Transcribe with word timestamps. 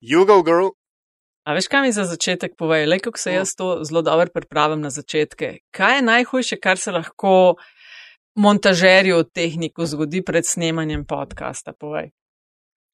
You 0.00 0.24
go, 0.26 0.42
girl. 0.42 0.72
A 1.44 1.52
veš, 1.52 1.68
kaj 1.68 1.82
mi 1.82 1.92
za 1.92 2.04
začetek 2.04 2.56
povej, 2.56 2.86
le 2.86 2.98
kako 2.98 3.18
se 3.18 3.32
jaz 3.32 3.54
to 3.56 3.80
zelo 3.84 4.02
dobro 4.02 4.26
pripravim 4.34 4.80
na 4.80 4.90
začetke. 4.90 5.58
Kaj 5.70 5.96
je 5.96 6.02
najhujše, 6.02 6.56
kar 6.56 6.78
se 6.78 6.92
lahko 6.92 7.54
montažerju 8.34 9.24
tehniku 9.24 9.86
zgodi 9.86 10.22
pred 10.24 10.46
snemanjem 10.46 11.04
podcasta? 11.04 11.72
Povej. 11.72 12.10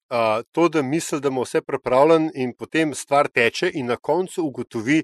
Uh, 0.09 0.43
to, 0.51 0.69
da 0.69 0.81
misli, 0.81 1.19
da 1.21 1.27
ima 1.27 1.43
vse 1.43 1.61
pripravljen, 1.61 2.31
in 2.35 2.53
potem 2.55 2.93
stvar 2.95 3.27
teče, 3.27 3.71
in 3.73 3.87
na 3.91 3.95
koncu 3.95 4.43
ugotovi, 4.43 5.03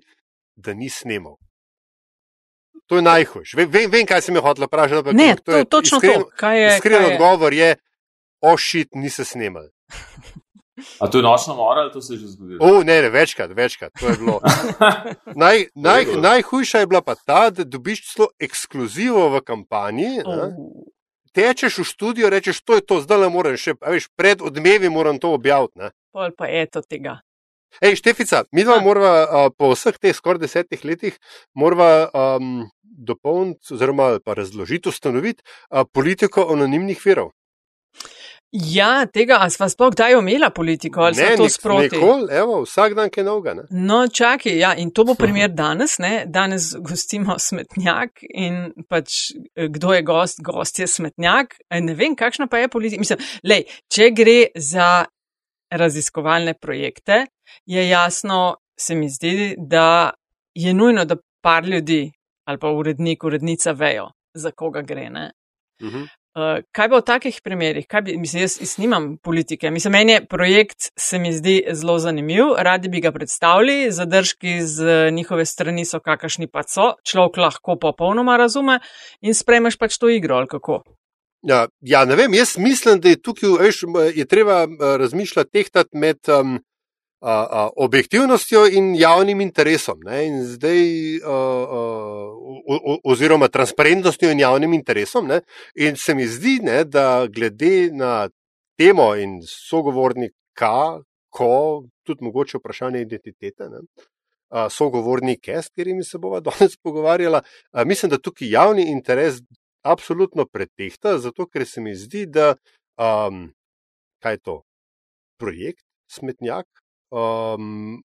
da 0.55 0.73
ni 0.73 0.89
snimal. 0.89 1.35
To 2.87 2.95
je 2.95 3.01
najhujše. 3.01 3.57
Vem, 3.57 3.69
vem, 3.71 3.91
vem, 3.91 4.05
kaj 4.05 4.21
sem 4.21 4.35
jih 4.35 4.43
hotel 4.43 4.67
vprašati. 4.67 5.15
Ne, 5.15 5.35
to, 5.35 5.51
to, 5.51 5.63
točno 5.65 5.99
iskren, 6.03 6.21
to. 6.21 6.29
Kaj 6.39 6.61
je, 6.61 6.71
iskren 6.77 7.03
kaj 7.03 7.13
odgovor 7.13 7.53
je, 7.53 7.75
ošit, 8.41 8.95
nisi 8.95 9.25
snimal. 9.25 9.67
A 10.99 11.07
to 11.07 11.17
je 11.17 11.23
nočna 11.23 11.53
mora 11.53 11.81
ali 11.81 11.91
to 11.91 12.01
se 12.01 12.13
je 12.13 12.17
že 12.17 12.27
zgodilo? 12.27 12.59
O, 12.61 12.83
ne, 12.83 13.01
ne, 13.01 13.09
večkrat, 13.09 13.51
večkrat. 13.53 13.91
naj, 15.43 15.65
naj, 15.75 16.05
najhujša 16.17 16.79
je 16.79 16.87
bila 16.87 17.01
pa 17.01 17.15
ta, 17.15 17.49
da 17.49 17.63
dobiš 17.63 18.13
celo 18.13 18.27
ekskluzivo 18.39 19.29
v 19.29 19.41
kampanji. 19.41 20.23
Oh. 20.25 20.49
Tečeš 21.33 21.77
v 21.77 21.85
studio, 21.85 22.29
rečeš, 22.29 22.61
to 22.61 22.77
je 22.77 22.85
to, 22.85 23.01
zdaj 23.01 23.25
le 23.25 23.29
moram 23.29 23.57
še, 23.57 23.73
veš, 23.81 24.09
pred 24.17 24.41
odmevi 24.41 24.89
moram 24.89 25.17
to 25.21 25.33
objaviti. 25.33 25.93
Pol 26.13 26.33
pa 26.37 26.49
je 26.49 26.65
to 26.69 26.81
tega. 26.81 27.21
Ej, 27.81 27.97
Štefica, 27.97 28.43
mi 28.53 28.61
dva 28.61 28.77
moramo 28.85 29.09
uh, 29.09 29.49
po 29.57 29.73
vseh 29.73 29.97
teh 29.97 30.13
skoraj 30.13 30.45
desetih 30.45 30.85
letih 30.85 31.17
um, 31.57 32.69
dopolniti 32.81 33.73
oziroma 33.73 34.19
razložiti, 34.25 34.89
ustanoviti 34.89 35.41
uh, 35.41 35.81
politiko 35.89 36.45
anonimnih 36.53 37.01
virov. 37.05 37.33
Ja, 38.53 39.07
tega, 39.09 39.39
a 39.41 39.47
sva 39.49 39.65
sploh 39.65 39.89
kdaj 39.95 40.13
omela 40.13 40.51
politiko 40.53 41.01
ali 41.07 41.17
ne, 41.17 41.31
to 41.39 41.47
sproti? 41.49 41.95
Nikoli, 41.95 42.27
evo, 42.37 42.59
vsak 42.67 42.93
dan 42.93 43.09
je 43.09 43.23
novega. 43.25 43.63
No, 43.73 44.03
čakaj, 44.07 44.53
ja, 44.59 44.75
in 44.77 44.91
to 44.93 45.07
bo 45.09 45.15
primer 45.23 45.49
danes, 45.49 45.97
ne? 45.97 46.27
Danes 46.29 46.75
gostimo 46.77 47.39
smetnjak 47.39 48.21
in 48.29 48.69
pač 48.89 49.33
kdo 49.57 49.95
je 49.97 50.05
gost, 50.05 50.43
gost 50.45 50.79
je 50.79 50.87
smetnjak. 50.87 51.57
Ne 51.81 51.97
vem, 51.97 52.13
kakšna 52.15 52.45
pa 52.47 52.61
je 52.61 52.69
politika. 52.69 53.01
Mislim, 53.01 53.25
lej, 53.41 53.65
če 53.89 54.11
gre 54.13 54.39
za 54.53 55.07
raziskovalne 55.73 56.53
projekte, 56.53 57.23
je 57.65 57.89
jasno, 57.89 58.59
se 58.77 58.95
mi 58.95 59.09
zdi, 59.09 59.55
da 59.57 60.13
je 60.53 60.73
nujno, 60.73 61.05
da 61.09 61.17
par 61.41 61.65
ljudi 61.65 62.11
ali 62.45 62.59
pa 62.59 62.69
urednik, 62.69 63.23
urednica 63.23 63.71
vejo, 63.71 64.11
za 64.33 64.51
koga 64.51 64.81
gre. 64.81 65.09
Uh 65.09 65.89
-huh. 65.89 66.07
Uh, 66.35 66.63
kaj 66.71 66.89
bo 66.89 66.99
v 67.01 67.05
takih 67.07 67.39
primerih? 67.43 67.87
Bi, 68.03 68.17
mislim, 68.17 68.43
jaz, 68.43 68.57
jaz 68.61 68.77
nimam 68.77 69.17
politike. 69.17 69.71
Mislim, 69.71 69.93
meni 69.97 70.15
je 70.15 70.25
projekt 70.25 70.91
se 70.97 71.19
mi 71.19 71.33
zdi 71.33 71.63
zelo 71.71 71.99
zanimiv, 71.99 72.55
radi 72.57 72.89
bi 72.89 73.01
ga 73.01 73.11
predstavili, 73.11 73.91
zadržki 73.91 74.61
z 74.61 75.11
njihove 75.11 75.45
strani 75.45 75.85
so 75.85 75.99
kakršni 75.99 76.47
pa 76.47 76.63
so, 76.67 76.93
človek 77.03 77.37
lahko 77.37 77.77
popolnoma 77.79 78.37
razume 78.37 78.79
in 79.21 79.33
spremeš 79.33 79.77
pač 79.77 79.97
to 79.97 80.09
igro 80.09 80.35
ali 80.35 80.47
kako. 80.47 80.83
Ja, 81.43 81.67
ja, 81.81 82.05
ne 82.05 82.15
vem, 82.15 82.33
jaz 82.33 82.55
mislim, 82.57 83.01
da 83.03 83.09
je 83.09 83.21
tukaj 83.21 83.57
veš, 83.59 83.81
je 84.15 84.25
treba 84.25 84.67
razmišljati 84.79 85.51
tehtati 85.51 85.97
med 85.97 86.17
um, 86.31 86.59
a, 87.23 87.47
a, 87.49 87.69
objektivnostjo 87.75 88.65
in 88.67 88.95
javnim 88.95 89.41
interesom. 89.41 89.99
In 90.11 90.41
zdaj, 90.43 90.79
a, 91.23 91.31
a, 91.31 91.83
o, 92.67 92.97
oziroma 93.03 93.47
transparentnostjo 93.47 94.31
in 94.31 94.43
javnim 94.43 94.73
interesom. 94.73 95.27
Ne? 95.27 95.41
In 95.75 95.95
se 95.95 96.15
mi 96.15 96.27
zdi, 96.27 96.59
ne, 96.63 96.83
da 96.83 97.27
glede 97.27 97.89
na 97.91 98.27
temo 98.77 99.13
in 99.15 99.39
sogovornika, 99.47 100.99
ko 101.31 101.83
tudi 102.03 102.27
mogoče 102.27 102.59
vprašanje 102.59 103.01
identitete. 103.01 103.69
Ne? 103.71 103.85
Sogovornike, 104.69 105.61
s 105.61 105.71
katerimi 105.71 106.03
se 106.03 106.19
bomo 106.19 106.43
danes 106.49 106.75
pogovarjali. 106.77 107.39
Mislim, 107.85 108.11
da 108.11 108.19
tukaj 108.19 108.51
javni 108.51 108.89
interes 108.91 109.39
absolutno 109.81 110.45
pretehta, 110.45 111.17
zato 111.17 111.47
ker 111.47 111.65
se 111.67 111.81
mi 111.81 111.95
zdi, 111.95 112.25
da 112.25 112.55
um, 112.99 113.47
kaj 114.23 114.33
je 114.33 114.39
to 114.39 114.61
projekt, 115.39 115.83
smetnjak, 116.11 116.67
um, 117.13 118.01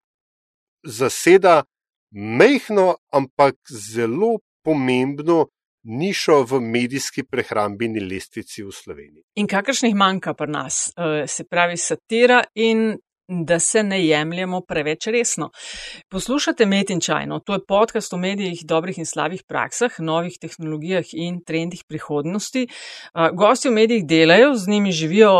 zaseda 0.83 1.63
mehko, 2.11 2.95
ampak 3.11 3.55
zelo 3.69 4.39
pomembno 4.63 5.47
nišo 5.83 6.43
v 6.47 6.59
medijski 6.63 7.23
prehrambeni 7.27 7.99
lestvici 7.99 8.63
v 8.63 8.71
Sloveniji. 8.71 9.23
In 9.35 9.47
kakršnih 9.47 9.95
manjka 9.95 10.33
pri 10.33 10.51
nas, 10.51 10.93
uh, 10.95 11.27
se 11.27 11.43
pravi 11.43 11.77
satira 11.77 12.43
in 12.55 12.95
da 13.27 13.59
se 13.59 13.83
ne 13.83 14.05
jemljemo 14.05 14.61
preveč 14.61 15.07
resno. 15.07 15.49
Poslušate 16.09 16.65
Met 16.65 16.89
in 16.89 16.99
Čajno, 16.99 17.39
to 17.39 17.53
je 17.53 17.65
podcast 17.67 18.13
o 18.13 18.17
medijih, 18.17 18.65
dobrih 18.65 18.97
in 18.97 19.05
slabih 19.05 19.43
praksah, 19.47 19.91
novih 19.99 20.37
tehnologijah 20.41 21.03
in 21.13 21.39
trendih 21.45 21.83
prihodnosti. 21.87 22.67
Gosti 23.33 23.69
v 23.69 23.71
medijih 23.71 24.05
delajo, 24.05 24.55
z 24.55 24.67
njimi 24.67 24.91
živijo 24.91 25.31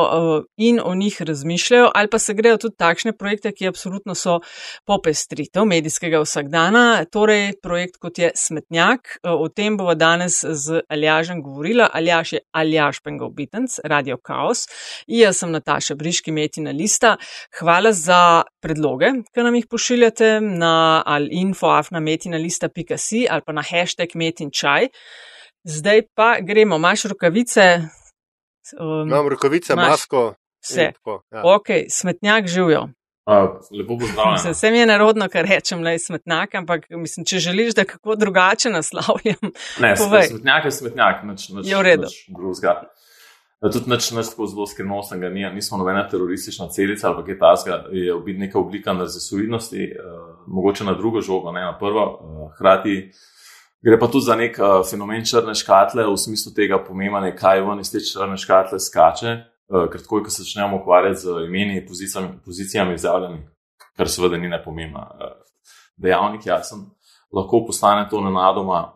in 0.58 0.80
o 0.84 0.96
njih 0.96 1.22
razmišljajo, 1.22 1.92
ali 1.96 2.08
pa 2.08 2.20
se 2.20 2.34
grejo 2.34 2.58
tudi 2.58 2.76
takšne 2.78 3.18
projekte, 3.18 3.52
ki 3.52 3.68
absolutno 3.68 4.16
so 4.16 4.40
popestritev 4.86 5.66
medijskega 5.66 6.22
vsakdana, 6.24 7.06
torej 7.12 7.52
projekt 7.62 7.98
kot 7.98 8.20
je 8.20 8.32
Smetnjak. 8.36 9.18
O 9.24 9.50
tem 9.50 9.78
bova 9.78 9.96
danes 9.96 10.44
z 10.44 10.82
Aljažem 10.90 11.44
govorila. 11.44 11.90
Aljaš 11.94 12.34
je 12.34 12.40
Aljaš 12.52 13.02
Pengovitenc, 13.04 13.80
Radio 13.84 14.18
Chaos. 14.26 14.66
In 15.08 15.20
jaz 15.20 15.38
sem 15.38 15.52
Nataša 15.52 15.96
Briški, 15.96 16.32
Metina 16.32 16.72
Lista. 16.72 17.18
Hvala 17.60 17.72
hvala 17.73 17.91
za 17.94 18.44
predloge, 18.61 19.06
ki 19.34 19.44
nam 19.44 19.56
jih 19.56 19.66
pošiljate 19.69 20.41
na 20.41 21.03
infoafnametina.si 21.31 23.25
ali 23.29 23.41
pa 23.45 23.53
na 23.53 23.63
hashtag 23.66 24.13
metinčaj. 24.16 24.88
Zdaj 25.63 26.01
pa 26.16 26.35
gremo, 26.41 26.75
imaš 26.75 27.03
rokavice. 27.03 27.81
Um, 28.79 29.07
Imam 29.07 29.28
rokavice, 29.28 29.75
maš, 29.75 29.89
masko. 29.89 30.34
Vse. 30.63 30.91
Tako, 30.94 31.23
ja. 31.31 31.41
Ok, 31.44 31.67
smetnjak 31.89 32.47
živijo. 32.47 32.88
Lepo 33.79 33.97
pozdravljen. 34.00 34.51
Vse 34.51 34.72
mi 34.72 34.78
je 34.78 34.85
narodno, 34.85 35.28
kar 35.29 35.45
rečem, 35.45 35.85
je 35.85 36.00
smetnjak, 36.00 36.55
ampak 36.55 36.85
mislim, 36.90 37.25
če 37.25 37.40
želiš, 37.40 37.73
da 37.73 37.85
kako 37.90 38.16
drugače 38.16 38.69
naslavljam. 38.69 39.51
Ne, 39.79 39.95
smetnjak 39.97 40.66
je 40.66 40.72
smetnjak, 40.72 41.23
nič, 41.23 41.50
nič, 41.50 41.67
je 41.72 41.78
v 41.78 41.81
redu. 41.81 42.11
Tudi 43.63 43.88
neč, 43.88 44.09
neč 44.12 44.28
tako 44.34 44.47
zelo 44.51 44.66
skrivnostnega 44.68 45.29
ni, 45.31 45.46
nismo 45.56 45.78
nobena 45.79 46.01
teroristična 46.09 46.68
celica 46.75 47.07
ali 47.09 47.24
kaj 47.24 47.38
takega, 47.40 47.78
je 47.96 48.12
v 48.12 48.19
biti 48.25 48.41
neka 48.41 48.59
oblika 48.59 48.94
narzisoidnosti, 48.94 49.85
uh, 49.94 50.25
mogoče 50.47 50.84
na 50.84 50.97
drugo 51.00 51.22
žogo, 51.22 51.51
ne 51.51 51.62
na 51.63 51.78
prvo. 51.79 52.03
Uh, 52.03 52.50
hkrati 52.56 52.97
gre 53.84 54.00
pa 54.00 54.07
tudi 54.07 54.25
za 54.25 54.35
nek 54.35 54.59
uh, 54.59 54.81
fenomen 54.90 55.23
črne 55.25 55.56
škatle 55.56 56.03
v 56.09 56.18
smislu 56.18 56.52
tega 56.56 56.81
pomembne, 56.84 57.31
kaj 57.35 57.63
ven 57.63 57.79
iz 57.79 57.91
te 57.91 58.03
črne 58.03 58.35
škatle 58.38 58.79
skače, 58.84 59.38
uh, 59.72 59.88
ker 59.91 60.03
takoj, 60.03 60.25
ko 60.28 60.34
se 60.34 60.44
začnemo 60.44 60.81
ukvarjati 60.81 61.22
z 61.23 61.46
imeni 61.47 61.85
pozicijami, 61.88 62.34
pozicijami 62.46 63.00
izjavljeni, 63.00 63.46
kar 63.96 64.12
seveda 64.12 64.38
ni 64.38 64.52
nepomembna. 64.52 65.07
Uh, 65.16 65.40
dejavnik 66.03 66.46
jasen, 66.46 66.84
lahko 67.31 67.63
postane 67.68 68.09
to 68.09 68.22
nenadoma 68.22 68.90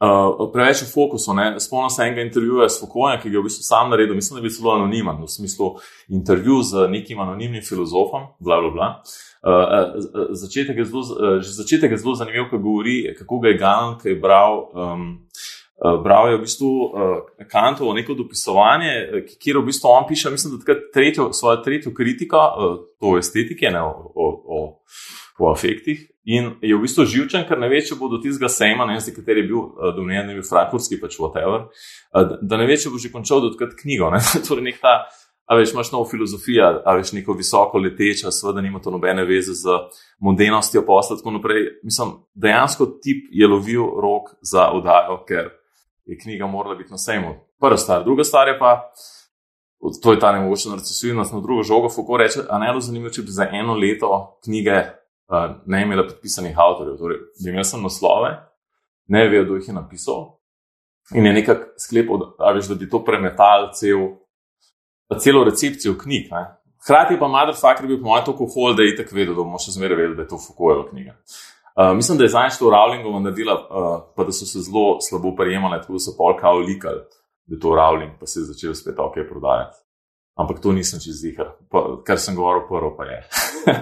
uh, 0.00 0.48
preveč 0.52 0.82
v 0.82 0.90
fokusu. 0.92 1.34
Spomnim 1.58 1.90
se 1.90 2.02
enega 2.02 2.22
intervjuja 2.22 2.68
s 2.68 2.80
Fokojem, 2.80 3.20
ki 3.22 3.30
ga 3.30 3.38
je 3.38 3.42
v 3.42 3.48
bistvu 3.48 3.66
sam 3.66 3.90
naredil, 3.90 4.14
mislim, 4.14 4.38
da 4.38 4.46
bil 4.46 4.54
zelo 4.54 4.74
anonimen, 4.74 5.22
v 5.22 5.30
smislu 5.30 5.74
intervju 6.08 6.62
z 6.62 6.88
nekim 6.88 7.20
anonimnim 7.20 7.62
filozofom. 7.62 8.32
Bla, 8.38 8.60
bla, 8.60 8.70
bla. 8.70 8.90
Uh, 9.38 9.94
začetek 10.34 10.78
je 10.78 10.88
zelo, 10.88 11.02
uh, 11.02 11.38
začetek 11.42 11.94
je 11.94 12.02
zelo 12.02 12.14
zanimiv, 12.14 12.50
ko 12.50 12.58
govori, 12.58 13.14
kako 13.18 13.38
ga 13.38 13.54
je 13.54 13.58
Galen, 13.58 13.96
ki 14.02 14.14
je 14.14 14.20
bral. 14.20 14.68
Um, 14.74 15.08
Bral 15.78 16.32
je 16.32 16.36
v 16.36 16.40
bistvu 16.42 16.66
uh, 16.66 17.46
Kantovo 17.46 17.92
neko 17.94 18.16
dopisovanje, 18.18 19.22
kjer 19.38 19.60
v 19.60 19.68
bistvu 19.68 19.92
on 19.92 20.08
piše, 20.08 20.30
mislim, 20.30 20.56
da 20.56 20.64
takrat 20.64 20.88
tretjo, 20.94 21.28
svojo 21.32 21.60
tretjo 21.62 21.92
kritiko, 21.94 22.40
uh, 22.58 22.72
to 22.98 23.14
estetike, 23.18 23.70
ne, 23.70 23.84
o, 23.86 24.10
o, 24.14 24.26
o, 24.58 24.58
o 25.38 25.52
afektih, 25.52 26.02
In 26.28 26.50
je 26.60 26.76
v 26.76 26.82
bistvu 26.82 27.06
živčen, 27.08 27.46
ker 27.48 27.56
ne 27.56 27.70
ve, 27.72 27.78
če 27.80 27.96
bo 27.96 28.10
do 28.12 28.18
tistega 28.20 28.50
sejma, 28.52 28.84
ne 28.84 28.98
vem, 28.98 29.14
kateri 29.16 29.40
je 29.40 29.48
bil 29.48 29.62
uh, 29.62 29.86
domneven, 29.96 30.26
ne 30.28 30.34
vem, 30.36 30.44
frankfurtski, 30.44 30.98
pač 31.00 31.16
whatever, 31.16 31.70
uh, 32.12 32.34
da 32.44 32.58
ne 32.60 32.66
ve, 32.68 32.76
če 32.76 32.92
bo 32.92 33.00
že 33.00 33.08
končal 33.14 33.40
dotkrat 33.46 33.72
knjigo. 33.78 34.10
Ne? 34.12 34.20
torej, 34.48 34.66
nek 34.66 34.76
ta, 34.82 34.98
a 35.48 35.56
veš, 35.56 35.72
imaš 35.72 35.94
novo 35.94 36.04
filozofijo, 36.10 36.66
a 36.84 36.96
veš, 36.98 37.14
neko 37.16 37.32
visoko 37.38 37.80
leteča, 37.80 38.28
seveda 38.34 38.60
nima 38.60 38.82
to 38.84 38.92
nobene 38.92 39.24
veze 39.24 39.56
z 39.56 39.78
modernostjo 40.20 40.84
posla, 40.84 41.16
tako 41.16 41.38
naprej. 41.38 41.64
Mislim, 41.88 42.12
dejansko 42.36 42.90
tip 43.00 43.32
je 43.32 43.48
lovil 43.48 43.88
rok 43.96 44.34
za 44.44 44.68
oddajo, 44.76 45.22
ker 45.24 45.48
je 46.04 46.20
knjiga 46.20 46.46
morala 46.46 46.76
biti 46.76 46.92
na 46.92 47.00
sejmu. 47.00 47.38
Prva 47.56 47.80
stvar, 47.80 48.04
druga 48.04 48.28
stvar 48.28 48.52
je 48.52 48.58
pa. 48.60 48.92
To 50.02 50.12
je 50.12 50.18
ta 50.20 50.32
nemogoča 50.34 50.74
narcisivnost, 50.74 51.32
na 51.32 51.40
drugo 51.40 51.62
žogo, 51.62 51.88
kako 51.88 52.16
reče, 52.20 52.44
a 52.50 52.58
ne 52.58 52.72
bo 52.74 52.84
zanimivo, 52.84 53.14
če 53.14 53.22
bi 53.22 53.32
za 53.32 53.48
eno 53.48 53.78
leto 53.78 54.10
knjige 54.44 54.82
ne 55.66 55.82
imela 55.82 56.06
podpisanih 56.06 56.56
avtorjev. 56.56 56.96
Torej, 56.98 57.18
imel 57.48 57.64
sem 57.64 57.82
naslove, 57.82 58.32
ne 59.08 59.28
vejo, 59.28 59.44
kdo 59.44 59.58
jih 59.58 59.68
je 59.68 59.74
napisal. 59.74 60.24
In 61.14 61.26
je 61.26 61.32
nekako 61.32 61.80
sklepal, 61.80 62.18
da, 62.38 62.52
da 62.52 62.74
bi 62.74 62.88
to 62.90 63.00
premetal 63.04 63.70
cel, 63.74 64.08
celo 65.20 65.44
recepcijo 65.44 65.96
knjig. 65.98 66.28
Ne? 66.32 66.44
Hrati 66.88 67.18
pa 67.20 67.28
Motherfucker 67.28 67.86
bil 67.86 68.00
po 68.00 68.10
mojem 68.12 68.26
tako 68.26 68.48
hol, 68.54 68.74
da 68.76 68.82
je 68.82 68.96
tako 68.96 69.16
vedel, 69.16 69.34
da 69.34 69.42
bomo 69.42 69.60
še 69.60 69.72
zmeraj 69.76 69.96
vedeli, 69.96 70.16
da 70.16 70.26
je 70.26 70.32
to 70.32 70.40
Foucaultova 70.40 70.90
knjiga. 70.90 71.16
Uh, 71.78 71.92
mislim, 71.96 72.18
da 72.18 72.26
je 72.26 72.34
zanj 72.34 72.56
to 72.58 72.70
Rowlingova 72.74 73.22
naredila, 73.22 73.54
uh, 73.54 73.90
pa 74.16 74.24
da 74.26 74.32
so 74.34 74.46
se 74.46 74.60
zelo 74.66 74.98
slabo 75.00 75.34
prijemali, 75.36 75.80
tako 75.80 75.96
da 75.96 76.04
so 76.04 76.14
polka 76.18 76.50
olikali, 76.50 77.04
da 77.46 77.56
je 77.56 77.60
to 77.60 77.74
Rowling, 77.78 78.16
pa 78.20 78.26
se 78.26 78.40
je 78.40 78.48
začel 78.52 78.74
spet 78.74 78.98
ok 78.98 79.20
prodajati. 79.30 79.78
Ampak 80.38 80.60
to 80.62 80.72
nisem 80.72 81.00
čez 81.02 81.18
zihar, 81.18 81.56
kar 82.06 82.20
sem 82.22 82.36
govoril 82.38 82.62
prvo, 82.68 82.92
pa 82.94 83.08
je. 83.10 83.22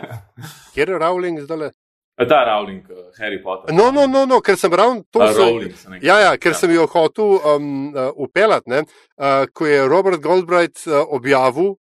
Kjer 0.74 0.94
je 0.94 0.98
Rowling 0.98 1.40
zdaj? 1.44 1.70
Ta 2.16 2.38
Rowling, 2.48 2.86
uh, 2.88 3.12
Harry 3.20 3.42
Potter. 3.42 3.74
No, 3.76 3.90
no, 3.92 4.06
no, 4.08 4.24
no 4.24 4.40
ker 4.40 4.56
sem 4.56 4.72
ravno 4.72 5.04
to 5.12 5.20
videl. 5.20 5.68
Ja, 6.00 6.16
ja, 6.16 6.30
ker 6.40 6.54
ja. 6.54 6.60
sem 6.62 6.72
jo 6.72 6.86
hotel 6.88 7.36
um, 7.36 7.66
uh, 7.92 8.08
upeljati. 8.16 8.72
Uh, 8.72 9.44
ko 9.52 9.68
je 9.68 9.84
Robert 9.88 10.22
Goldbright 10.24 10.80
uh, 10.88 11.04
objavil 11.12 11.74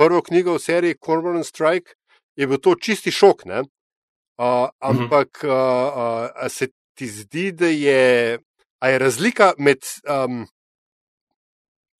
prvo 0.00 0.22
knjigo 0.24 0.56
v 0.56 0.62
seriji 0.64 0.98
Cormoran 1.04 1.44
Strike, 1.44 1.98
je 2.36 2.48
bil 2.48 2.58
to 2.64 2.74
čisti 2.80 3.12
šok. 3.12 3.44
Uh, 3.44 4.72
ampak 4.80 5.44
uh, 5.44 5.52
uh, 5.52 6.48
se 6.48 6.72
ti 6.96 7.06
zdi, 7.06 7.52
da 7.52 7.68
je, 7.68 8.38
je 8.80 8.98
razlika 8.98 9.52
med 9.58 9.84
um, 10.08 10.46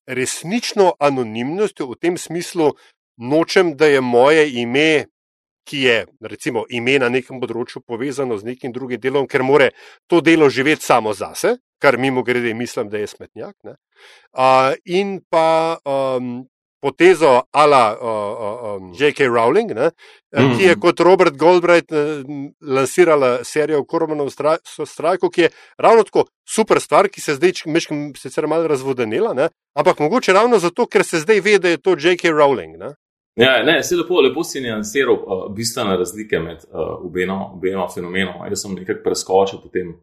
resnično 0.07 0.93
anonimnostjo 1.01 1.87
v 1.93 1.99
tem 2.01 2.19
smislu, 2.19 2.73
nočem, 3.17 3.77
da 3.77 3.87
je 3.87 4.01
moje 4.01 4.49
ime 4.63 5.13
ki 5.65 5.83
je 5.83 6.07
recimo 6.21 6.65
ime 6.71 6.99
na 6.99 7.09
nekem 7.09 7.41
področju 7.41 7.83
povezano 7.87 8.39
z 8.39 8.53
nekim 8.53 8.73
drugim 8.75 9.01
delom, 9.01 9.29
ker 9.31 9.45
more 9.47 9.71
to 10.11 10.21
delo 10.21 10.49
živeti 10.51 10.85
samo 10.85 11.15
zase, 11.15 11.57
kar 11.83 11.99
mimo 11.99 12.23
grede 12.23 12.55
mislim, 12.55 12.91
da 12.91 12.99
je 12.99 13.11
smetnjak. 13.11 13.57
Uh, 13.65 14.75
in 14.85 15.21
pa 15.31 15.79
um, 15.87 16.43
potezo 16.83 17.41
ala 17.53 17.85
uh, 17.95 18.07
uh, 18.09 18.77
um, 18.77 18.93
J.K. 18.99 19.29
Rowling, 19.31 19.71
ne, 19.75 19.91
mm. 20.35 20.57
ki 20.59 20.65
je 20.67 20.79
kot 20.83 21.01
Robert 21.01 21.37
Goldbright 21.39 21.95
uh, 21.95 22.25
lansirala 22.61 23.45
serijo 23.47 23.85
Koromonov 23.85 24.33
strajko, 24.87 25.31
ki 25.31 25.47
je 25.47 25.51
ravno 25.79 26.03
tako 26.03 26.27
super 26.49 26.81
stvar, 26.83 27.09
ki 27.09 27.23
se 27.23 27.37
zdaj 27.39 27.63
meškam 27.67 28.11
sicer 28.19 28.47
malo 28.51 28.67
razvodenila, 28.67 29.35
ne, 29.39 29.49
ampak 29.79 30.03
mogoče 30.03 30.35
ravno 30.35 30.59
zato, 30.59 30.89
ker 30.91 31.07
se 31.07 31.23
zdaj 31.23 31.41
ve, 31.41 31.59
da 31.63 31.71
je 31.71 31.79
to 31.79 31.95
J.K. 31.95 32.35
Rowling. 32.35 32.77
Ne. 32.79 32.95
Ja, 33.37 33.63
ne, 33.65 33.79
se 33.83 33.97
lepo, 33.97 34.21
lepo 34.21 34.45
si 34.45 34.61
nijansiral 34.61 35.15
uh, 35.15 35.47
bistvene 35.55 35.97
razlike 35.97 36.39
med 36.39 36.67
uh, 36.69 37.07
obema, 37.07 37.39
obema 37.55 37.87
fenomenoma. 37.95 38.51
Jaz 38.51 38.67
sem 38.67 38.75
nekako 38.75 39.07
preskočil 39.07 39.63
potem 39.63 39.95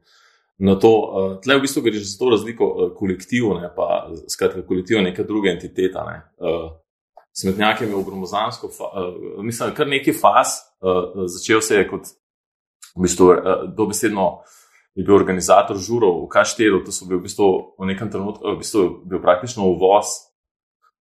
na 0.59 0.75
to. 0.79 0.91
Uh, 0.91 1.31
Tle 1.44 1.57
v 1.57 1.63
bistvu 1.65 1.83
gre 1.85 2.00
za 2.00 2.17
to 2.19 2.29
razliko 2.33 2.67
uh, 2.67 2.91
kolektivne, 2.97 3.71
pa 3.75 4.09
skratka 4.27 4.65
kolektivne 4.67 5.09
neke 5.09 5.23
druge 5.23 5.53
entitete. 5.53 6.06
Ne. 6.07 6.21
Uh, 6.38 6.69
Smetnjak 7.39 7.81
je 7.81 7.88
imel 7.88 8.03
gromozansko, 8.03 8.67
uh, 8.67 9.44
mislim, 9.45 9.73
kar 9.77 9.88
neki 9.88 10.13
faz, 10.13 10.59
uh, 10.83 11.27
začel 11.31 11.61
se 11.61 11.81
je 11.81 11.89
kot 11.89 12.09
v 12.95 13.06
bistvu, 13.06 13.33
uh, 13.33 13.67
dobesedno. 13.75 14.31
Je 14.97 15.06
bil 15.06 15.15
organizator 15.15 15.77
žurov 15.79 16.25
v 16.25 16.31
Kašteru, 16.33 16.81
to 16.83 16.91
so 16.91 17.06
bili 17.07 17.21
v 17.21 17.29
bistvu 17.29 17.45
v 17.79 17.88
nekem 17.88 18.09
trenutku, 18.11 18.44
v 18.44 18.59
bistvu 18.59 18.88
bil 19.07 19.21
praktično 19.23 19.69
uvoz 19.69 20.29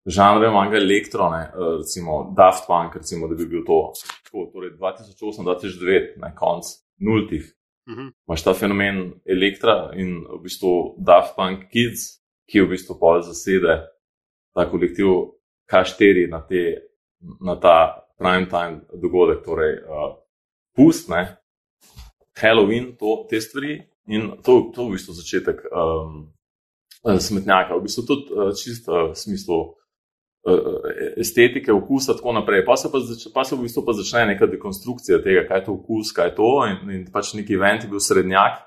žanre 0.08 0.50
manga 0.50 0.76
elektrone, 0.76 1.42
eh, 1.42 1.76
recimo 1.78 2.32
Daft 2.36 2.66
Punk, 2.66 2.96
recimo, 2.96 3.28
da 3.28 3.34
bi 3.34 3.46
bil 3.46 3.64
to 3.66 3.92
tako, 4.24 4.50
torej 4.52 4.70
2008-2009, 4.78 6.16
na 6.16 6.34
konc 6.34 6.64
nultih. 6.98 7.54
Uh 7.88 7.94
mhm. 7.94 8.06
-huh. 8.06 8.12
Máš 8.28 8.42
ta 8.42 8.54
fenomen 8.54 9.12
elektra 9.26 9.90
in 9.94 10.24
v 10.24 10.42
bistvu 10.42 10.94
Daft 10.98 11.36
Punk 11.36 11.70
Kids, 11.72 12.20
ki 12.50 12.60
v 12.60 12.68
bistvu 12.68 12.98
pol 13.00 13.22
zasede 13.22 13.88
ta 14.54 14.70
kolektiv 14.70 15.06
K4 15.72 16.28
na, 16.30 16.40
te, 16.40 16.82
na 17.40 17.56
ta 17.56 18.08
prime 18.18 18.46
time 18.46 18.80
dogodek, 19.02 19.44
torej 19.44 19.74
uh, 19.84 20.16
pust, 20.76 21.08
ne, 21.08 21.36
Halloween, 22.40 22.96
to, 22.96 23.26
te 23.30 23.40
stvari 23.40 23.82
in 24.06 24.30
to, 24.42 24.70
to 24.74 24.88
v 24.88 24.96
bistvu 24.96 25.14
začetek 25.14 25.64
um, 25.70 26.32
smetnjaka, 27.02 27.76
v 27.76 27.82
bistvu 27.82 28.06
tudi 28.06 28.32
uh, 28.32 28.52
čisto 28.54 28.92
uh, 28.92 29.14
smislu. 29.14 29.74
Eh, 30.46 31.12
estetike, 31.16 31.72
okusa 31.72 32.14
tako 32.14 32.32
naprej. 32.32 32.64
Pa 32.64 32.76
se, 32.76 32.88
pa, 32.92 32.98
pa 33.34 33.44
se 33.44 33.56
v 33.56 33.64
bistvu 33.66 33.82
pa 33.84 33.92
začne 33.92 34.26
neka 34.32 34.46
dekonstrukcija 34.46 35.18
tega, 35.22 35.42
kaj 35.48 35.58
je 35.58 35.64
to 35.66 35.72
okus, 35.74 36.12
kaj 36.14 36.30
je 36.30 36.34
to. 36.36 36.52
In, 36.70 36.92
in 36.94 37.00
pač 37.12 37.32
neki 37.34 37.56
event 37.58 37.82
je 37.84 37.90
bil 37.90 38.00
srednjak, 38.00 38.60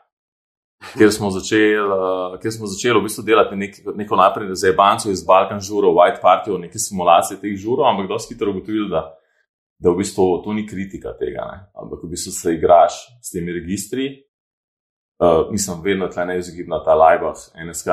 kjer 0.97 1.13
smo 1.15 1.31
začeli, 1.31 1.79
uh, 1.79 2.35
kjer 2.44 2.53
smo 2.57 2.68
začeli 2.68 3.00
v 3.00 3.06
bistvu 3.07 3.23
delati 3.23 3.56
nek, 3.56 3.79
neko 4.03 4.19
naprej 4.19 4.51
za 4.51 4.68
Ebanco 4.68 5.13
iz 5.13 5.23
Balkan 5.23 5.63
žurov, 5.63 5.95
White 5.95 6.19
Party, 6.19 6.51
neke 6.59 6.79
simulacije 6.79 7.39
teh 7.39 7.56
žurov, 7.56 7.88
ampak 7.88 8.12
dosti 8.12 8.35
hitro 8.35 8.51
ugotovili, 8.51 8.89
da, 8.91 9.06
da 9.79 9.95
v 9.95 10.03
bistvu 10.03 10.27
to 10.44 10.57
ni 10.57 10.67
kritika 10.67 11.15
tega, 11.17 11.47
ne? 11.53 11.63
ampak 11.71 12.03
v 12.03 12.12
bistvu 12.12 12.35
se 12.35 12.57
igraš 12.59 13.00
s 13.24 13.31
temi 13.31 13.56
registri 13.56 14.12
uh, 15.21 15.51
mislim, 15.51 15.81
vedno 15.83 16.07
tle 16.07 16.25
neizogibna 16.25 16.83
ta 16.83 16.95
lajbah, 16.95 17.38
NSK, 17.69 17.88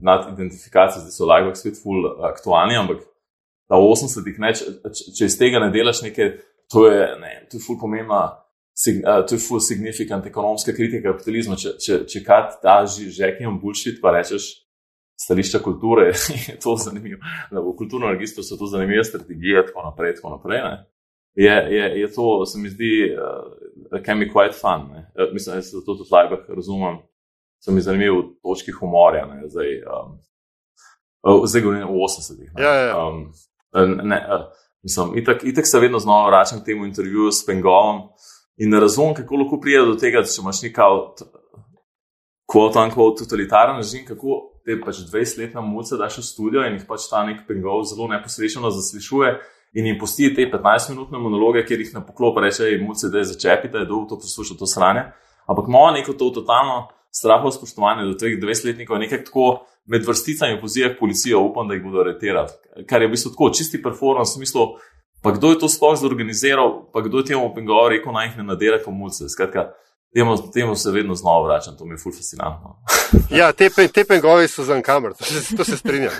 nad 0.00 0.32
identifikacijo, 0.32 1.02
zdaj 1.02 1.14
so 1.14 1.26
lajbah 1.26 1.56
svet 1.56 1.78
ful 1.82 2.06
aktualni, 2.30 2.78
ampak 2.78 3.02
ta 3.68 3.78
80-ih, 3.82 4.40
če, 4.94 5.12
če 5.18 5.30
iz 5.30 5.38
tega 5.38 5.62
ne 5.62 5.70
delaš 5.74 6.04
nekaj, 6.06 6.36
to 6.72 6.86
je, 6.86 7.06
ne, 7.22 7.32
to 7.50 7.58
je 7.58 7.64
ful 7.66 7.78
pomembna, 7.80 8.22
sig, 8.78 9.02
uh, 9.02 9.24
to 9.26 9.38
je 9.38 9.42
ful 9.42 9.62
signifikant 9.62 10.26
ekonomska 10.26 10.74
kritika 10.76 11.10
kapitalizma. 11.10 11.58
Če, 11.58 11.76
če, 11.82 12.00
če 12.10 12.22
kad 12.26 12.58
ta 12.62 12.82
žek 12.86 13.42
jim 13.42 13.58
bullshit, 13.62 13.98
pa 14.02 14.14
rečeš, 14.14 14.52
stališča 15.18 15.62
kulture, 15.64 16.12
je 16.48 16.58
to 16.62 16.76
zanimivo. 16.78 17.22
V 17.50 17.72
kulturnem 17.78 18.12
registru 18.14 18.44
so 18.44 18.58
to 18.60 18.68
zanimive 18.70 19.04
strategije, 19.04 19.64
tako 19.70 19.88
naprej, 19.90 20.20
tako 20.20 20.36
naprej. 20.36 20.62
Ne 20.62 20.76
je, 21.36 21.52
je, 21.52 22.00
je 22.00 22.12
to, 22.12 22.46
se 22.46 22.58
mi 22.58 22.68
zdi, 22.68 23.16
uh, 23.16 23.52
je 23.92 24.32
quite 24.32 24.60
fun. 24.60 24.80
Uh, 24.90 25.32
mislim, 25.32 25.56
da 25.56 25.62
se 25.62 25.72
to 25.86 25.94
tudi 25.94 26.08
lajbah 26.12 26.38
razumem. 26.48 26.98
Se 27.64 27.72
mi 27.72 27.80
zanimiv 27.80 28.12
v 28.12 28.22
točki 28.42 28.72
humorja. 28.72 29.26
Ne, 29.26 29.48
zdaj, 29.48 29.82
um, 29.84 30.18
uh, 31.22 31.42
zdaj 31.46 31.62
govorim 31.62 31.88
o 31.88 31.92
80-ih. 31.92 32.50
Ja, 32.58 32.72
ja. 32.74 33.06
Um, 33.06 33.32
uh, 33.72 34.46
mislim, 34.82 35.18
itak, 35.18 35.44
itak 35.44 35.66
se 35.66 35.80
vedno 35.80 35.98
znova 35.98 36.26
vračam 36.26 36.60
k 36.60 36.64
temu 36.64 36.86
intervjuju 36.86 37.32
s 37.32 37.46
Pengolom 37.46 38.08
in 38.56 38.70
ne 38.70 38.80
razumem, 38.80 39.14
kako 39.14 39.36
lahko 39.36 39.60
pride 39.60 39.84
do 39.84 39.94
tega, 39.94 40.20
da 40.20 40.28
če 40.28 40.40
imaš 40.40 40.62
nekaj 40.62 40.84
kvot, 42.48 42.80
kvot, 42.94 43.18
totalitaren 43.18 43.76
režim, 43.76 44.06
kako 44.08 44.56
te 44.64 44.78
pač 44.80 45.02
20-letne 45.04 45.60
muce 45.60 45.98
daš 46.00 46.18
v 46.18 46.24
studio 46.24 46.64
in 46.64 46.78
jih 46.78 46.86
pač 46.88 47.10
ta 47.10 47.26
nek 47.26 47.44
Pengol 47.48 47.84
zelo 47.84 48.08
neposrečeno 48.08 48.70
zaslišuje 48.70 49.34
in 49.72 49.86
jim 49.86 49.98
pusti 49.98 50.34
te 50.34 50.48
15-minutne 50.52 51.18
monologe, 51.18 51.64
kjer 51.66 51.80
jih 51.80 51.94
na 51.94 52.04
poklop 52.04 52.38
reče, 52.42 52.70
muce, 52.82 53.10
da 53.12 53.18
je 53.18 53.32
začepite, 53.32 53.78
da 53.78 53.88
bo 53.90 54.04
to 54.08 54.18
poslušal 54.20 54.56
to 54.56 54.66
sranje. 54.66 55.08
Ampak 55.46 55.68
ima 55.68 55.90
neko 55.94 56.12
to 56.12 56.30
totalno 56.30 56.88
straho 57.10 57.50
spoštovanje 57.50 58.04
do 58.04 58.14
teh 58.18 58.36
20-letnikov, 58.40 58.98
nekaj 58.98 59.24
tako 59.24 59.66
med 59.86 60.04
vrsticami 60.06 60.60
poziva 60.60 60.90
policijo, 61.00 61.40
upam, 61.40 61.68
da 61.68 61.74
jih 61.74 61.84
bodo 61.84 62.02
aretirali. 62.02 62.48
Kar 62.88 63.02
je 63.02 63.08
v 63.08 63.14
bistvu 63.14 63.32
tako 63.32 63.50
čisti 63.54 63.82
performance, 63.82 64.34
v 64.34 64.42
smislu, 64.42 64.66
pa 65.22 65.32
kdo 65.32 65.54
je 65.54 65.58
to 65.62 65.68
sploh 65.68 65.96
zorganiziral, 65.98 66.90
pa 66.92 67.00
kdo 67.00 67.22
je 67.22 67.32
temu 67.32 67.48
pengovor 67.54 67.94
rekel, 67.94 68.12
naj 68.12 68.30
jih 68.30 68.40
ne 68.42 68.48
nadere 68.50 68.82
kot 68.82 68.94
muce. 68.94 69.28
Skratka, 69.32 69.70
temu, 70.14 70.36
temu 70.54 70.74
se 70.76 70.90
vedno 70.90 71.14
znova 71.14 71.46
vračam, 71.46 71.76
to 71.78 71.84
mi 71.84 71.94
je 71.94 72.02
ful 72.02 72.12
fascinantno. 72.12 72.76
ja, 73.40 73.52
te, 73.52 73.70
te 73.70 74.04
pengovi 74.04 74.48
so 74.48 74.64
za 74.64 74.80
kamer, 74.82 75.12
to, 75.18 75.24
to 75.56 75.64
se 75.64 75.76
strinjam. 75.76 76.12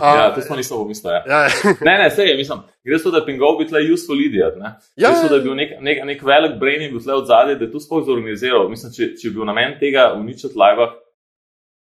A, 0.00 0.16
ja, 0.16 0.34
to 0.34 0.42
smo 0.42 0.56
nismo 0.56 0.76
pomislili. 0.76 1.14
Ja. 1.14 1.42
Ja. 1.42 1.48
ne, 1.80 1.98
ne, 2.02 2.10
sej, 2.10 2.36
mislim, 2.36 2.58
gre 2.84 2.98
za 2.98 3.04
to, 3.04 3.10
da 3.10 3.20
bi 3.26 3.68
tle 3.68 3.84
useful 3.92 4.20
idiot. 4.20 4.56
Ne? 4.58 4.74
Ja, 4.96 5.10
gre 5.10 5.16
za 5.16 5.28
to, 5.28 5.34
da 5.34 5.40
je 5.40 5.46
bil 5.46 5.56
nek, 5.58 5.76
nek, 5.80 6.02
nek 6.08 6.22
velik 6.22 6.58
brain 6.60 6.82
in 6.82 6.96
bi 6.96 7.02
tle 7.02 7.14
od 7.14 7.26
zadaj, 7.26 7.56
da 7.60 7.64
je 7.64 7.72
to 7.72 7.80
sploh 7.80 8.04
zorganiziral. 8.06 8.68
Mislim, 8.70 8.92
če, 8.96 9.12
če 9.20 9.30
bi 9.30 9.38
bil 9.38 9.48
namen 9.48 9.78
tega 9.80 10.10
uničiti 10.18 10.58
live, 10.58 10.90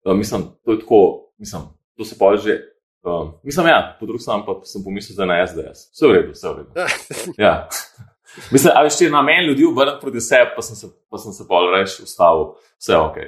uh, 0.06 0.18
mislim, 0.18 0.50
to 0.66 0.76
je 0.76 0.82
tako, 0.82 1.04
mislim, 1.38 1.70
to 1.98 2.06
se 2.06 2.20
pa 2.20 2.36
že. 2.38 2.60
Uh, 3.08 3.30
mislim, 3.44 3.68
ja, 3.68 3.96
po 4.00 4.06
drugi 4.06 4.24
strani 4.24 4.44
pa 4.46 4.58
sem 4.68 4.84
pomislil, 4.84 5.16
da 5.16 5.24
je 5.24 5.28
na 5.30 5.36
SDS. 5.48 5.86
Vse 5.94 6.08
v 6.08 6.16
redu, 6.16 6.34
vse 6.36 6.50
v 6.50 6.58
redu. 6.58 6.88
ja. 7.46 7.54
Mislim, 8.52 8.74
da 8.74 9.06
je 9.06 9.12
na 9.12 9.22
meni 9.22 9.48
ljudi 9.48 9.66
obrniti 9.66 9.98
proti 10.02 10.22
sebi, 10.22 10.52
pa 10.56 10.62
sem 10.62 10.76
se, 10.76 10.88
pa 11.10 11.18
sem 11.18 11.34
se 11.34 11.44
pa 11.48 11.56
reči, 11.78 12.04
ustavil, 12.04 12.46
vse 12.80 12.96
ok. 12.96 13.18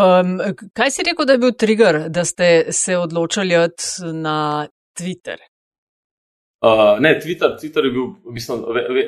um, 0.00 0.40
kaj 0.72 0.90
si 0.90 1.02
rekel, 1.02 1.26
da 1.26 1.32
je 1.32 1.38
bil 1.38 1.52
trigger, 1.52 2.08
da 2.08 2.24
ste 2.24 2.72
se 2.72 2.96
odločili 2.96 3.54
na 4.12 4.66
Twitter? 4.94 5.38
Uh, 6.64 7.00
ne, 7.00 7.20
Twitter, 7.20 7.56
Twitter 7.60 7.84
je 7.84 7.90
bil, 7.90 8.06
mislim, 8.24 8.62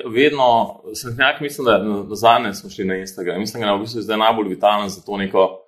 vedno, 0.07 0.81
sem 0.95 1.11
nekaj, 1.11 1.40
mislim, 1.40 1.64
da 1.64 1.78
na 1.78 2.14
zadnje 2.14 2.55
smo 2.55 2.71
šli 2.71 2.85
na 2.85 2.97
Instagram. 2.97 3.40
Mislim, 3.40 3.62
da 3.62 3.69
je 3.69 3.76
v 3.76 3.81
bistvu 3.81 4.02
zdaj 4.02 4.19
najbolj 4.19 4.49
vitalen 4.49 4.88
za 4.88 5.00
to 5.00 5.16
neko 5.16 5.66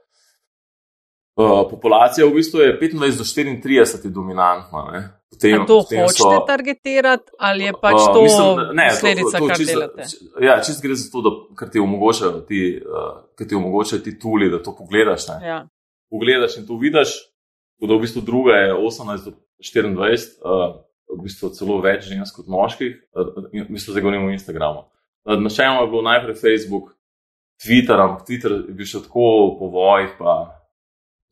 uh, 1.36 1.70
populacijo. 1.70 2.28
V 2.28 2.34
bistvu 2.34 2.60
je 2.60 2.80
25 2.80 3.16
do 3.18 3.24
34 3.24 4.08
dominantna. 4.08 4.90
Ne? 4.92 5.08
Potem, 5.30 5.66
to 5.66 5.80
hočete 5.80 6.36
so, 6.36 6.44
targetirati 6.46 7.32
ali 7.38 7.64
je 7.64 7.72
pač 7.80 7.94
uh, 7.94 8.12
to 8.14 8.20
posledica, 8.90 9.40
kar 9.46 9.56
čist, 9.56 9.70
delate? 9.70 10.06
Ja, 10.40 10.60
čist 10.64 10.82
gre 10.82 10.94
za 10.94 11.10
to, 11.12 11.20
da 11.24 11.30
kar 11.56 11.68
ti 11.72 11.80
omogočajo 11.80 12.40
ti, 12.48 12.62
uh, 12.80 13.48
ti, 13.48 13.54
omogočajo 13.54 14.02
ti 14.02 14.18
tuli, 14.18 14.50
da 14.50 14.62
to 14.62 14.76
pogledaš. 14.76 15.28
Ja. 15.44 15.66
Pogledaš 16.10 16.56
in 16.56 16.66
to 16.66 16.76
vidiš, 16.80 17.12
da 17.80 17.94
v 17.94 18.00
bistvu 18.00 18.24
druga 18.24 18.56
je 18.56 18.72
18 18.74 19.24
do 19.24 19.36
24, 19.62 20.28
uh, 20.42 20.76
v 21.08 21.24
bistvu 21.24 21.50
celo 21.56 21.80
več 21.84 22.06
žensk 22.10 22.36
kot 22.40 22.52
moških, 22.52 22.94
v 23.16 23.66
bistvu 23.72 23.94
zdaj 23.94 24.04
govorimo 24.04 24.28
o 24.28 24.34
Instagramu. 24.34 24.84
Načeloma 25.28 25.84
je 25.84 25.90
bilo 25.92 26.02
najprej 26.06 26.36
Facebook, 26.40 26.94
Twitter, 27.58 28.00
ampak 28.00 28.26
Twitter 28.28 28.54
je 28.68 28.74
bil 28.76 28.86
še 28.86 29.02
tako 29.08 29.58
po 29.58 29.70
vojih, 29.72 30.14
pa 30.18 30.34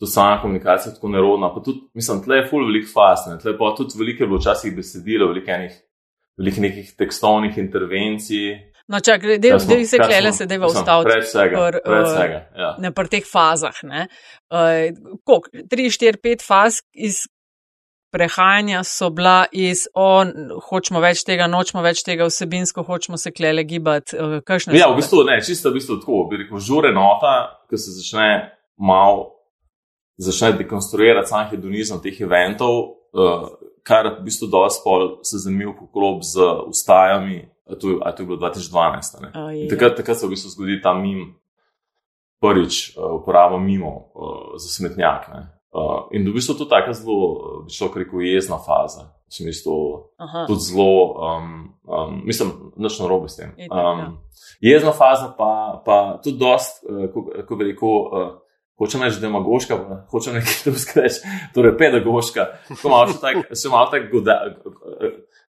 to 0.00 0.08
sama 0.10 0.40
komunikacija 0.42 0.94
tako 0.94 1.08
nerodna. 1.08 1.52
Pa 1.54 1.62
tudi, 1.64 1.86
mislim, 1.94 2.22
tle 2.24 2.40
je 2.40 2.46
full 2.50 2.66
velik 2.66 2.88
fast, 2.90 3.30
ne? 3.30 3.38
tle 3.42 3.54
pa 3.58 3.72
tudi 3.78 3.98
veliko 3.98 4.24
je 4.24 4.30
bilo 4.32 4.40
včasih 4.42 4.74
besedilo, 4.76 5.30
veliko 5.30 5.54
enih, 5.54 5.76
veliko 6.40 6.64
nekih 6.66 6.90
tekstovnih 6.98 7.60
intervencij. 7.62 8.48
No, 8.86 9.00
čak, 9.02 9.24
da 9.42 9.48
ja, 9.50 9.58
se 9.58 9.98
klele, 9.98 10.32
se 10.32 10.46
je 10.50 10.58
ustaviti. 10.62 11.10
Pred 11.10 11.24
vsega. 11.24 11.62
Pr, 11.62 11.78
pred 11.82 12.02
uh, 12.02 12.10
vsega 12.10 12.42
ja. 12.54 12.68
Ne, 12.82 12.92
pri 12.94 13.10
teh 13.10 13.24
fazah. 13.26 13.80
Uh, 13.82 15.16
koliko? 15.26 15.50
3, 15.74 15.88
4, 15.94 16.20
5 16.22 16.46
faz 16.46 16.82
iz 16.94 17.24
prehajanja 18.16 18.80
so 18.84 19.10
bila 19.10 19.44
iz, 19.52 19.84
o, 19.94 20.24
hočemo 20.70 21.00
več 21.04 21.20
tega, 21.28 21.48
nočemo 21.52 21.82
več 21.84 22.00
tega, 22.06 22.24
vsebinsko 22.30 22.84
hočemo 22.86 23.20
se 23.20 23.32
klele 23.36 23.64
gibati. 23.68 24.16
Uh, 24.16 24.38
ja, 24.72 24.88
v 24.88 24.96
bistvu 24.96 25.24
ne, 25.28 25.36
čisto 25.44 25.68
v 25.68 25.76
bistvu 25.76 25.98
tako, 26.00 26.22
bi 26.30 26.40
rekel, 26.40 26.60
žure 26.64 26.94
nota, 26.96 27.34
ki 27.68 27.80
se 27.80 27.92
začne 27.98 28.28
malo, 28.80 29.34
začne 30.16 30.54
dekonstruirati 30.62 31.28
sam 31.28 31.50
hedonizem 31.50 32.00
teh 32.04 32.22
eventov, 32.24 32.78
uh, 33.12 33.50
kar 33.86 34.14
v 34.16 34.24
bistvu 34.24 34.48
dosti 34.52 34.84
pol 34.84 35.10
se 35.26 35.42
zanimivo 35.44 35.76
poklop 35.82 36.24
z 36.24 36.48
ustajami, 36.72 37.42
a 37.68 37.76
to, 37.76 37.98
a 38.00 38.14
to 38.16 38.24
je 38.24 38.30
bilo 38.32 38.40
2012. 38.40 39.28
Oh, 39.34 39.52
takrat, 39.68 40.00
takrat 40.00 40.16
se 40.16 40.24
v 40.24 40.32
bistvu 40.32 40.54
zgodi 40.54 40.80
ta 40.80 40.96
mim. 40.96 41.34
Prvič 42.36 42.92
uh, 42.92 43.16
uporabljamo 43.16 43.64
mimo 43.64 43.92
uh, 44.12 44.56
za 44.60 44.68
smetnjak. 44.68 45.28
Ne. 45.32 45.55
Uh, 45.74 46.08
in 46.14 46.24
v 46.24 46.32
bistvu 46.32 46.54
to 46.54 46.64
je 46.64 46.72
tako 46.72 46.92
zelo, 46.92 47.26
bi 47.66 47.72
šlo 47.74 47.90
rekel, 47.94 48.20
jezna 48.22 48.58
faza. 48.58 49.12
V 49.26 49.34
smislu, 49.34 49.74
tudi 50.46 50.60
zelo, 50.60 51.18
um, 51.18 51.46
um, 51.82 52.20
mislim, 52.24 52.52
nočno 52.76 53.08
robe 53.08 53.28
s 53.28 53.36
tem. 53.36 53.50
Um, 53.66 54.18
jezna 54.60 54.92
faza 54.92 55.34
pa, 55.38 55.82
pa 55.84 56.20
tudi 56.24 56.38
dost, 56.38 56.84
uh, 56.86 57.10
ko 57.46 57.56
bi 57.58 57.72
rekel, 57.72 57.88
uh, 57.88 58.28
hočem 58.78 59.02
reči 59.02 59.20
demagoška, 59.20 59.78
hočem 60.12 60.38
nekaj 60.38 60.60
drugega 60.64 61.02
reči, 61.02 61.34
torej 61.54 61.76
pedagoška. 61.80 62.46
Tako 62.70 62.92
malo 62.92 63.10
še 63.10 63.20
tak, 63.20 63.42
še 63.50 63.72
malo 63.72 63.90
tak, 63.92 64.08
goda, 64.12 64.38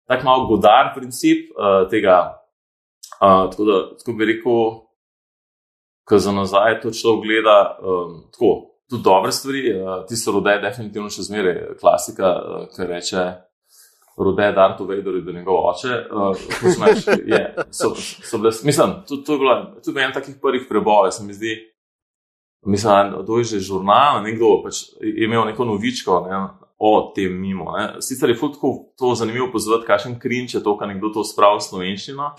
tak 0.09 0.25
malo 0.25 0.47
godar 0.50 0.91
princip 0.95 1.53
uh, 1.53 1.86
tega. 1.91 2.41
Uh, 3.21 3.47
tako 3.53 3.69
da, 3.69 3.77
tako 4.01 4.17
bi 4.17 4.31
rekel, 4.33 4.65
ko 6.07 6.17
za 6.17 6.31
nazaj 6.31 6.81
to 6.81 6.91
človek 6.95 7.24
gleda, 7.25 7.59
um, 7.81 8.25
tako 8.33 8.76
tudi 8.89 9.03
dobre 9.03 9.32
stvari. 9.32 9.63
Uh, 9.74 10.06
ti 10.08 10.17
so 10.17 10.34
rode, 10.36 10.58
definitivno 10.63 11.10
še 11.13 11.27
zmeraj 11.27 11.60
klasika, 11.79 12.34
uh, 12.36 12.65
ki 12.74 12.89
reče. 12.89 13.25
Rode, 14.17 14.48
je 14.50 14.53
to 14.77 14.86
vedel, 14.89 15.20
da 15.22 15.32
je 15.32 15.38
njegov 15.38 15.60
oče. 15.70 15.98
Uh, 16.10 16.38
je, 17.34 17.41
so, 17.70 17.91
so 17.98 18.38
bile, 18.41 18.53
mislim, 18.63 18.96
to, 19.08 19.17
to 19.22 19.34
je 19.34 19.39
bilo 19.39 19.58
tudi 19.86 20.01
en 20.01 20.13
takih 20.13 20.39
prvih 20.41 20.65
prebojev, 20.70 21.12
se 21.12 21.24
mi 21.24 21.34
zdi. 21.34 21.58
Mislim, 22.65 23.13
da 23.27 23.38
je 23.38 23.44
že 23.44 23.60
žurnal, 23.60 24.24
nekdo 24.24 24.58
pač 24.63 24.88
je 25.01 25.25
imel 25.25 25.46
neko 25.46 25.65
novičko 25.65 26.25
ne, 26.25 26.39
o 26.77 27.12
tem 27.15 27.34
mimo. 27.34 27.72
Ne. 27.77 28.01
Sicer 28.01 28.29
je 28.29 28.36
futko 28.36 28.93
to 28.98 29.15
zanimivo 29.15 29.50
pozvati, 29.51 29.86
kakšen 29.86 30.19
krinč 30.19 30.53
je 30.55 30.63
to, 30.63 30.75
kar 30.77 30.88
nekdo 30.88 31.10
to 31.13 31.24
spravi 31.25 31.62
slovenščino. 31.65 32.29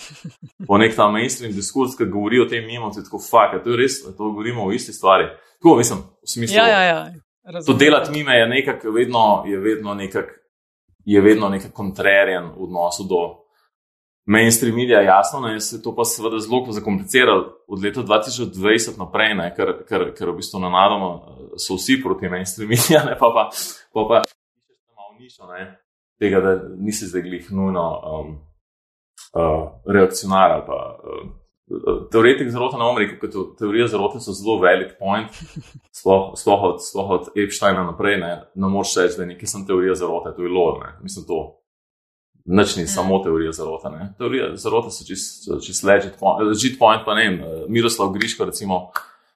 Po 0.66 0.78
nek 0.78 0.94
ta 0.96 1.08
mainstream 1.10 1.54
diskurs, 1.54 1.96
ki 1.98 2.06
govori 2.10 2.42
o 2.42 2.46
tem 2.50 2.66
mimo, 2.66 2.92
to 2.94 3.02
je 3.02 3.08
tako 3.08 3.18
fakt, 3.22 3.64
to 3.64 3.74
je 3.74 3.80
res, 3.82 4.00
to 4.04 4.12
govorimo 4.14 4.68
o 4.68 4.72
isti 4.72 4.94
stvari. 4.94 5.30
Tako, 5.58 5.76
mislim, 5.80 6.04
v 6.22 6.30
smislu, 6.34 6.56
ja, 6.56 6.68
ja, 6.68 6.82
ja. 6.86 7.62
to 7.66 7.74
delati 7.74 8.14
mime 8.14 8.38
je 8.38 8.46
nekako 8.48 8.94
vedno, 8.94 9.24
je 9.46 9.58
vedno 9.58 9.94
nekako, 9.94 10.38
je 11.04 11.20
vedno 11.20 11.48
nekako 11.48 11.74
kontrarjen 11.74 12.52
v 12.54 12.68
odnosu 12.68 13.08
do 13.10 13.22
mainstream 14.28 14.76
medija, 14.76 15.00
jasno, 15.02 15.40
ne, 15.40 15.60
se 15.60 15.82
to 15.82 15.94
pa 15.96 16.04
seveda 16.04 16.38
zelo 16.38 16.72
zakompliciralo 16.72 17.64
od 17.68 17.84
leta 17.84 18.00
2020 18.00 18.98
naprej, 18.98 19.34
ne, 19.34 19.54
ker, 19.56 19.72
ker, 19.88 20.10
ker 20.18 20.30
v 20.30 20.36
bistvu 20.36 20.60
na 20.60 20.68
nadoma 20.68 21.10
so 21.56 21.78
vsi 21.78 21.96
proti 22.02 22.28
mainstream 22.28 22.68
medija, 22.68 23.04
ne, 23.08 23.16
pa 23.18 23.32
pa, 23.34 23.48
pa, 23.92 24.04
pa 24.08 24.22
malo 24.96 25.16
nišo, 25.18 25.48
ne, 25.48 25.64
tega, 26.20 26.42
da 26.44 26.54
nisi 26.76 27.08
zdaj 27.08 27.24
glih 27.24 27.50
nujno 27.56 27.88
um, 28.12 28.32
uh, 29.32 29.66
reakcionar 29.86 30.58
ali 30.58 30.66
pa. 30.66 30.80
Uh, 31.04 31.28
teoretik 32.12 32.48
zarote 32.48 32.78
na 32.80 32.86
omreku, 32.88 33.18
ker 33.20 33.32
teorije 33.58 33.88
zarote 33.92 34.20
so 34.24 34.32
zelo 34.32 34.56
velik 34.60 34.94
point, 34.98 35.28
sploh, 35.98 36.32
sploh, 36.36 36.62
od, 36.62 36.84
sploh 36.84 37.10
od 37.10 37.26
Epsteina 37.36 37.84
naprej, 37.84 38.16
ne, 38.20 38.30
ne 38.54 38.70
moreš 38.72 38.94
reči, 39.02 39.16
da 39.16 39.24
je 39.26 39.32
nekaj 39.34 39.52
sem 39.52 39.66
teorija 39.68 39.96
zarote, 40.00 40.32
to 40.36 40.44
je 40.44 40.52
lor, 40.52 40.78
ne, 40.84 40.94
mislim 41.04 41.26
to. 41.28 41.57
Nič 42.48 42.76
ni 42.78 42.86
samo 42.88 43.18
teorija 43.24 43.52
zarote. 43.52 43.90
Ne. 43.92 44.12
Teorije 44.18 44.50
zarote 44.56 44.90
so 44.94 45.04
čisto 45.04 45.60
čist 45.60 45.84
legit 45.84 46.16
point, 46.20 46.46
legit 46.48 46.78
point, 46.78 47.04
pa 47.04 47.14
ne 47.14 47.26
vem, 47.28 47.40
Miroslav 47.68 48.12
Griško, 48.14 48.46
recimo, 48.48 48.86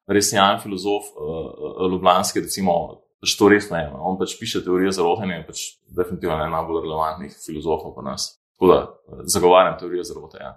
res 0.09 0.33
jajan 0.33 0.61
filozof, 0.63 1.11
uh, 1.17 1.91
ljubljanski, 1.93 2.41
recimo, 2.41 2.77
što 3.23 3.49
res 3.53 3.69
ne, 3.71 3.85
on 3.95 4.17
pač 4.19 4.39
piše 4.41 4.63
teorije 4.65 4.95
zarote 4.97 5.29
in 5.29 5.35
je 5.37 5.43
pač 5.47 5.67
definitivno 5.93 6.39
ena 6.39 6.49
najbolj 6.57 6.81
relevantnih 6.87 7.37
filozofov 7.47 7.95
pa 7.99 8.07
nas. 8.09 8.33
Tako 8.57 8.73
da 8.73 9.23
zagovarjam 9.35 9.79
teorijo 9.79 10.03
zarote. 10.07 10.39
Ja. 10.41 10.57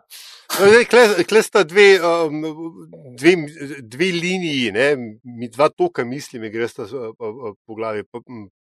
Kle 1.27 1.41
sta 1.43 1.63
dve, 1.63 1.87
um, 1.99 2.41
dve, 3.19 3.35
dve 3.81 4.11
liniji, 4.13 4.71
ne? 4.71 4.87
mi 5.23 5.49
dva 5.49 5.69
toka 5.69 6.05
misli, 6.05 6.39
gre 6.49 6.67
sta 6.67 6.85
po 6.85 7.75
glavi. 7.75 8.05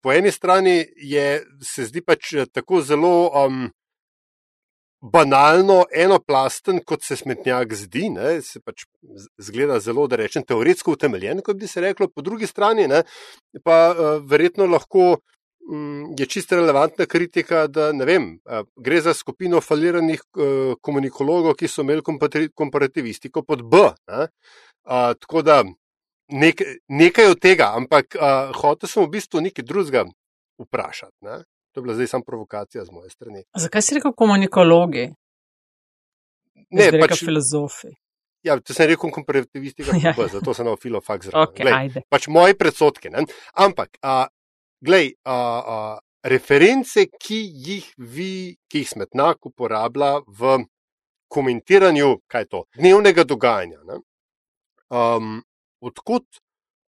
Po, 0.04 0.12
eni 0.12 0.28
strani 0.32 0.82
je, 1.00 1.28
se 1.64 1.86
zdi 1.88 2.02
pač 2.04 2.34
tako 2.52 2.82
zelo 2.84 3.30
um, 3.40 3.62
banalno, 5.00 5.78
enoplasten, 5.88 6.82
kot 6.84 7.06
se 7.06 7.16
smetnjak 7.16 7.72
zdi, 7.72 8.10
ne? 8.12 8.34
se 8.44 8.60
pač 8.60 8.84
zgleda 9.40 9.78
zelo, 9.80 10.04
da 10.08 10.18
rečem, 10.20 10.44
teoretsko 10.44 10.92
utemeljen, 10.98 11.40
kot 11.46 11.56
bi 11.56 11.70
se 11.70 11.80
reklo, 11.80 12.10
po 12.12 12.24
drugi 12.24 12.44
strani 12.50 12.84
ne? 12.90 13.00
pa 13.64 13.78
uh, 13.92 14.10
verjetno 14.28 14.68
lahko. 14.68 15.14
Mm, 15.64 16.10
je 16.20 16.26
čisto 16.28 16.58
relevantna 16.58 17.06
kritika, 17.08 17.62
da 17.72 17.86
vem, 18.04 18.26
gre 18.76 18.98
za 19.00 19.14
skupino 19.16 19.62
faliranih 19.64 20.20
komunikologov, 20.84 21.54
ki 21.56 21.70
so 21.72 21.80
imeli 21.80 22.04
komparativistiko 22.52 23.40
pod 23.48 23.62
B. 23.72 23.80
A, 24.04 24.26
tako 25.16 25.40
da 25.40 25.62
nek, 26.34 26.62
nekaj 26.90 27.32
od 27.32 27.40
tega, 27.40 27.72
ampak 27.78 28.18
hotel 28.58 28.90
sem 28.90 29.06
v 29.06 29.12
bistvu 29.16 29.42
nekaj 29.44 29.66
drugega 29.66 30.04
vprašati. 30.60 31.16
Ne? 31.26 31.42
To 31.74 31.80
je 31.80 31.82
bila 31.82 31.94
zdaj 31.94 32.06
samo 32.06 32.24
provokacija 32.26 32.84
z 32.84 32.90
moje 32.94 33.10
strani. 33.10 33.44
Zakaj 33.58 33.82
si 33.82 33.98
rekel 33.98 34.12
komunikologi? 34.14 35.08
Ne, 36.70 36.86
pač 36.98 37.18
filozofi. 37.24 37.90
Ja, 38.44 38.58
to 38.60 38.76
sem 38.76 38.90
rekel 38.90 39.10
komparativistika, 39.10 39.96
ja. 40.04 40.14
zato 40.32 40.54
sem 40.54 40.66
na 40.68 40.76
filofak 40.76 41.24
zraven. 41.24 41.48
Okay, 41.50 42.02
pač 42.08 42.28
moje 42.28 42.56
predsotke. 42.58 43.10
Ne? 43.10 43.26
Ampak. 43.54 43.98
A, 44.02 44.26
Glej, 44.84 45.14
a, 45.24 45.32
a, 45.34 45.76
reference, 46.28 47.06
ki 47.08 47.38
jih 47.66 47.86
vi, 47.96 48.52
ki 48.68 48.82
jih 48.82 48.90
smetnak 48.90 49.46
uporablja 49.48 50.18
v 50.28 50.58
komentiranju, 51.32 52.18
kaj 52.28 52.44
je 52.44 52.48
to, 52.52 52.60
dnevnega 52.76 53.24
dogajanja. 53.24 53.98
Um, 54.92 55.40
odkud 55.84 56.24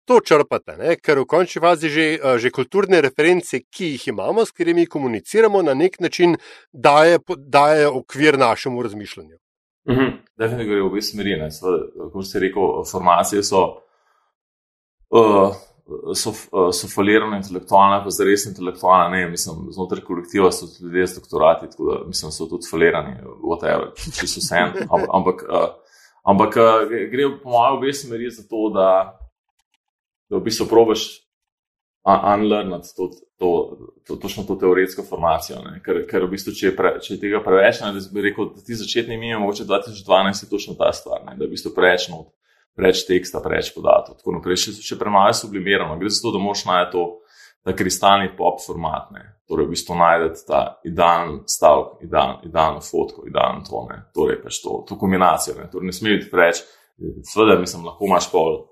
to 0.05 0.21
črpate? 0.21 0.77
Ne? 0.81 0.97
Ker 1.01 1.23
v 1.23 1.29
končni 1.29 1.63
fazi 1.65 1.91
že, 1.93 2.07
že 2.41 2.53
kulturne 2.55 3.01
reference, 3.05 3.63
ki 3.65 3.95
jih 3.95 4.09
imamo, 4.15 4.45
s 4.45 4.53
katerimi 4.53 4.87
komuniciramo, 4.87 5.63
na 5.63 5.75
nek 5.75 6.01
način 6.01 6.37
daje, 6.73 7.19
daje 7.39 7.89
okvir 7.89 8.39
našemu 8.39 8.83
razmišljanju. 8.83 9.39
Mhm, 9.91 10.11
definitivno 10.41 10.73
gre 10.73 10.83
v 10.83 10.87
obe 10.89 11.03
smeri. 11.03 11.37
Kot 12.13 12.27
ste 12.27 12.41
rekel, 12.47 12.83
formacije 12.89 13.43
so. 13.45 13.65
Uh, 15.15 15.53
so, 16.15 16.33
so 16.73 16.89
falirane 16.89 17.39
intelektualne, 17.43 18.01
pa 18.05 18.13
zdaj 18.13 18.29
res 18.31 18.47
intelektualne. 18.49 19.19
Ne, 19.19 19.31
mislim, 19.35 19.67
znotraj 19.77 20.05
kolektiva 20.07 20.51
so 20.53 20.67
tudi 20.67 20.89
ljudje 20.89 21.07
z 21.07 21.21
doktorati, 21.21 21.71
tako 21.73 21.91
da 21.91 21.99
mislim, 22.09 22.33
so 22.33 22.49
tudi 22.49 22.69
falirani, 22.71 23.19
whatever, 23.45 23.91
če 24.17 24.29
so 24.31 24.41
vse. 24.41 24.63
Ampak, 24.89 25.45
uh, 25.45 25.69
ampak 26.25 26.57
uh, 26.61 26.87
gre 27.13 27.29
po 27.43 27.53
mojem 27.53 27.77
obe 27.79 27.93
smeri 27.93 28.31
za 28.33 28.47
to, 28.49 28.69
da, 28.75 28.89
da 30.31 30.41
v 30.41 30.45
bistvu 30.49 30.67
probiš 30.71 31.07
unlearnati 32.05 32.91
to, 32.97 33.11
to, 33.41 33.51
to, 34.07 34.17
točno 34.21 34.45
to 34.45 34.59
teoretsko 34.61 35.03
formacijo. 35.09 35.63
Ne? 35.65 35.79
Ker, 35.85 36.03
ker 36.09 36.27
v 36.27 36.35
bistvu, 36.35 36.53
če, 36.53 36.75
pre, 36.77 36.99
če 37.01 37.15
je 37.15 37.21
tega 37.23 37.41
preveč, 37.45 37.81
ne, 37.81 37.95
da 37.97 38.03
bi 38.13 38.25
rekel, 38.27 38.51
da 38.53 38.65
ti 38.65 38.77
začetni 38.77 39.17
minimum, 39.17 39.47
mogoče 39.47 39.65
2012 39.65 40.45
je 40.45 40.51
točno 40.51 40.77
ta 40.77 40.93
stvar, 40.93 41.23
ne? 41.25 41.39
da 41.39 41.47
je 41.47 41.49
v 41.49 41.57
bistvu 41.57 41.73
preveč 41.77 42.11
not 42.13 42.29
preveč 42.75 43.05
teksta, 43.07 43.41
preveč 43.43 43.71
podatkov. 43.75 44.19
Tako 44.19 44.39
naprej, 44.39 44.59
še, 44.65 44.75
še 44.83 44.99
premalo 44.99 45.35
sublimirano. 45.37 45.97
Gre 46.01 46.11
za 46.11 46.25
to, 46.25 46.35
da 46.35 46.43
moš 46.43 46.65
najti 46.67 46.93
to, 46.97 47.05
ta 47.65 47.73
kristalni 47.73 48.29
pop 48.37 48.61
format, 48.67 49.11
ne. 49.11 49.31
torej 49.49 49.67
v 49.67 49.75
bistvu 49.75 49.97
najdete 49.97 50.45
ta 50.49 50.61
idealen 50.89 51.43
stavek, 51.49 52.05
idealen, 52.05 52.37
idealen 52.49 52.81
fotko, 52.81 53.27
idealen 53.29 53.65
tone, 53.65 53.99
torej 54.17 54.39
pač 54.43 54.61
to, 54.65 54.83
to 54.89 54.97
kombinacijo. 55.01 55.57
Ne, 55.59 55.69
torej 55.73 55.89
ne 55.89 55.97
sme 55.97 56.15
biti 56.17 56.31
preveč, 56.33 56.63
seveda, 57.29 57.59
mislim, 57.61 57.85
lahko 57.89 58.09
imaš 58.09 58.31
pol. 58.33 58.63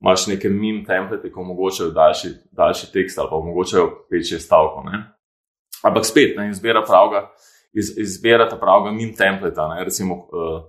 Imáš 0.00 0.26
neke 0.30 0.48
mim 0.48 0.78
template, 0.86 1.28
ki 1.28 1.40
omogočajo 1.42 1.90
daljši, 1.92 2.28
daljši 2.56 2.86
tekst 2.92 3.18
ali 3.18 3.28
pa 3.28 3.36
omogočajo 3.36 3.88
5-6 4.12 4.46
stavkov. 4.46 4.86
Ampak 5.84 6.06
spet, 6.08 6.38
ne, 6.38 6.48
izbira 6.50 6.80
pravega, 6.86 7.26
iz, 7.76 7.92
izbira 7.98 8.48
ta 8.48 8.56
pravega 8.56 8.94
min 8.96 9.12
templeta, 9.16 9.68
ne, 9.74 9.84
recimo 9.84 10.14
uh, 10.14 10.62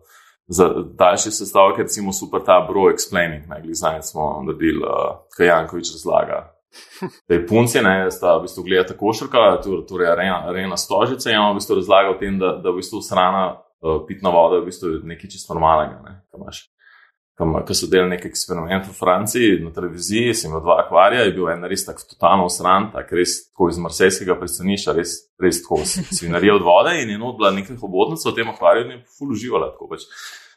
za 0.47 0.67
daljši 0.99 1.31
sestavek, 1.31 1.79
recimo 1.85 2.11
super 2.11 2.43
ta 2.45 2.59
bro 2.67 2.89
explaining, 2.91 3.47
ne, 3.47 3.61
znanje 3.73 4.01
smo 4.01 4.43
naredili, 4.45 4.83
uh, 4.83 5.23
kaj 5.37 5.47
Jankovič 5.47 5.93
razlaga. 5.95 6.41
Te 7.27 7.39
punce, 7.47 7.81
ne, 7.83 7.95
sta 8.11 8.37
v 8.37 8.45
bistvu 8.45 8.65
gledata 8.67 8.97
košarka, 8.97 9.47
torej 9.89 10.11
arena, 10.11 10.43
arena 10.49 10.77
stožice, 10.79 11.31
in 11.31 11.39
on 11.39 11.55
v 11.55 11.61
bistvu 11.61 11.79
razlaga 11.81 12.13
o 12.13 12.19
tem, 12.19 12.37
da, 12.39 12.55
da 12.63 12.71
v 12.71 12.79
bistvu 12.79 13.01
srana 13.05 13.47
uh, 13.51 14.03
pitna 14.07 14.31
voda 14.33 14.59
je 14.59 14.65
v 14.65 14.69
bistvu 14.69 14.93
nekaj 15.13 15.33
čisto 15.33 15.55
normalnega, 15.55 15.99
ne, 16.05 16.21
kam 16.31 16.45
imaš 16.45 16.65
ki 17.39 17.75
so 17.75 17.87
delali 17.89 18.13
nek 18.13 18.25
eksperiment 18.27 18.85
v 18.85 18.93
Franciji 18.93 19.59
na 19.63 19.71
televiziji, 19.73 20.33
sem 20.37 20.51
imel 20.51 20.61
dva 20.61 20.77
akvarija, 20.83 21.23
je 21.25 21.33
bil 21.33 21.49
en 21.49 21.63
res 21.69 21.85
tako 21.87 22.05
totalno 22.13 22.45
usran, 22.45 22.91
tako 22.93 23.17
res 23.17 23.37
tako 23.47 23.69
iz 23.71 23.79
marsejskega 23.81 24.35
pristanišča, 24.39 24.93
res, 24.97 25.15
res 25.41 25.61
tako 25.63 25.81
svinarija 25.87 26.59
od 26.59 26.67
vode 26.67 26.93
in 27.01 27.09
je 27.09 27.17
not 27.17 27.39
bila 27.39 27.53
nekaj 27.55 27.79
hobotnica 27.81 28.29
v 28.29 28.35
tem 28.37 28.51
akvariju 28.51 28.85
in 28.85 28.91
je 28.91 28.99
ful 29.17 29.33
uživala. 29.33 29.71
Tako 29.73 29.89
pač 29.95 30.05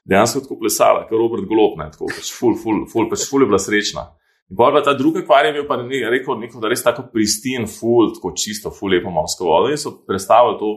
dejansko 0.05 0.45
tako 0.45 0.59
plesala, 0.61 1.07
ker 1.09 1.17
Robert 1.17 1.49
Golopne, 1.49 1.89
tako 1.95 2.11
pač 2.13 2.33
ful, 2.35 2.59
ful, 2.61 2.85
ful, 2.93 3.09
pač 3.09 3.25
ful 3.31 3.45
je 3.45 3.49
bila 3.49 3.63
srečna. 3.63 4.11
In 4.51 4.57
pa 4.57 4.83
ta 4.85 4.93
druga 4.95 5.23
akvarija 5.23 5.53
je 5.53 5.61
bil 5.61 5.69
pa 5.69 5.77
ne, 5.81 6.01
rekel, 6.11 6.37
neko, 6.39 6.61
da 6.61 6.69
res 6.69 6.83
tako 6.85 7.07
pristin, 7.13 7.65
ful, 7.71 8.13
tako 8.15 8.35
čisto, 8.37 8.71
ful 8.71 8.93
lepo 8.93 9.11
morsko 9.11 9.49
vodo 9.49 9.71
in 9.73 9.81
so 9.81 9.95
predstavili 10.07 10.59
to 10.61 10.73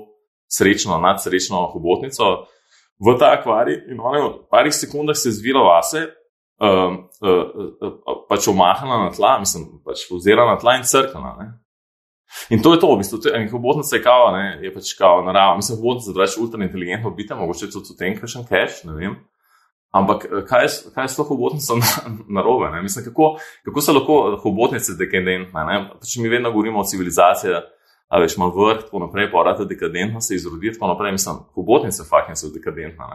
srečno, 0.48 1.00
nadsrečno 1.04 1.66
hobotnico 1.74 2.48
v 3.00 3.18
ta 3.20 3.34
akvarij 3.36 3.84
in 3.92 4.00
v 4.00 4.32
parih 4.52 4.74
sekundah 4.74 5.18
se 5.18 5.32
zvila 5.32 5.62
vase, 5.62 6.08
um, 6.62 7.10
uh, 7.22 7.30
uh, 7.30 7.94
uh, 8.08 8.26
pač 8.30 8.48
omahala 8.48 9.04
na 9.04 9.12
tla, 9.12 9.38
mislim, 9.40 9.82
pač 9.86 10.08
ozirala 10.12 10.56
na 10.56 10.60
tla 10.60 10.78
in 10.80 10.84
crkala. 10.88 11.36
Ne? 11.40 11.48
In 12.50 12.64
to 12.64 12.74
je 12.74 12.80
to, 12.80 12.90
v 12.92 13.00
bistvu, 13.00 13.20
hobotnica 13.52 13.96
je 13.96 14.04
kao, 14.04 14.32
ne, 14.36 14.60
je 14.64 14.74
pač 14.74 14.94
kao 14.98 15.22
narava. 15.24 15.56
Mislim, 15.56 15.78
hobotnica 15.80 16.12
je 16.12 16.20
več 16.20 16.38
ultra 16.42 16.64
inteligentno 16.64 17.12
biti, 17.16 17.36
mogoče 17.38 17.70
tudi 17.72 17.94
v 17.94 18.00
tem, 18.00 18.18
še 18.18 18.44
keš, 18.48 18.84
ne 18.90 18.98
vem. 18.98 19.16
Ampak 19.98 20.28
kaj 20.50 20.66
je, 20.66 20.70
kaj 20.96 21.08
je 21.08 21.14
sploh 21.14 21.32
hobotnica 21.32 21.78
narobe? 22.38 22.70
Na 22.74 22.82
Mislim, 22.82 23.06
kako, 23.06 23.38
kako 23.66 23.82
so 23.82 23.96
lahko 23.98 24.20
hobotnice 24.44 24.98
dekadentne? 25.00 25.66
Pač 25.94 26.18
mi 26.22 26.30
vedno 26.30 26.52
govorimo 26.52 26.84
o 26.84 26.88
civilizaciji, 26.88 27.58
a 28.08 28.22
veš, 28.22 28.38
ima 28.38 28.52
vrh, 28.54 28.86
tako 28.86 29.04
naprej, 29.06 29.32
pa 29.32 29.44
rata 29.44 29.66
dekadentna 29.66 30.22
se 30.22 30.36
izrodi, 30.36 30.72
tako 30.74 30.94
naprej, 30.94 31.12
mislim, 31.18 31.42
hobotnice 31.56 32.06
fakne 32.10 32.36
so 32.36 32.52
dekadentna. 32.54 33.10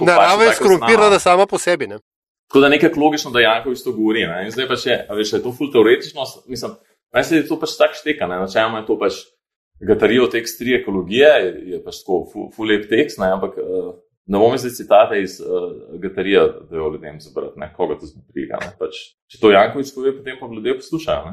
Narava 0.00 0.44
je 0.44 0.52
skorumpirana 0.52 1.18
sama 1.18 1.46
po 1.46 1.58
sebi. 1.58 1.86
Ne? 1.86 1.98
Tako 2.48 2.60
da 2.60 2.68
nekaj 2.68 2.90
logično, 2.96 3.30
da 3.30 3.40
Janko 3.40 3.70
isto 3.70 3.92
govori. 3.92 4.26
Ne? 4.26 4.44
In 4.44 4.50
zdaj 4.54 4.68
pa 4.68 4.76
še, 4.76 4.96
a 5.08 5.14
veš, 5.14 5.32
je 5.36 5.42
to 5.42 5.52
ful 5.54 5.70
teoretično, 5.72 6.24
mislim, 6.50 6.72
meni 7.14 7.28
se 7.28 7.42
to 7.48 7.58
pač 7.60 7.76
tako 7.78 7.98
šteka, 8.00 8.26
ne? 8.26 8.40
načeloma 8.42 8.82
je 8.82 8.86
to 8.88 8.98
pač 8.98 9.20
gatarijo 9.86 10.26
tekst 10.32 10.58
tri 10.58 10.74
ekologije, 10.80 11.30
je, 11.44 11.52
je 11.74 11.82
pač 11.84 12.02
tako 12.02 12.24
ful, 12.32 12.48
ful 12.56 12.68
lep 12.72 12.88
tekst, 12.90 13.20
ne? 13.22 13.30
ampak 13.36 13.54
uh, 13.62 13.92
Ne 14.30 14.38
bom 14.38 14.52
zdaj 14.58 14.70
citate 14.70 15.22
iz 15.22 15.40
uh, 15.40 15.48
Gatarija, 15.98 16.44
da 16.70 16.76
jo 16.76 16.90
ljudem 16.92 17.16
zabrati, 17.20 17.58
ne 17.58 17.66
koga 17.76 17.96
to 17.98 18.06
zbriga. 18.06 18.60
Pač, 18.78 19.00
če 19.26 19.40
to 19.42 19.50
Jankovič 19.50 19.90
pove, 19.94 20.12
potem 20.18 20.36
pa 20.38 20.50
ljudje 20.54 20.76
poslušajo. 20.78 21.32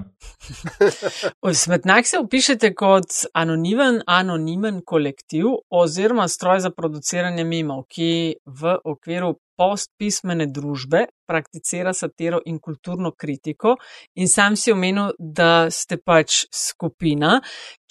Smetnak 1.61 2.09
se 2.09 2.17
opišete 2.17 2.71
kot 2.73 3.19
anonimen, 3.37 4.01
anonimen 4.07 4.81
kolektiv 4.81 5.45
oziroma 5.69 6.25
stroj 6.27 6.63
za 6.65 6.71
produciranje 6.73 7.45
mimov, 7.45 7.85
ki 7.93 8.09
v 8.45 8.79
okviru 8.81 9.35
postpismene 9.57 10.47
družbe 10.53 11.05
prakticira 11.27 11.93
satiro 11.93 12.39
in 12.45 12.59
kulturno 12.59 13.11
kritiko. 13.11 13.75
In 14.15 14.29
sam 14.31 14.55
si 14.55 14.71
omenil, 14.71 15.11
da 15.19 15.69
ste 15.73 15.97
pač 15.97 16.45
skupina, 16.53 17.41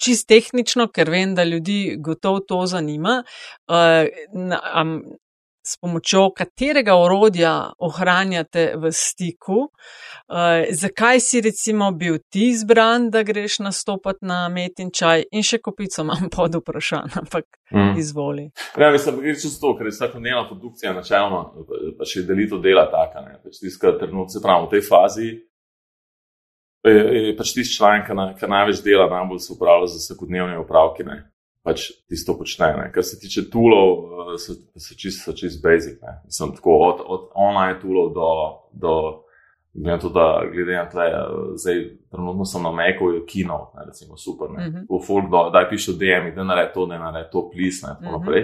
čist 0.01 0.27
tehnično, 0.31 0.87
ker 0.93 1.11
vem, 1.13 1.35
da 1.35 1.45
ljudi 1.45 1.97
gotovo 1.99 2.41
to 2.47 2.63
zanima. 2.65 3.21
Uh, 3.67 4.07
s 5.67 5.77
pomočjo 5.81 6.29
katerega 6.37 6.95
orodja 6.95 7.71
ohranjate 7.83 8.69
v 8.79 8.91
stiku, 8.95 9.57
uh, 9.67 10.67
zakaj 10.71 11.19
si 11.19 11.41
recimo 11.41 11.91
bil 11.91 12.17
ti 12.29 12.49
izbran, 12.53 13.09
da 13.11 13.23
greš 13.27 13.59
nastopati 13.59 14.25
na 14.25 14.45
metin 14.49 14.91
čaj 14.95 15.25
in 15.31 15.43
še 15.43 15.59
kopico 15.63 16.05
imam 16.05 16.29
pod 16.35 16.55
vprašanjem, 16.61 17.19
ampak 17.23 17.45
mm. 17.71 17.99
izvoli. 17.99 18.49
Ja, 18.77 18.91
mislim, 18.91 19.19
da 19.19 19.27
gre 19.27 19.35
čez 19.35 19.59
to, 19.59 19.73
ker 19.77 19.89
je 19.89 19.95
vsakodnevna 19.97 20.47
produkcija 20.47 20.95
načelno, 20.95 21.43
pa 21.99 22.07
še 22.07 22.23
delito 22.27 22.61
dela 22.63 22.87
taka, 22.91 23.25
ne, 23.27 23.37
pač 23.43 23.59
tiska 23.63 23.97
trenutno, 23.99 24.31
se 24.31 24.43
pravi, 24.43 24.67
v 24.67 24.75
tej 24.75 24.87
fazi. 24.87 25.29
Je, 26.87 26.99
je 27.27 27.31
pač 27.35 27.51
tisti 27.51 27.75
članek, 27.75 28.07
ki 28.39 28.47
največ 28.47 28.79
dela, 28.85 29.09
najbolj 29.11 29.41
se 29.43 29.51
upravlja 29.57 29.89
za 29.91 30.05
vsakodnevne 30.05 30.61
upravke 30.61 31.03
pač 31.67 31.91
tisto 32.07 32.37
počne. 32.39 32.71
Ne. 32.79 32.87
Kar 32.95 33.03
se 33.03 33.19
tiče 33.19 33.49
toolov, 33.51 33.89
eh, 34.07 34.37
so, 34.39 34.55
so 34.79 34.95
čisto 34.95 35.35
čist 35.35 35.59
basic. 35.63 35.99
Mislim, 36.25 36.55
tako, 36.55 36.77
od, 36.87 37.03
od 37.05 37.29
online 37.35 37.79
toolov 37.81 38.13
do, 38.15 38.29
do 38.71 38.93
glede, 39.75 39.99
to, 40.01 40.09
da, 40.09 40.27
glede 40.53 40.77
na 40.77 40.85
to, 40.89 40.97
da 40.97 41.27
zdaj 41.59 41.83
trenutno 42.11 42.45
sem 42.45 42.63
na 42.63 42.71
Meku, 42.71 43.11
je 43.11 43.25
kino, 43.25 43.59
ne, 43.75 43.85
recimo 43.85 44.17
super. 44.17 44.49
Mm 44.49 44.55
-hmm. 44.55 45.07
folk, 45.07 45.29
do, 45.31 45.49
daj 45.53 45.69
piše 45.69 45.91
DM, 45.91 46.35
da 46.35 46.43
naredi 46.43 46.73
to, 46.73 46.85
da 46.85 46.97
naredi 46.97 47.29
to, 47.31 47.49
plis 47.51 47.81
in 47.81 47.87
tako 47.87 48.03
mm 48.03 48.07
-hmm. 48.07 48.19
naprej. 48.19 48.43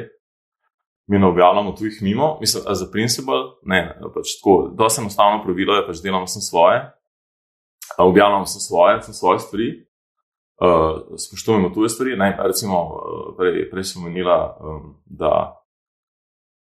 Mi 1.07 1.19
ne 1.19 1.27
objavljamo 1.27 1.71
tujih 1.71 1.97
mimo, 2.01 2.37
mislim, 2.39 2.63
za 2.67 2.85
principal, 2.91 3.39
ne, 3.63 3.99
pač 4.15 4.27
tako, 4.37 4.71
dosti 4.77 5.01
enostavno 5.01 5.43
pravilo 5.43 5.75
je, 5.75 5.87
pač 5.87 5.97
delamo 6.03 6.27
sem 6.27 6.41
svoje, 6.41 6.91
objavljamo 7.97 8.45
sem 8.45 8.59
svoje, 8.59 9.01
sem 9.01 9.13
svoje 9.13 9.39
stvari, 9.39 9.87
uh, 10.61 11.17
spoštujemo 11.17 11.69
tuje 11.69 11.89
stvari. 11.89 12.17
Ne, 12.17 12.37
recimo, 12.43 12.83
uh, 12.83 13.35
prej, 13.37 13.69
prej 13.71 13.83
sem 13.83 14.03
menila, 14.03 14.57
um, 14.61 14.95
da 15.05 15.59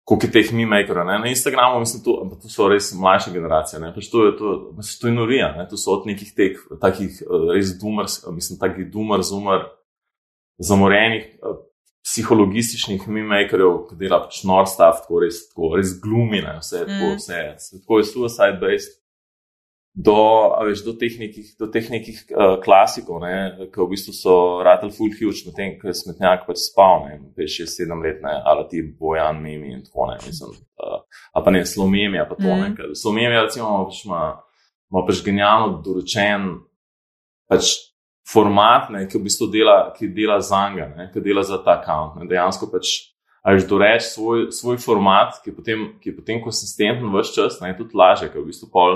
koliko 0.03 0.27
je 0.27 0.31
teh 0.31 0.53
mimejkerov 0.53 1.05
na 1.07 1.27
Instagramu, 1.27 1.79
mislim, 1.79 2.03
to, 2.03 2.37
to 2.41 2.49
so 2.51 2.67
res 2.67 2.91
mlajše 2.93 3.31
generacije. 3.31 3.79
Pač 3.95 4.09
to, 4.11 4.25
je, 4.25 4.37
to, 4.37 4.55
mislim, 4.77 5.01
to 5.01 5.07
je 5.07 5.13
norija, 5.13 5.51
ne, 5.57 5.67
to 5.69 5.77
so 5.77 5.95
od 5.95 6.07
nekih 6.07 6.33
teh 6.35 6.59
takih 6.81 7.21
uh, 7.23 7.51
res 7.55 7.77
dumar, 7.79 8.09
mislim, 8.31 8.59
takih 8.59 8.89
dumar, 8.91 9.23
zumar, 9.23 9.69
zamorenih. 10.59 11.37
Uh, 11.41 11.61
Psihologističnih 12.03 13.05
mimejkerjev, 13.07 13.77
ki 13.87 13.95
dela 13.95 14.17
pač 14.25 14.41
norstav, 14.43 14.97
tako 14.99 15.21
res, 15.23 15.37
tako 15.47 15.69
res 15.79 15.93
glumine, 16.03 16.57
vse, 16.59 16.81
mm. 16.83 16.89
tako, 16.89 17.11
vse, 17.15 17.77
tako 17.77 17.99
je 18.01 18.07
suicide-based 18.09 18.97
do, 19.93 20.49
veš, 20.65 20.81
do 20.85 20.93
teh 20.97 21.19
nekih, 21.21 21.53
do 21.59 21.67
teh 21.69 21.85
nekih 21.93 22.23
uh, 22.33 22.55
klasikov, 22.63 23.21
ne, 23.21 23.69
ki 23.69 23.77
v 23.77 23.87
bistvu 23.93 24.13
so 24.17 24.35
ratelj 24.65 24.95
full 24.97 25.13
huge, 25.13 25.45
medtem 25.45 25.77
ko 25.77 25.91
je 25.91 25.95
smetnjak 26.01 26.47
pač 26.47 26.65
spal, 26.65 27.05
ne, 27.05 27.19
veš, 27.37 27.59
je 27.61 27.67
sedem 27.69 28.01
let, 28.01 28.17
ne, 28.25 28.33
ali 28.33 28.65
ti 28.71 28.81
bojan 28.81 29.37
mimi 29.43 29.75
in 29.75 29.85
tako 29.85 30.09
ne, 30.09 30.17
mislim, 30.25 30.57
uh, 30.81 30.99
a 31.05 31.45
pa 31.45 31.53
ne, 31.53 31.61
slomemija, 31.69 32.25
pa 32.25 32.39
to 32.39 32.49
mm. 32.49 32.59
ne, 32.63 32.73
ker 32.77 32.97
slomemija, 32.97 33.45
recimo, 33.45 33.71
pač 33.85 34.01
ima, 34.07 34.25
ima 34.89 35.05
pač 35.05 35.23
genialno 35.25 35.79
doročen, 35.85 36.49
pač 37.49 37.77
format, 38.33 38.89
ne, 38.89 39.05
ki 39.05 39.19
v 39.19 39.27
bistvu 39.29 39.51
dela, 39.53 39.77
ki 39.93 40.09
dela 40.15 40.41
za 40.41 40.65
njega, 40.73 40.89
ne, 40.97 41.09
ki 41.13 41.21
dela 41.21 41.45
za 41.45 41.61
ta 41.61 41.77
account, 41.77 42.17
ne, 42.17 42.29
dejansko 42.31 42.71
pač, 42.73 42.99
Až 43.43 43.65
doreči 43.67 44.07
svoj, 44.07 44.55
svoj 44.55 44.77
format, 44.79 45.35
ki 45.43 45.51
je 45.51 45.55
potem, 45.57 45.79
ki 45.99 46.13
je 46.13 46.15
potem 46.15 46.37
konsistenten 46.39 47.03
v 47.11 47.19
vse 47.19 47.33
čas, 47.35 47.57
ne, 47.59 47.73
tudi 47.75 47.91
laže, 47.91 48.29
ker 48.31 48.39
v 48.39 48.47
bistvu 48.47 48.69
pol, 48.71 48.95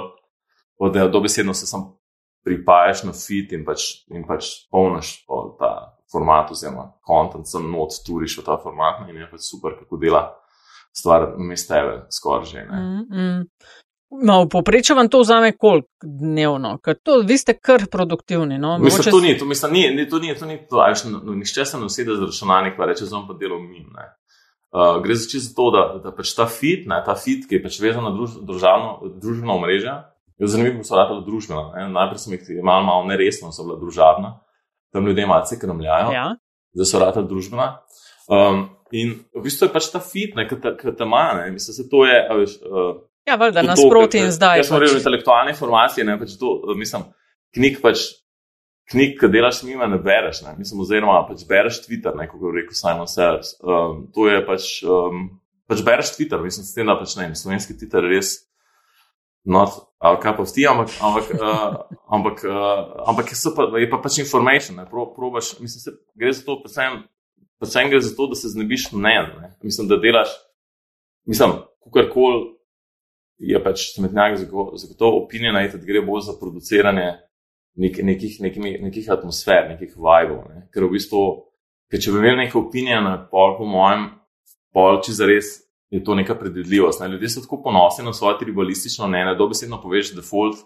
da 0.79 1.07
dobesedno 1.07 1.53
se 1.53 1.65
sam 1.65 1.97
pripajaš 2.45 3.03
na 3.03 3.13
fit 3.13 3.51
in 3.51 3.65
pač, 3.65 4.05
in 4.13 4.23
pač 4.27 4.49
polniš 4.71 5.25
ta 5.59 5.71
format, 6.11 6.51
oziroma 6.51 6.91
kontent, 7.05 7.49
sem 7.49 7.65
not, 7.71 7.95
turiš 8.05 8.37
v 8.39 8.45
ta 8.47 8.55
format 8.61 9.03
in 9.09 9.17
je 9.17 9.27
pač 9.31 9.49
super, 9.49 9.75
kako 9.81 9.99
dela 9.99 10.23
stvar 10.95 11.33
namesto 11.35 11.73
tebe, 11.73 11.99
skoraj 12.13 12.47
že. 12.47 12.63
Mm, 12.69 13.03
mm. 13.11 13.43
No, 14.23 14.45
v 14.45 14.47
povprečju 14.47 14.95
vam 14.95 15.09
to 15.11 15.19
vzame 15.19 15.51
koliko 15.51 15.91
dnevno, 15.99 16.77
ker 16.79 16.95
to, 16.95 17.19
vi 17.27 17.35
ste 17.37 17.57
kar 17.59 17.89
produktivni. 17.91 18.55
No? 18.55 18.77
Mislim, 18.79 19.03
Mogoče... 19.03 19.11
to 19.11 19.19
ni, 19.19 19.33
to, 19.37 19.45
mislim, 19.45 19.73
ni, 19.73 19.83
ni, 19.95 20.05
to 20.09 20.19
ni, 20.23 20.35
to 20.35 20.47
ni, 20.47 20.55
to 20.69 20.79
ni, 20.79 21.11
no, 21.11 21.35
nišče 21.35 21.65
se 21.65 21.79
ne 21.81 21.89
usede 21.91 22.15
z 22.15 22.29
računalnikom, 22.29 22.79
pa 22.79 22.87
reče, 22.87 23.05
zom 23.05 23.27
pa 23.27 23.35
delo 23.35 23.59
min. 23.59 23.91
Uh, 24.71 25.01
gre 25.03 25.15
za 25.15 25.27
to, 25.55 25.67
da, 25.75 25.83
da 26.03 26.15
pač 26.15 26.31
ta 26.39 26.47
fit, 26.47 26.87
ne, 26.87 27.01
ta 27.03 27.17
fit, 27.19 27.43
ki 27.49 27.59
je 27.59 27.63
pač 27.67 27.81
vezan 27.83 28.07
na 28.07 28.13
druž, 28.15 28.39
družbeno 28.47 29.59
omrežje, 29.59 29.91
Je 29.91 30.07
zanimivo, 30.45 30.77
kako 30.77 30.87
so 30.87 30.97
ratela 30.97 31.23
družbena. 31.25 31.63
Ne? 31.75 31.87
Najprej 31.95 32.21
sem 32.21 32.35
jih 32.35 32.49
imel 32.59 32.85
malo 32.85 33.05
neresno, 33.09 33.51
so 33.51 33.65
bila 33.65 33.79
družabna, 33.81 34.33
tam 34.93 35.07
ljudje 35.07 35.25
malce 35.29 35.59
krmljajo, 35.59 36.11
ja. 36.13 36.27
da 36.77 36.85
so 36.85 37.01
ratela 37.01 37.25
družbena. 37.27 37.67
Um, 38.29 38.67
in 38.91 39.15
v 39.33 39.43
bistvu 39.47 39.67
je 39.67 39.73
pač 39.73 39.89
ta 39.93 40.01
fit, 40.03 40.35
ki 40.37 40.59
te 40.61 41.07
ima, 41.07 41.23
mislim, 41.53 41.79
se 41.79 41.87
to 41.89 42.05
je. 42.05 42.19
Veš, 42.41 42.55
uh, 42.67 42.93
ja, 43.27 43.39
valjda, 43.39 43.65
nasproti 43.65 44.21
in 44.21 44.31
zdaj. 44.35 44.61
Jaz 44.61 44.69
sem 44.69 44.81
rekel, 44.83 44.95
pač. 44.99 45.01
intelektualne 45.01 45.53
informacije, 45.55 46.05
ne 46.05 46.19
pač 46.21 46.37
to, 46.39 46.53
mislim, 46.77 47.09
knjig 47.57 47.81
pač. 47.83 48.07
Knjig, 48.87 49.17
ki 49.19 49.27
delaš 49.27 49.65
mimo, 49.67 49.83
ne 49.91 49.97
bereš, 49.99 50.45
ne? 50.45 50.53
mislim, 50.55 50.79
oziroma 50.79 51.17
pač 51.27 51.41
bereš 51.43 51.81
Twitter, 51.83 52.13
ne, 52.15 52.23
kot 52.31 52.39
je 52.39 52.53
rekel 52.55 52.77
Simon 52.77 53.09
Sellers. 53.11 53.49
Um, 53.59 54.05
to 54.15 54.29
je 54.29 54.37
pač, 54.47 54.67
um, 54.87 55.25
pač 55.67 55.81
bereš 55.83 56.13
Twitter, 56.15 56.39
mislim, 56.39 56.63
s 56.63 56.71
tem, 56.71 56.87
da 56.87 56.95
pač 56.95 57.17
ne, 57.19 57.25
slovenski 57.35 57.75
Twitter 57.75 58.07
je 58.07 58.13
res 58.13 58.29
not 59.47 59.71
our 59.99 60.19
cup 60.21 60.39
of 60.39 60.51
tea, 60.51 60.67
ampak, 60.67 60.89
ampak, 61.01 61.31
uh, 61.33 61.87
ampak, 62.15 62.43
uh, 62.43 63.07
ampak 63.07 63.31
je, 63.31 63.37
pa, 63.55 63.79
je 63.79 63.89
pa 63.89 63.97
pač 63.97 64.19
information. 64.19 64.83
Pro, 64.89 65.07
probaš, 65.15 65.55
mislim, 65.59 65.81
se, 65.81 65.91
gre 66.15 66.33
za 66.33 66.43
to, 66.45 66.59
predvsem, 66.61 67.01
predvsem 67.59 67.89
gre 67.89 68.01
za 68.01 68.15
to, 68.15 68.27
da 68.27 68.35
se 68.35 68.51
znebiš 68.51 68.91
mnen. 68.91 69.31
Mislim, 69.63 69.87
da 69.87 69.97
delaš, 69.97 70.35
mislim, 71.25 71.63
kakorkoli 71.83 72.57
je 73.37 73.63
pač 73.63 73.93
smetnjak 73.95 74.37
zagotovo 74.37 75.23
opinion, 75.23 75.55
da 75.55 75.85
gre 75.85 76.01
bolj 76.01 76.27
za 76.27 76.35
produciranje 76.39 77.07
nek, 77.77 77.99
nekih, 78.03 78.41
nekih, 78.41 78.63
nekih 78.81 79.11
atmosfer, 79.13 79.69
nekih 79.69 79.95
vibov. 79.95 80.43
Ne? 80.49 80.67
Ker 80.73 80.87
v 80.87 80.95
bistvu, 80.97 81.23
ker 81.91 82.01
če 82.01 82.11
bi 82.11 82.21
imel 82.21 82.41
neko 82.43 82.65
opinion, 82.67 83.07
pol 83.31 83.55
po 83.59 83.69
mojem, 83.69 84.09
pol 84.73 84.99
če 85.05 85.15
zares 85.15 85.53
je 85.89 86.03
to 86.03 86.15
neka 86.15 86.35
predvidljivost. 86.35 87.01
Ne? 87.01 87.07
Ljudje 87.07 87.29
so 87.29 87.41
tako 87.41 87.61
ponosni 87.63 88.05
na 88.05 88.13
svoje 88.13 88.39
tribalistično 88.39 89.07
mnenje, 89.07 89.35
dobesedno 89.35 89.81
poveš 89.81 90.15
default. 90.15 90.57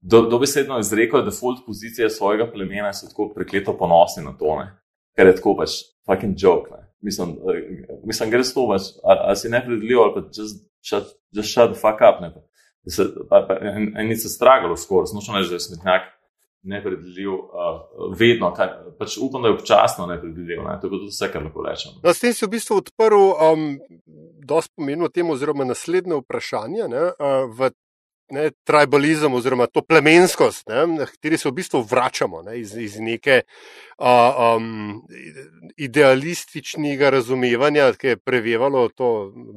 Do, 0.00 0.22
dobesedno 0.22 0.78
izrekel 0.78 1.24
default 1.24 1.66
pozicije 1.66 2.10
svojega 2.10 2.50
plemena 2.52 2.92
so 2.92 3.08
tako 3.08 3.32
prekleto 3.34 3.76
ponosni 3.78 4.24
na 4.24 4.32
to, 4.38 4.56
ne? 4.58 4.70
ker 5.16 5.26
je 5.26 5.36
tako 5.36 5.56
pač 5.56 5.70
fucking 6.06 6.34
joke. 6.38 6.70
Ne? 6.70 6.84
Mislim, 7.00 7.36
mislim 8.04 8.30
gre 8.30 8.42
to, 8.54 8.68
pač, 8.68 8.92
ali, 9.04 9.36
si 9.36 9.48
nepredvidljiv, 9.48 10.00
ali 10.02 10.14
pa 10.14 10.20
just, 10.20 10.64
just, 10.92 11.16
just 11.32 11.52
shut 11.52 11.72
the 11.72 11.80
fuck 11.80 12.00
up. 12.00 12.22
Ne? 12.22 12.32
Se, 12.88 13.04
pa, 13.28 13.42
pa, 13.48 13.58
en, 13.60 13.90
en 14.00 14.16
se 14.16 14.30
stragalo 14.32 14.76
skoraj, 14.76 15.10
smo 15.12 15.20
šli 15.20 15.44
že 15.50 15.60
smetnjak 15.60 16.08
nepredvidljiv, 16.62 17.32
uh, 17.32 18.12
vedno, 18.18 18.50
kaj, 18.54 18.68
pač 18.98 19.18
upam, 19.22 19.42
da 19.42 19.48
je 19.48 19.54
občasno 19.54 20.06
nepredvidljiv. 20.06 20.62
Ne? 20.66 20.78
To 20.80 20.86
je 20.86 20.90
tudi 20.90 21.10
vse, 21.10 21.30
kar 21.32 21.44
lahko 21.44 21.64
rečem. 21.66 21.92
No, 22.02 22.14
s 22.14 22.22
tem 22.22 22.34
si 22.34 22.46
v 22.46 22.52
bistvu 22.56 22.80
odprl, 22.82 23.28
um, 23.32 23.68
da 24.44 24.62
spomenul 24.64 25.12
temu, 25.14 25.36
oziroma 25.38 25.68
naslednje 25.68 26.22
vprašanje 26.22 26.88
ne, 26.90 27.04
uh, 27.14 27.46
v 27.52 27.70
ne, 28.30 28.50
tribalizem 28.64 29.34
oziroma 29.34 29.66
to 29.66 29.82
plemenskost, 29.82 30.68
ne, 30.68 30.86
na 30.86 31.06
kateri 31.08 31.38
se 31.38 31.48
v 31.48 31.54
bistvu 31.58 31.82
vračamo 31.90 32.42
ne, 32.42 32.58
iz, 32.60 32.74
iz 32.76 32.98
neke 33.00 33.40
uh, 33.42 34.56
um, 34.56 35.02
idealističnega 35.76 37.10
razumevanja, 37.10 37.90
ki 37.98 38.12
je 38.12 38.20
prevevalo 38.20 38.88
to 38.88 39.10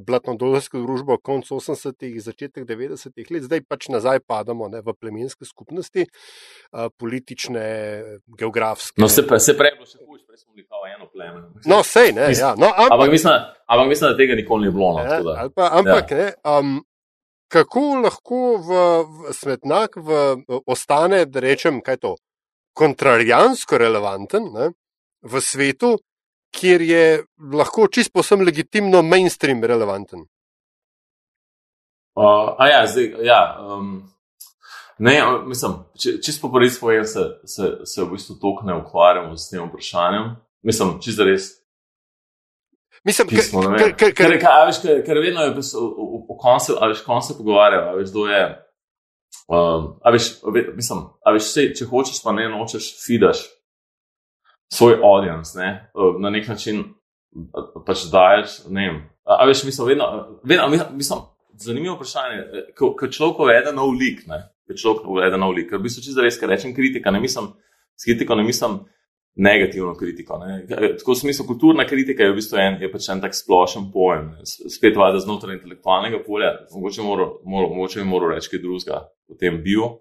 blatno-dolarsko 0.08 0.82
družbo 0.84 1.18
konc 1.24 1.50
80-ih, 1.52 2.20
začetek 2.24 2.68
90-ih 2.70 3.32
let, 3.32 3.48
zdaj 3.50 3.64
pač 3.68 3.90
nazaj 3.94 4.22
padamo 4.28 4.70
ne, 4.72 4.84
v 4.86 4.96
plemenske 4.96 5.48
skupnosti, 5.48 6.08
uh, 6.08 6.88
politične, 6.98 7.66
geografske. 8.40 9.02
No, 9.02 9.10
se, 9.12 9.26
se 9.40 9.58
prej 9.58 9.76
bo 9.80 9.88
še 9.88 10.00
hujš, 10.00 10.24
prej 10.28 10.44
smo 10.44 10.56
bili 10.56 10.68
kao 10.68 10.88
eno 10.88 11.10
pleme. 11.12 11.44
No, 11.66 11.82
sej, 11.88 12.16
ne, 12.16 12.32
ja. 12.36 12.54
No, 12.60 12.72
ampak, 12.72 12.96
ampak, 12.96 13.12
mislim, 13.18 13.52
ampak 13.68 13.92
mislim, 13.92 14.14
da 14.14 14.18
tega 14.18 14.40
nikoli 14.40 14.70
ni 14.70 14.74
bilo. 14.76 14.96
No, 14.98 15.04
ne, 15.04 15.50
pa, 15.56 15.74
ampak, 15.82 16.16
ja. 16.16 16.18
ne. 16.18 16.32
Um, 16.48 16.80
kako 17.52 18.02
lahko 18.06 18.42
v, 18.64 18.70
v 19.04 19.34
svetnak 19.36 19.98
v, 20.00 20.20
ostane, 20.66 21.26
da 21.28 21.44
rečem, 21.44 21.82
kaj 21.84 22.00
to, 22.00 22.16
kontrarijansko 22.78 23.78
relevanten 23.78 24.48
ne, 24.54 24.72
v 25.22 25.42
svetu, 25.44 25.98
kjer 26.56 26.82
je 26.82 27.04
lahko 27.54 27.88
čisto 27.92 28.20
posem 28.20 28.44
legitimno 28.48 29.02
mainstream 29.04 29.64
relevanten. 29.64 30.24
Uh, 32.16 32.56
a 32.60 32.68
ja, 32.68 32.88
zdaj, 32.88 33.14
ja. 33.24 33.42
Um, 33.60 34.12
ne, 35.00 35.16
mislim, 35.48 35.78
čisto 35.96 36.52
po 36.52 36.60
res 36.60 36.80
povem, 36.80 37.06
se, 37.08 37.24
se, 37.46 37.72
se 37.86 38.04
v 38.04 38.12
bistvu 38.12 38.36
toliko 38.40 38.68
ne 38.68 38.76
ukvarjamo 38.82 39.38
s 39.38 39.50
tem 39.50 39.64
vprašanjem. 39.68 40.36
Mislim, 40.64 41.00
čisto 41.04 41.28
res. 41.28 41.61
Mislim, 43.04 43.28
Pismo, 43.28 43.62
ker, 43.78 43.96
ker, 43.98 44.12
ker, 44.14 44.36
ker, 44.38 45.00
ker 45.06 45.20
vedno 45.24 45.48
je 45.48 45.56
v 45.58 46.36
koncu, 46.38 46.76
a 46.78 46.90
veš, 46.92 47.02
konc 47.06 47.26
se 47.26 47.38
pogovarjal, 47.38 47.88
a 47.90 47.96
veš, 47.98 48.12
kdo 48.14 48.28
je. 48.30 48.44
Um, 49.50 49.88
a 50.06 50.14
veš, 50.14 50.28
mislim, 50.76 51.08
a 51.26 51.34
veš, 51.34 51.48
se, 51.50 51.66
če 51.78 51.88
hočeš, 51.90 52.22
pa 52.22 52.36
ne 52.38 52.46
nočeš, 52.52 52.92
fidaš 53.02 53.42
svoj 54.72 55.00
audience, 55.04 55.58
ne, 55.60 55.92
na 56.20 56.30
nek 56.30 56.48
način 56.48 56.84
pač 57.88 58.06
daješ, 58.12 58.62
ne 58.70 58.88
vem. 58.88 59.02
A 59.26 59.46
veš, 59.50 59.66
mislim, 59.68 59.88
vedno, 59.88 60.08
vedno 60.44 60.68
mislim, 60.70 61.26
zanimivo 61.60 61.98
vprašanje, 61.98 62.64
ko, 62.78 62.94
ko 63.00 63.08
človek 63.08 63.42
uvede 63.44 63.74
nov 63.76 63.92
lik, 63.98 64.24
ne, 64.30 64.44
ko 64.68 64.78
človek 64.78 65.10
uvede 65.10 65.42
nov 65.42 65.56
lik, 65.58 65.70
ker 65.72 65.82
v 65.82 65.88
bistvu 65.88 66.06
čisto 66.06 66.24
res, 66.24 66.40
ker 66.40 66.52
rečem 66.52 66.76
kritika, 66.76 67.12
ne 67.12 67.20
mislim, 67.24 67.52
s 67.98 68.08
kritiko 68.08 68.38
ne 68.38 68.46
mislim, 68.48 68.80
negativno 69.36 69.94
kritiko. 69.96 70.38
Ne. 70.38 70.66
Tako 71.00 71.12
v 71.12 71.16
smislu 71.16 71.46
kulturna 71.48 71.86
kritika 71.88 72.24
je 72.24 72.32
v 72.32 72.36
bistvu 72.36 72.60
en, 72.60 72.78
je 72.82 72.92
pač 72.92 73.10
en 73.10 73.22
tak 73.24 73.36
splošen 73.36 73.88
pojem, 73.94 74.32
spet 74.46 74.98
vada 75.00 75.22
znotraj 75.24 75.56
intelektualnega 75.56 76.20
polja, 76.26 76.52
mogoče 76.76 78.02
bi 78.02 78.08
moral 78.08 78.36
reči 78.36 78.52
kaj 78.52 78.64
drugega 78.64 79.04
o 79.32 79.38
tem 79.40 79.62
bio. 79.64 79.94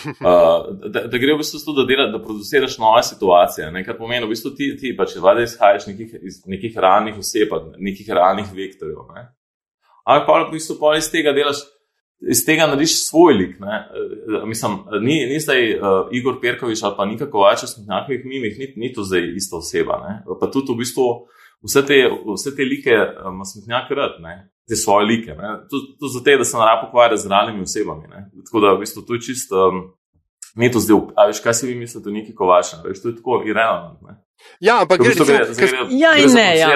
Uh, 0.00 0.70
da, 0.94 1.04
da 1.10 1.18
gre 1.18 1.34
v 1.34 1.42
bistvu 1.42 1.60
to, 1.66 1.74
da, 1.80 1.84
dela, 1.88 2.06
da 2.12 2.22
produciraš 2.22 2.78
nove 2.78 3.02
situacije, 3.04 3.68
ne, 3.74 3.84
kar 3.84 3.98
pomeni, 3.98 4.24
v 4.24 4.32
bistvu 4.32 4.54
ti, 4.56 4.70
ti 4.80 4.94
pač 4.96 5.16
vada 5.20 5.44
izhajaš 5.44 5.90
nekih, 5.90 6.14
iz 6.22 6.40
nekih 6.48 6.78
realnih 6.78 7.18
oseb, 7.20 7.52
nekih 7.76 8.08
realnih 8.08 8.48
vektorjev. 8.54 9.02
Ne. 9.16 9.26
Ampak 10.06 10.26
pa 10.26 10.40
v 10.46 10.54
bistvu 10.54 10.78
pa 10.80 10.94
iz 10.96 11.10
tega 11.12 11.34
delaš 11.36 11.66
iz 12.20 12.44
tega 12.44 12.66
narediš 12.66 13.08
svoj 13.08 13.34
lik. 13.34 13.60
Ne? 13.60 13.76
Eh, 13.76 14.46
mislim, 14.46 14.78
ni, 15.00 15.26
ni 15.26 15.40
zdaj 15.40 15.74
uh, 15.74 15.84
Igor 16.12 16.40
Perkovič 16.40 16.82
ali 16.82 16.94
pa 16.96 17.06
nikako 17.06 17.44
več 17.48 17.64
v 17.64 17.86
njihovih 17.88 18.24
mimih, 18.24 18.58
ni, 18.58 18.72
ni 18.76 18.92
to 18.92 19.04
zdaj 19.04 19.32
ista 19.36 19.56
oseba. 19.56 20.00
Ne? 20.06 20.14
Pa 20.40 20.50
tudi 20.52 20.74
v 20.74 20.82
bistvu 20.82 21.06
vse 21.66 21.84
te, 21.86 22.02
vse 22.34 22.56
te 22.56 22.66
like 22.66 22.90
ima 22.92 23.44
um, 23.44 23.46
smetnjak 23.52 23.94
rad, 23.96 24.20
ne? 24.24 24.36
te 24.68 24.76
svoje 24.76 25.06
like. 25.06 25.38
Tudi 25.70 26.12
zato, 26.14 26.36
da 26.38 26.44
se 26.44 26.56
narabo 26.56 26.86
pokvarja 26.86 27.16
z 27.16 27.32
realnimi 27.32 27.64
osebami. 27.66 28.08
Ne? 28.08 28.28
Tako 28.46 28.66
da 28.66 28.74
v 28.76 28.84
bistvu 28.84 29.06
to 29.06 29.16
je 29.16 29.26
čisto. 29.30 29.68
Um, 29.68 29.88
Ni 30.58 30.66
to 30.66 30.80
zdaj, 30.82 30.96
a 31.14 31.28
veš, 31.28 31.38
kaj 31.44 31.54
si 31.54 31.66
vi 31.68 31.76
mislite 31.78 32.08
o 32.08 32.12
neki 32.12 32.32
kovači, 32.34 32.80
veš, 32.82 33.02
to 33.02 33.12
je 33.12 33.16
tako 33.20 33.36
irelevantno. 33.46 34.16
Ja, 34.60 34.80
ampak 34.82 34.98
gre, 34.98 35.12
gre, 35.14 35.24
gre, 35.24 35.54
gre, 35.54 35.84
ja, 35.94 36.16
in 36.18 36.32
ne, 36.34 36.46
ja. 36.58 36.70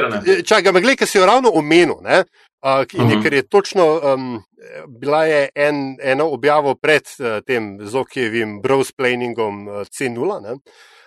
Čakaj, 0.46 0.68
ampak 0.70 0.85
gledaj, 0.85 0.98
ker 1.00 1.11
si 1.11 1.18
jo 1.18 1.26
ravno 1.26 1.50
omenil, 1.59 1.96
ne, 2.04 2.22
uh, 2.64 2.85
in 2.92 3.11
je, 3.11 3.20
ker 3.22 3.35
je 3.35 3.42
točno, 3.48 4.00
um, 4.14 4.42
bila 4.88 5.24
je 5.24 5.48
en, 5.55 5.96
ena 6.03 6.24
objava 6.24 6.74
pred 6.74 7.03
uh, 7.18 7.38
tem 7.46 7.79
Zokijevim 7.83 8.61
browseplaningom 8.62 9.68
uh, 9.68 9.74
C0. 9.74 10.59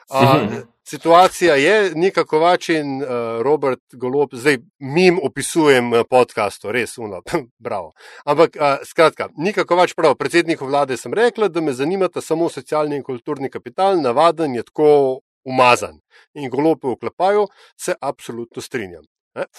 Uh, 0.10 0.36
mhm. 0.43 0.56
situacija 0.84 1.56
je, 1.56 1.91
Nika 1.96 2.24
Kovač 2.26 2.70
in 2.70 3.02
uh, 3.02 3.10
Robert 3.43 3.82
Golob, 3.93 4.30
zdaj 4.32 4.58
mim 4.80 5.20
opisujem 5.24 5.93
uh, 5.93 6.06
podcast, 6.10 6.65
res 6.65 6.98
uno, 6.98 7.22
bravo. 7.65 7.91
Ampak 8.26 8.56
uh, 8.56 8.86
skratka, 8.88 9.28
Nika 9.38 9.65
Kovač 9.65 9.93
prav, 9.96 10.15
predsedniku 10.15 10.65
vlade 10.65 10.98
sem 10.98 11.13
rekla, 11.13 11.48
da 11.48 11.62
me 11.62 11.74
zanimata 11.74 12.22
samo 12.22 12.50
socialni 12.50 12.96
in 12.96 13.04
kulturni 13.04 13.50
kapital, 13.50 14.00
navaden 14.02 14.56
je 14.56 14.63
tako 14.63 15.20
umazan. 15.43 16.00
In 16.34 16.50
golope 16.50 16.88
vklepajo, 16.88 17.48
se 17.76 17.96
absolutno 18.02 18.62
strinjam. 18.62 19.04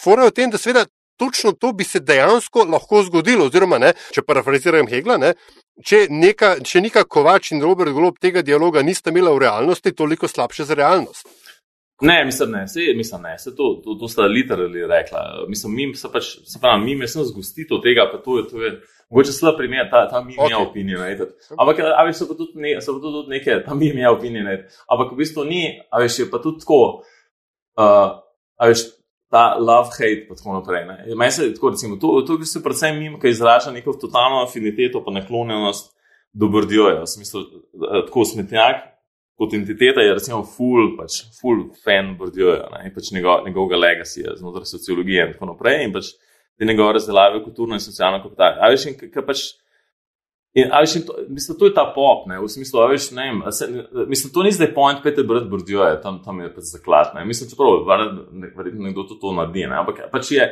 Fora 0.03 0.25
je 0.25 0.31
v 0.31 0.35
tem, 0.35 0.51
da 0.51 0.59
seveda 0.59 0.89
točno 1.19 1.53
to 1.53 1.73
bi 1.73 1.85
se 1.85 2.01
dejansko 2.01 2.65
lahko 2.71 3.03
zgodilo. 3.09 3.49
Oziroma, 3.51 3.81
ne, 3.83 3.93
če 4.15 4.23
parafraziram 4.23 4.89
Hegla, 4.91 5.19
ne, 5.21 5.35
če, 5.85 6.07
neka, 6.11 6.55
če 6.65 6.83
neka 6.87 7.05
Kovač 7.11 7.53
in 7.53 7.63
Robert 7.65 7.93
Golob 7.95 8.19
tega 8.23 8.43
dialoga 8.47 8.83
nista 8.87 9.13
imela 9.15 9.35
v 9.35 9.45
realnosti, 9.47 9.95
toliko 9.97 10.31
slabše 10.31 10.69
za 10.71 10.79
realnost. 10.79 11.27
Ne, 12.01 12.25
mislim, 12.25 12.51
ne, 12.51 12.69
se, 12.69 12.81
mislim, 12.95 13.23
ne, 13.23 13.39
se 13.39 13.57
to, 13.57 13.81
to, 13.85 13.95
to 14.01 14.09
sta 14.09 14.23
literali 14.23 14.87
rekla. 14.87 15.45
Mislim, 15.49 15.75
mi 15.75 15.95
se 15.95 16.09
pač, 16.13 16.25
se 16.47 16.61
pravi, 16.63 16.85
mi 16.85 16.95
me 16.97 17.09
sem 17.11 17.25
zgostito 17.27 17.81
tega, 17.83 18.07
pa 18.13 18.21
to 18.23 18.39
je, 18.39 18.45
to 18.51 18.63
je, 18.63 18.71
mogoče 19.11 19.35
slab 19.35 19.59
primer, 19.59 19.89
ta, 19.91 20.05
ta 20.09 20.23
mi 20.23 20.37
okay. 20.37 20.51
je 20.51 20.57
opinion, 20.57 21.03
ne, 21.03 21.27
ampak, 21.57 21.81
a 21.83 22.05
veš, 22.07 22.21
so 22.21 22.29
pa 22.29 22.37
tudi, 22.39 22.55
ne, 22.63 22.77
so 22.85 22.95
pa 22.95 23.03
tudi 23.03 23.35
neke, 23.35 23.59
ta 23.67 23.75
mi 23.75 23.91
je 23.91 24.13
opinion, 24.15 24.47
ne, 24.47 24.55
ampak 24.87 25.11
v 25.17 25.19
bistvu 25.25 25.47
ni, 25.49 25.65
a 25.91 26.03
veš, 26.05 26.21
je 26.23 26.29
pa 26.31 26.39
tudi 26.45 26.63
tako, 26.63 26.81
uh, 27.83 28.07
a 28.63 28.71
veš, 28.71 28.85
ta 29.31 29.55
love 29.61 29.93
hate 29.93 30.27
in 30.29 30.37
tako 30.37 30.59
naprej. 30.59 30.85
Meni 31.17 31.33
se 31.33 31.55
tako, 31.55 31.71
recimo, 31.75 31.97
to, 31.97 32.23
to 32.27 32.39
je 32.41 32.63
predvsem 32.65 32.99
mimo, 32.99 33.19
ki 33.21 33.29
izraža 33.29 33.71
neko 33.71 33.93
totalno 34.01 34.43
afiniteto, 34.43 35.03
pa 35.05 35.13
naklonjenost 35.13 35.93
do 36.33 36.49
Bordjoja. 36.49 37.05
Tako 38.07 38.25
smetnjak 38.25 38.87
kot 39.39 39.55
entiteta 39.55 40.03
je 40.03 40.15
recimo 40.17 40.41
full, 40.43 40.97
pač 40.99 41.21
full 41.39 41.69
fan 41.85 42.17
Bordjoja 42.19 42.83
in 42.83 42.95
pač 42.95 43.13
njegov, 43.15 43.45
njegovega 43.47 43.79
legacija 43.79 44.35
znotraj 44.41 44.67
sociologije 44.67 45.27
in 45.27 45.33
tako 45.37 45.53
naprej. 45.53 45.85
In 45.87 45.95
pač 45.95 46.11
te 46.59 46.67
njegove 46.67 46.97
razdelave 46.97 47.45
kulturno 47.45 47.79
in 47.79 47.85
socialno 47.85 48.19
kapital. 48.25 48.59
A 48.59 48.73
veš, 48.73 48.89
kaj 48.99 49.27
pač 49.27 49.45
In, 50.57 50.71
veš, 50.73 50.95
in 50.97 51.03
to, 51.07 51.15
mislim, 51.29 51.59
to 51.59 51.69
je 51.69 51.75
ta 51.75 51.85
pop, 51.95 52.25
ne, 52.27 52.39
v 52.41 52.49
smislu, 52.49 52.81
veš, 52.89 53.11
ne 53.17 53.27
vem, 53.29 53.43
se, 53.53 53.69
mislim, 54.09 54.33
to 54.33 54.43
ni 54.43 54.53
zdaj 54.57 54.73
point, 54.75 55.03
pete 55.05 55.23
brd 55.23 55.51
brdijo, 55.51 55.85
tam, 56.03 56.23
tam 56.25 56.41
je 56.41 56.49
pač 56.55 56.71
zaklad, 56.73 57.13
ne, 57.15 57.27
mislim, 57.29 57.51
čeprav, 57.51 57.85
verjetno 58.57 58.87
nekdo 58.87 59.05
to, 59.11 59.19
to 59.21 59.35
naredi, 59.37 59.67
ne, 59.69 59.77
ampak 59.83 60.07
pač 60.13 60.33
je, 60.33 60.49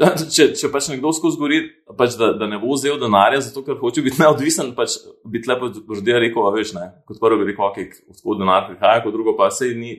če, 0.36 0.50
če 0.60 0.70
pač 0.72 0.90
nekdo 0.92 1.12
skozi 1.16 1.40
gori, 1.40 1.62
pač 1.96 2.18
da, 2.20 2.34
da 2.36 2.50
ne 2.50 2.60
bo 2.60 2.76
vzel 2.76 3.00
denarja, 3.00 3.40
zato 3.48 3.64
ker 3.64 3.80
hoče 3.80 4.04
biti 4.04 4.20
neodvisen, 4.20 4.74
pač 4.76 4.98
biti 5.24 5.48
lepo 5.48 5.72
brdijo, 5.88 6.20
rekel, 6.26 6.52
veš, 6.58 6.74
ne, 6.76 6.86
kot 7.08 7.22
prvo 7.22 7.40
bi 7.40 7.48
rekel, 7.50 7.64
ok, 7.72 7.98
odkud 8.12 8.44
denar 8.44 8.68
prihaja, 8.68 9.00
kot 9.06 9.16
drugo 9.16 9.38
pa 9.40 9.48
se 9.56 9.72
ni 9.72 9.96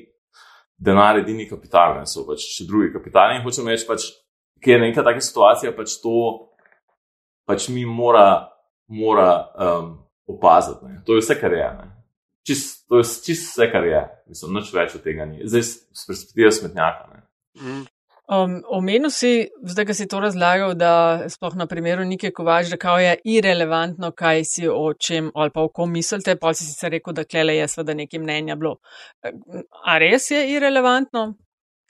denar 0.78 1.18
edini 1.18 1.50
kapital, 1.50 1.98
ne, 1.98 2.06
so 2.10 2.28
pač 2.30 2.46
še 2.46 2.70
drugi 2.70 2.94
kapitali 2.94 3.40
in 3.40 3.44
hočem 3.46 3.74
reči, 3.74 3.90
pač, 3.90 4.12
ker 4.62 4.78
je 4.78 4.86
neka 4.86 5.02
taka 5.06 5.22
situacija, 5.26 5.74
pač 5.74 5.98
to, 6.06 6.16
pač 7.46 7.70
mi 7.70 7.86
mora, 7.86 8.50
mora 8.88 9.32
um, 9.56 9.94
opaziti. 10.28 10.86
Ne. 10.86 11.02
To 11.06 11.18
je 11.18 11.24
vse, 11.24 11.40
kar 11.40 11.54
je. 11.54 11.70
Čist, 12.48 12.86
to 12.90 13.02
je 13.02 13.08
čisto 13.26 13.50
vse, 13.54 13.72
kar 13.72 13.88
je. 13.88 14.04
Mislim, 14.32 14.60
nič 14.60 14.74
več 14.74 14.96
od 14.98 15.06
tega 15.06 15.26
ni. 15.30 15.42
Zdaj, 15.46 15.66
z 15.68 16.06
perspektive 16.08 16.52
smetnjaka. 16.56 17.24
Mm. 17.62 17.84
Um, 18.32 18.62
omenil 18.72 19.12
si, 19.12 19.50
zdaj, 19.68 19.90
ki 19.90 19.94
si 19.98 20.06
to 20.08 20.22
razlagal, 20.24 20.72
da 20.80 21.28
sploh 21.28 21.58
na 21.60 21.66
primeru 21.68 22.06
Nike 22.08 22.30
Kovač, 22.32 22.70
da 22.72 22.78
kao 22.80 22.96
je 23.02 23.18
irrelevantno, 23.28 24.14
kaj 24.16 24.46
si 24.48 24.70
o 24.72 24.94
čem 24.94 25.28
ali 25.36 25.52
pa 25.52 25.66
o 25.66 25.68
kom 25.68 25.92
mislite, 25.92 26.38
pa 26.40 26.54
si 26.56 26.64
sicer 26.64 26.94
rekel, 26.96 27.18
da 27.18 27.26
klele 27.28 27.58
je 27.58 27.68
sveda 27.68 27.94
neki 27.98 28.22
mnenja 28.24 28.56
bilo. 28.56 28.78
A 29.84 29.98
res 30.00 30.30
je 30.32 30.46
irrelevantno? 30.54 31.26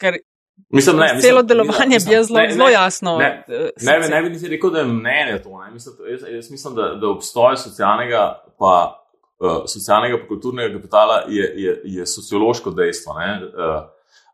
Ker 0.02 0.18
Mislim, 0.69 0.97
ne, 0.97 1.13
mislim, 1.13 1.21
celo 1.21 1.41
delovanje 1.43 1.95
mislim, 1.95 2.13
je 2.13 2.24
zelo, 2.24 2.39
ne, 2.39 2.54
zelo 2.54 2.69
jasno. 2.69 3.17
Ne, 3.17 3.45
ne, 3.47 3.71
ne, 3.82 4.00
ne, 4.00 4.10
ne 4.10 4.21
bi 4.21 4.30
niti 4.30 4.47
rekel, 4.47 4.69
da 4.69 4.80
je 4.80 4.86
mnenje 4.86 5.41
to. 5.43 5.63
Mislim, 5.74 5.95
jaz, 6.12 6.21
jaz 6.30 6.52
mislim, 6.52 6.76
da, 6.76 6.82
da 6.82 7.10
obstoj 7.10 7.58
socialnega, 7.58 8.43
pa 8.60 9.04
uh, 9.39 9.63
socialnega, 9.67 10.17
pa 10.17 10.28
kulturnega 10.28 10.76
kapitala 10.76 11.24
je, 11.28 11.54
je, 11.56 11.82
je 11.84 12.06
sociološko 12.06 12.71
dejstvo. 12.71 13.13
Uh, 13.13 13.84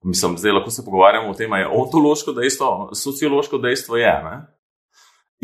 mislim, 0.03 0.37
zdaj 0.37 0.51
lahko 0.51 0.71
se 0.71 0.85
pogovarjamo 0.85 1.29
o 1.29 1.33
tem, 1.33 1.53
je 1.53 1.67
ontološko 1.67 2.31
dejstvo, 2.31 2.89
sociološko 2.93 3.57
dejstvo 3.57 3.97
je. 3.97 4.13
Ne? 4.23 4.57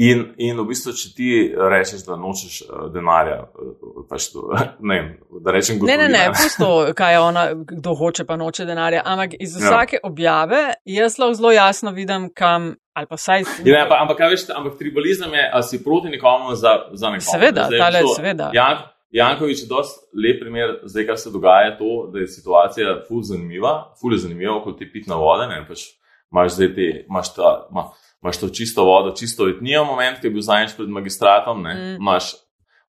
In, 0.01 0.23
in 0.41 0.57
v 0.57 0.63
bistvu, 0.71 0.89
če 0.97 1.09
ti 1.13 1.31
rečeš, 1.53 2.01
da 2.07 2.15
nočeš 2.17 2.53
uh, 2.65 2.85
denarja, 2.93 3.43
uh, 3.45 3.99
pač 4.09 4.31
to, 4.33 4.47
ne, 4.89 4.99
da 5.45 5.53
rečem, 5.53 5.77
ne, 5.85 5.97
ne, 6.01 6.07
ne, 6.09 6.23
pusto, 6.33 6.69
kaj 6.97 7.13
je 7.13 7.19
ona, 7.21 7.43
kdo 7.73 7.93
hoče, 7.99 8.25
pa 8.25 8.37
noče 8.41 8.65
denarja. 8.65 9.03
Ampak 9.05 9.35
iz 9.37 9.53
ja. 9.53 9.67
vsake 9.67 9.99
ja. 9.99 10.05
objave 10.09 10.63
jaz 10.89 11.19
lahko 11.21 11.37
zelo 11.41 11.53
jasno 11.53 11.93
vidim, 11.93 12.31
kam. 12.33 12.73
Vsaj. 12.93 13.41
Ja, 13.65 13.87
pa, 13.89 14.03
ampak, 14.03 14.19
kaj 14.19 14.29
veš, 14.29 14.41
ampak 14.53 14.75
tribalizem 14.77 15.31
je, 15.33 15.45
ali 15.49 15.65
si 15.65 15.79
proti 15.81 16.11
nekomu 16.13 16.53
za, 16.53 16.75
za 16.93 17.09
nekoga. 17.09 17.25
Seveda, 17.25 17.63
tale, 17.73 18.03
to, 18.05 18.11
seveda. 18.19 18.51
Jank, 18.53 18.83
Jankovič 19.13 19.63
je 19.63 19.69
dosti 19.69 20.05
lep 20.17 20.39
primer, 20.41 20.75
zdaj, 20.89 21.07
kar 21.07 21.17
se 21.17 21.31
dogaja, 21.33 21.75
to, 21.77 22.07
da 22.13 22.21
je 22.21 22.27
situacija 22.27 22.95
ful 23.07 23.21
zanimiva, 23.25 23.73
ful 24.01 24.13
je 24.13 24.23
zanimiva, 24.27 24.59
kot 24.61 24.77
ti 24.77 24.89
pitna 24.89 25.17
voda, 25.21 25.45
ne, 25.49 25.59
pač 25.67 25.87
imaš 26.33 26.55
zdaj 26.55 26.71
te, 26.73 26.87
imaš 27.09 27.33
ta. 27.35 27.51
Ma, 27.73 27.91
imaš 28.23 28.39
to 28.39 28.49
čisto 28.49 28.85
vodo, 28.87 29.11
čisto 29.15 29.49
etnijo, 29.49 29.83
moment, 29.85 30.19
ki 30.21 30.27
je 30.27 30.31
bil 30.31 30.41
zadnjič 30.41 30.77
pred 30.77 30.89
magistratom, 30.89 31.61
mm. 31.61 31.99
imaš. 32.01 32.33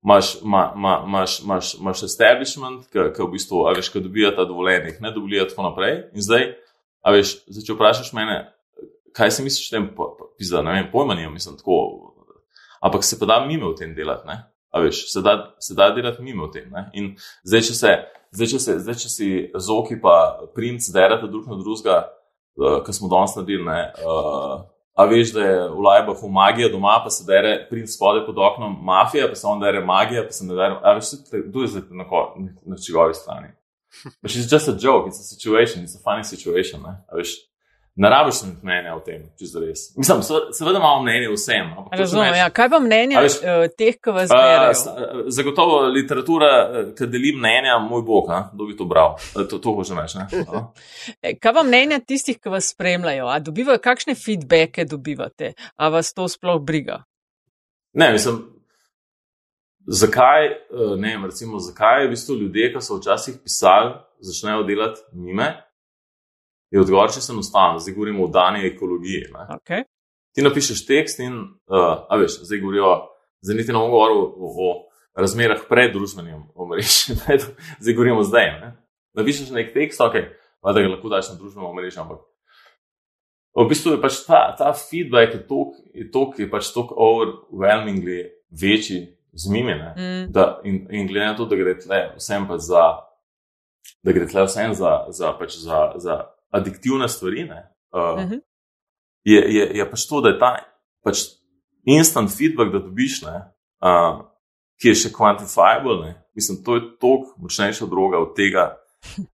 Imáš 0.04 0.34
ma, 0.44 0.74
ma, 0.76 1.92
establishment, 2.04 2.82
ki 2.92 3.22
v 3.24 3.28
bistvu, 3.32 3.62
a 3.64 3.70
veš, 3.72 3.88
ki 3.88 4.02
dobijo 4.04 4.34
ta 4.36 4.44
dovoljenje, 4.44 4.98
ne 5.00 5.08
dobijo 5.14 5.46
tako 5.48 5.64
naprej. 5.70 5.94
In 6.12 6.20
zdaj, 6.20 6.50
a 7.00 7.14
veš, 7.14 7.38
zdaj, 7.48 7.64
če 7.64 7.76
vprašaš 7.78 8.10
mene, 8.12 8.34
kaj 9.16 9.32
si 9.32 9.46
misliš, 9.46 9.70
da 9.72 9.80
je 9.80 9.86
to, 9.96 10.62
ne 10.62 10.74
vem, 10.76 10.90
pojma 10.92 11.16
nimam, 11.16 11.32
mislim 11.32 11.56
tako. 11.56 11.78
Ampak 12.84 13.04
se 13.04 13.16
pa 13.18 13.26
da 13.26 13.38
mimo 13.46 13.70
v 13.72 13.78
tem 13.78 13.94
delati, 13.96 14.28
ne? 14.28 14.42
A 14.76 14.80
veš, 14.84 15.06
se 15.12 15.22
da, 15.24 15.54
se 15.60 15.72
da 15.74 15.88
delati 15.96 16.22
mimo 16.22 16.50
v 16.50 16.52
tem, 16.52 16.68
ne? 16.68 16.84
In 16.92 17.14
zdaj, 17.46 17.64
če 17.70 17.78
se, 17.78 17.94
zdaj, 18.36 18.52
če 18.52 18.60
se, 18.60 18.76
zdaj, 18.84 19.00
če 19.06 19.12
si 19.12 19.28
zoki 19.56 19.96
pa 20.02 20.18
princ 20.52 20.90
derata 20.92 21.30
drug 21.30 21.48
na 21.48 21.56
drugega, 21.56 21.96
uh, 22.60 22.82
kar 22.84 22.96
smo 22.96 23.08
danes 23.08 23.38
naredili, 23.38 23.64
ne? 23.64 23.80
Uh, 24.04 24.66
A 24.94 25.04
veš, 25.10 25.32
da 25.34 25.42
je 25.42 25.68
v 25.68 25.80
Lajbahu 25.82 26.28
magija 26.30 26.68
doma, 26.70 27.00
pa 27.04 27.10
se 27.10 27.24
dere 27.26 27.66
princ 27.70 27.90
spode 27.96 28.22
pod 28.26 28.38
oknom 28.38 28.76
mafija, 28.84 29.28
pa 29.28 29.34
se 29.34 29.46
on 29.46 29.60
dere 29.60 29.80
magija, 29.84 30.22
pa 30.22 30.32
se 30.32 30.46
ne 30.46 30.54
dere. 30.54 30.78
A 30.82 30.94
veš, 30.94 31.16
kdo 31.48 31.62
je 31.62 31.72
zdaj 31.72 31.82
na, 31.90 32.06
na 32.62 32.76
čigovi 32.78 33.14
strani? 33.14 33.50
But 34.22 34.30
it's 34.30 34.50
just 34.50 34.68
a 34.68 34.72
joke, 34.72 35.06
it's 35.08 35.20
a 35.20 35.24
situation, 35.24 35.84
it's 35.84 35.94
a 35.94 36.02
funny 36.02 36.24
situation. 36.24 36.82
Ne? 36.82 36.96
A 37.08 37.16
veš, 37.16 37.34
Ne 37.96 38.10
rabiš 38.10 38.34
mnenja 38.62 38.96
o 38.96 39.00
tem, 39.06 39.20
če 39.38 39.46
se 39.46 39.60
res. 39.62 39.82
Mislim, 39.94 40.22
seveda 40.26 40.80
imamo 40.80 41.02
mnenje 41.04 41.28
vsem. 41.30 41.68
Razumem, 41.94 42.34
ja. 42.34 42.48
Kaj 42.50 42.68
pa 42.72 42.78
mnenje 42.82 43.20
veš, 43.22 43.36
uh, 43.38 43.66
teh, 43.78 44.00
ki 44.02 44.14
vas 44.16 44.32
zbirajo? 44.32 44.70
Uh, 44.72 45.20
zagotovo 45.36 45.76
literatura, 45.94 46.48
eh, 46.64 46.88
ki 46.98 47.06
deli 47.12 47.30
mnenja, 47.36 47.76
moj 47.78 48.02
bog, 48.02 48.32
kdo 48.50 48.66
bi 48.66 48.74
to 48.74 48.86
bral. 48.90 49.14
To, 49.36 49.60
to 49.62 49.74
hoče 49.76 49.94
reči. 49.94 50.24
kaj 51.42 51.54
pa 51.54 51.62
mnenja 51.62 52.00
tistih, 52.02 52.40
ki 52.42 52.50
vas 52.50 52.72
spremljajo? 52.74 53.28
A 53.30 53.38
dobivajo, 53.38 53.78
kakšne 53.84 54.18
feedbacke 54.18 54.88
dobivate? 54.90 55.52
A 55.78 55.92
vas 55.94 56.10
to 56.16 56.26
sploh 56.28 56.58
briga? 56.58 57.04
Ne, 57.94 58.10
mislim. 58.16 58.42
Zakaj, 59.86 60.48
ne 60.98 61.14
vem, 61.14 61.28
recimo, 61.30 61.62
zakaj 61.62 62.08
v 62.08 62.10
bistvu 62.16 62.40
ljudje, 62.40 62.72
ki 62.74 62.82
so 62.82 62.98
včasih 62.98 63.38
pisali, 63.44 63.94
začnejo 64.24 64.66
delati 64.66 65.06
mime, 65.12 65.52
je 66.70 66.80
odgovor, 66.80 67.12
če 67.12 67.20
se 67.20 67.32
enostavno, 67.32 67.78
zdaj 67.78 67.94
govorimo 67.94 68.24
o 68.24 68.30
dani 68.32 68.66
ekologiji. 68.66 69.28
Okay. 69.58 69.84
Ti 70.34 70.42
napišeš 70.42 70.86
tekst 70.86 71.20
in, 71.22 71.36
uh, 71.70 72.04
a 72.08 72.18
veš, 72.18 72.40
zdaj 72.48 72.60
govorijo, 72.60 72.92
zdaj 73.44 73.56
niti 73.56 73.72
ne 73.72 73.78
bomo 73.78 73.92
govorili 73.92 74.20
o, 74.20 74.52
o 74.68 75.20
razmerah 75.20 75.66
pred 75.68 75.92
družbenim 75.94 76.42
omrežjem, 76.54 77.18
zdaj 77.82 77.94
govorimo 77.94 78.24
zdaj. 78.26 78.50
Ne? 78.60 78.70
Napišeš 79.14 79.52
nek 79.54 79.74
tekst, 79.74 80.02
ok, 80.02 80.18
pa 80.60 80.74
da 80.74 80.82
ga 80.82 80.94
lahko 80.96 81.12
daš 81.12 81.30
na 81.30 81.38
družbenem 81.38 81.70
omrežju, 81.70 82.02
ampak. 82.02 82.24
V 83.54 83.68
bistvu 83.70 83.94
je 83.94 84.02
pač 84.02 84.24
ta, 84.26 84.48
ta 84.58 84.72
feedback, 84.74 85.36
je 85.94 86.08
tok, 86.10 86.38
je 86.42 86.48
pač 86.50 86.72
tako 86.74 86.96
overwhelmingly 86.98 88.24
večji 88.50 89.04
z 89.34 89.50
mimine. 89.50 89.94
Mm. 89.94 90.38
In, 90.66 90.86
in 90.90 91.06
glede 91.06 91.26
na 91.26 91.36
to, 91.38 91.46
da 91.46 91.56
gre 91.56 91.76
tle 91.78 92.00
vsem 92.18 92.48
pa 92.50 92.58
za, 92.58 92.84
da 94.02 94.14
gre 94.14 94.26
tle 94.26 94.46
vsem 94.48 94.74
za, 94.74 95.04
za, 95.14 95.30
pač 95.38 95.54
za, 95.62 95.92
za 96.02 96.18
adiktivne 96.54 97.08
stvari, 97.08 97.44
uh, 97.44 97.56
uh 97.98 98.20
-huh. 98.20 98.40
je, 99.24 99.40
je, 99.56 99.70
je 99.74 99.90
pač 99.90 100.06
to, 100.08 100.20
da 100.20 100.28
je 100.28 100.38
ta 100.38 100.56
pač 101.04 101.18
instant 101.84 102.30
feedback, 102.38 102.72
da 102.72 102.78
dobiš, 102.78 103.22
ne, 103.22 103.36
uh, 103.84 104.22
ki 104.80 104.92
je 104.92 105.00
še 105.04 105.12
quantifiable. 105.12 105.98
Ne. 106.04 106.14
Mislim, 106.34 106.62
to 106.64 106.78
je 106.78 106.86
toliko 107.00 107.34
močnejša 107.44 107.86
droga 107.90 108.18
od 108.18 108.34
tega, 108.36 108.64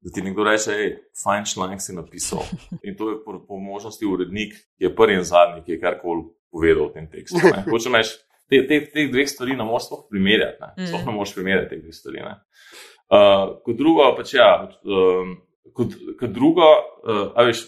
da 0.04 0.12
ti 0.14 0.22
nekdo 0.22 0.44
reče, 0.44 0.76
hej, 0.76 0.92
fajn 1.24 1.48
članek 1.48 1.82
si 1.82 1.96
napisal. 1.96 2.44
In 2.82 2.96
to 2.96 3.10
je 3.10 3.16
po, 3.24 3.38
po 3.48 3.58
možnosti 3.58 4.06
urednik, 4.06 4.54
ki 4.78 4.88
je 4.88 4.94
prvi 4.96 5.18
in 5.18 5.24
zadnji, 5.24 5.64
ki 5.64 5.72
je 5.72 5.80
karkoli 5.80 6.28
povedal 6.52 6.90
v 6.90 6.94
tem 6.98 7.10
tekstu. 7.10 7.40
Hoče 7.72 7.90
meš. 7.90 8.14
Te, 8.44 8.60
te, 8.68 8.76
te 8.92 9.06
dveh 9.08 9.28
stvari 9.28 9.56
ne 9.56 9.64
moreš 9.64 9.88
primerjati. 10.10 10.60
Ne, 10.60 10.84
mm. 10.84 11.06
ne 11.06 11.12
moreš 11.16 11.32
primerjati 11.34 11.70
te 11.72 11.80
dveh 11.80 11.96
stvari. 11.96 12.20
Uh, 12.24 13.56
kot 13.64 13.78
drugo, 13.80 14.04
pač 14.18 14.34
ja, 14.36 14.50
um, 14.84 15.32
kot, 15.72 15.94
kot 16.20 16.30
drugo, 16.30 16.66
uh, 17.06 17.30
a 17.34 17.46
veš, 17.48 17.64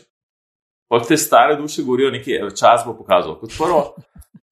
pa 0.91 1.01
te 1.01 1.17
stare 1.17 1.57
duše 1.57 1.83
govorijo, 1.83 2.11
nekaj 2.11 2.51
čas 2.59 2.85
bo 2.87 2.97
pokazal. 2.99 3.39
Kot 3.41 3.55
prvo, 3.59 3.81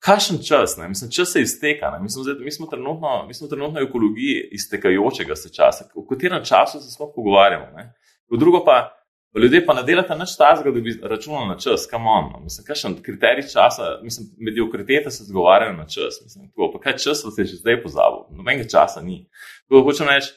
kakšen 0.04 0.42
čas, 0.48 0.76
ne? 0.76 0.88
mislim, 0.88 1.10
čas 1.10 1.32
se 1.32 1.42
izteka. 1.42 1.98
Mislim, 2.02 2.24
zdaj, 2.24 2.34
mi, 2.44 2.52
smo 2.52 2.66
trenutno, 2.66 3.26
mi 3.26 3.34
smo 3.34 3.48
trenutno 3.48 3.80
v 3.80 3.88
ekologiji 3.88 4.48
iztekajočega 4.52 5.36
se 5.36 5.52
časa, 5.52 5.88
o 5.94 6.06
katerem 6.06 6.44
času 6.44 6.80
se 6.80 6.90
sploh 6.90 7.12
pogovarjamo. 7.14 7.66
Ne? 7.76 7.92
Kot 8.28 8.40
drugo 8.40 8.64
pa. 8.64 9.00
Ljudje 9.34 9.64
pa 9.66 9.74
ne 9.74 9.82
delate 9.82 10.14
nič 10.14 10.36
tazga, 10.38 10.70
da 10.70 10.80
bi 10.80 10.92
računali 11.02 11.48
na 11.48 11.56
čas, 11.58 11.88
kam 11.90 12.06
on. 12.06 12.28
No. 12.32 12.40
Mislim, 12.44 12.66
kakšen 12.66 12.92
kriterij 13.02 13.48
časa, 13.50 13.96
mislim, 14.02 14.28
mediokritete 14.38 15.10
se 15.10 15.24
zgovarjajo 15.26 15.72
na 15.72 15.88
čas. 15.90 16.20
Mislim, 16.22 16.52
tako, 16.52 16.68
pa 16.72 16.78
kaj 16.84 16.92
čas 17.02 17.22
se 17.22 17.42
je 17.42 17.44
že 17.44 17.56
zdaj 17.56 17.80
pozabil? 17.82 18.20
Nobenega 18.30 18.68
časa 18.70 19.02
ni. 19.02 19.24
Tako 19.66 19.82
hočem 19.88 20.06
reči, 20.06 20.30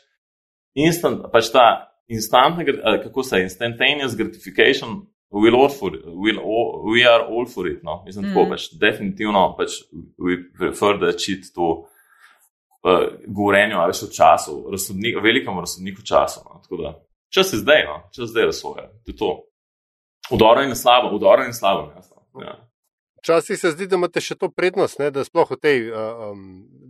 instant, 0.73 1.29
pač 1.31 1.51
ta 1.53 1.67
instantna, 2.07 2.65
kako 3.03 3.23
se 3.23 3.37
je, 3.37 3.43
instantaneous 3.43 4.15
gratification, 4.15 5.01
we'll 5.31 5.55
all 5.55 5.69
for 5.69 5.95
it, 5.95 6.05
we'll 6.05 6.39
all, 6.39 6.83
we 6.85 7.05
are 7.05 7.23
all 7.23 7.45
for 7.45 7.67
it. 7.67 7.83
No? 7.83 8.03
Mislim, 8.05 8.25
mm. 8.25 8.33
tako 8.33 8.49
pač 8.49 8.69
definitivno 8.79 9.55
pač 9.57 9.81
we 10.17 10.39
prefer 10.57 10.99
da 11.01 11.11
čit 11.11 11.51
to 11.55 11.67
uh, 12.83 13.07
govorenje, 13.27 13.75
ali 13.75 13.93
še 13.93 14.07
v 14.07 14.15
času, 14.19 14.55
razsodnik, 14.71 15.19
velikem 15.23 15.59
razsodniku 15.59 16.05
času. 16.05 16.45
No? 16.45 16.61
Tako 16.63 16.81
da, 16.83 16.93
čas 17.33 17.53
je 17.53 17.59
zdaj, 17.63 17.83
no? 17.89 17.99
čas 18.15 18.31
zdaj 18.31 18.51
razsoja. 18.53 18.87
To 19.05 19.11
je 19.11 19.17
to. 19.17 19.33
Udoro 20.31 20.63
in 20.63 20.75
slabo, 20.75 21.15
udoro 21.15 21.45
in 21.45 21.53
slabo. 21.53 21.91
Ja. 22.43 22.55
Včasih 23.23 23.59
se 23.59 23.71
zdi, 23.71 23.87
da 23.87 23.95
imate 23.95 24.21
še 24.21 24.35
to 24.39 24.49
prednost, 24.51 24.99
ne, 24.99 25.09
da 25.11 25.23
sploh 25.25 25.49
v 25.51 25.57
tej, 25.59 25.79
um, 25.91 26.41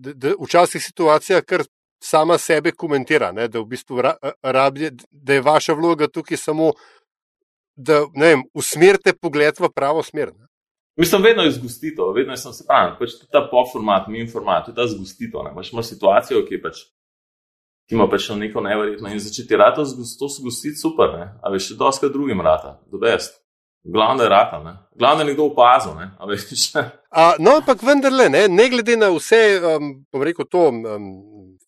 da, 0.04 0.14
da 0.14 0.34
včasih 0.38 0.84
situacija 0.84 1.42
kar 1.42 1.64
sama 2.04 2.38
sebe 2.38 2.72
komentira, 2.72 3.32
ne, 3.32 3.48
da, 3.48 3.60
v 3.60 3.66
bistvu 3.66 4.02
rabi, 4.44 4.92
da 5.12 5.34
je 5.34 5.42
vaša 5.42 5.74
vloga 5.74 6.08
tukaj 6.08 6.38
samo, 6.38 6.72
da 7.76 8.04
vem, 8.20 8.44
usmerite 8.54 9.14
pogled 9.14 9.60
v 9.60 9.70
pravo 9.76 10.04
smer. 10.04 10.34
Ne. 10.34 10.48
Mislim, 10.98 11.22
vedno 11.22 11.44
je 11.44 11.52
zgustito, 11.52 12.12
vedno 12.12 12.34
je 12.34 12.38
se 12.38 12.64
pravi, 12.68 12.96
pač 13.00 13.12
ta 13.32 13.48
poformat, 13.52 14.08
mi 14.08 14.22
informat, 14.22 14.66
to 14.66 14.72
je 14.72 14.76
ta 14.76 14.88
zgustito. 14.88 15.44
Pač 15.56 15.74
imaš 15.74 15.92
situacijo, 15.94 16.42
ki, 16.48 16.58
pač, 16.62 16.80
ki 17.86 17.96
ima 17.96 18.08
pač 18.10 18.30
neko 18.34 18.62
neverjetno 18.66 19.12
in 19.14 19.22
začeti 19.22 19.58
rata, 19.58 19.86
to 19.86 20.30
se 20.30 20.42
zgustiti 20.42 20.82
super, 20.82 21.14
ne? 21.14 21.28
a 21.44 21.54
veš, 21.54 21.76
dosti 21.78 22.10
drugim 22.10 22.42
rata, 22.42 22.80
do 22.90 22.98
best. 22.98 23.38
Glavno 23.84 24.24
je 24.24 24.30
rata, 24.30 24.64
ne? 24.64 24.74
glavno 25.00 25.22
je 25.22 25.28
nekdo 25.28 25.46
opazil. 25.46 25.96
Ne? 25.96 26.12
no, 27.44 27.52
ampak 27.58 27.84
vendarle, 27.84 28.30
ne, 28.30 28.48
ne 28.48 28.70
glede 28.70 28.98
na 28.98 29.10
vse, 29.14 29.62
um, 29.62 29.94
bom 30.12 30.24
rekel 30.24 30.46
to. 30.52 30.68
Um, 30.70 31.12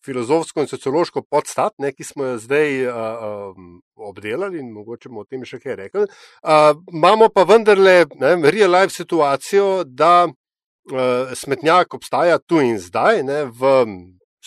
filozofsko 0.04 0.64
in 0.64 0.68
sociološko 0.68 1.22
podstat, 1.28 1.74
ne, 1.78 1.92
ki 1.92 2.04
smo 2.04 2.24
jo 2.24 2.36
zdaj 2.40 2.86
uh, 2.88 3.24
um, 3.56 3.80
obdelali 4.08 4.60
in 4.60 4.70
mogoče 4.72 5.10
bomo 5.10 5.24
o 5.24 5.28
tem 5.28 5.44
še 5.44 5.60
kaj 5.60 5.76
rekli. 5.82 6.06
Uh, 6.40 6.72
imamo 6.92 7.28
pa 7.34 7.44
vendarle 7.48 8.06
ne, 8.20 8.34
real 8.50 8.72
life 8.72 8.94
situacijo, 8.94 9.84
da 9.84 10.26
uh, 10.26 11.34
smetnjak 11.36 11.98
obstaja 11.98 12.38
tu 12.40 12.62
in 12.64 12.78
zdaj 12.80 13.22
ne, 13.28 13.42
v 13.52 13.74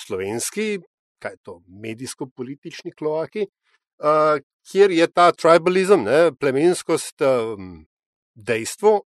slovenski, 0.05 0.79
kaj 1.21 1.37
je 1.37 1.41
to, 1.45 1.59
medijsko-politični 1.83 2.95
kloaki, 2.97 3.45
uh, 4.01 4.41
kjer 4.71 4.91
je 4.91 5.07
ta 5.07 5.31
tribalizem, 5.31 6.03
ne, 6.03 6.31
plemenskost, 6.39 7.21
um, 7.21 7.85
dejstvo. 8.35 9.01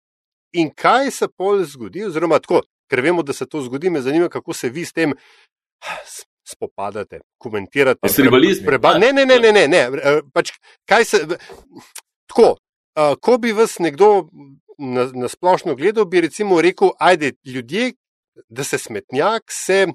In 0.57 0.71
kaj 0.71 1.11
se 1.11 1.29
pol 1.29 1.65
zgodi, 1.65 2.05
oziroma 2.07 2.39
tako, 2.41 2.63
ker 2.91 3.03
vemo, 3.05 3.23
da 3.27 3.35
se 3.37 3.47
to 3.47 3.61
zgodi, 3.65 3.91
me 3.91 4.01
zanima, 4.01 4.29
kako 4.33 4.55
se 4.55 4.71
vi 4.71 4.85
s 4.85 4.93
tem 4.93 5.13
spopadate, 6.47 7.21
komentirate. 7.39 8.09
Preba, 8.67 8.95
ne, 8.99 9.13
ne, 9.13 9.27
ne, 9.27 9.39
ne, 9.43 9.53
ne, 9.53 9.67
ne. 9.69 9.83
Pač, 10.33 10.55
kaj 10.89 11.05
se. 11.05 11.23
Tako, 12.31 12.55
uh, 12.97 13.17
ko 13.21 13.39
bi 13.43 13.53
vas 13.57 13.79
nekdo 13.83 14.29
na, 14.79 15.09
na 15.15 15.29
splošno 15.29 15.75
gledal, 15.75 16.07
bi 16.07 16.21
recimo 16.21 16.61
rekel, 16.63 16.95
ajde, 16.99 17.33
ljudje, 17.45 17.93
da 18.49 18.65
se 18.65 18.79
smetnjak 18.79 19.43
se 19.53 19.87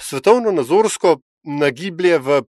svetovno 0.00 0.52
nazorsko 0.52 1.18
nagiblje 1.42 2.18
v 2.18 2.42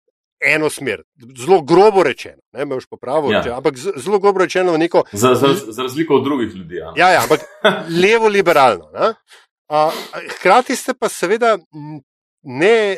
eno 0.45 0.69
smer. 0.69 1.03
Zelo 1.37 1.61
grobo 1.61 2.03
rečeno, 2.03 2.41
ne 2.53 2.65
me 2.65 2.75
boš 2.75 2.87
popravil, 2.89 3.31
ja. 3.31 3.57
ampak 3.57 3.77
zelo 3.77 4.19
grobo 4.19 4.43
rečeno 4.43 4.73
v 4.73 4.83
neko. 4.85 5.03
Za, 5.11 5.35
za, 5.35 5.53
za 5.67 5.81
razliko 5.81 6.15
od 6.15 6.23
drugih 6.23 6.55
ljudi. 6.55 6.75
Ja, 6.75 6.93
ja, 6.97 7.09
ja 7.09 7.21
ampak 7.23 7.39
levo-liberalno. 8.03 8.89
Hkrati 10.37 10.75
ste 10.75 10.93
pa 10.93 11.09
seveda. 11.09 11.57
Ne, 12.43 12.97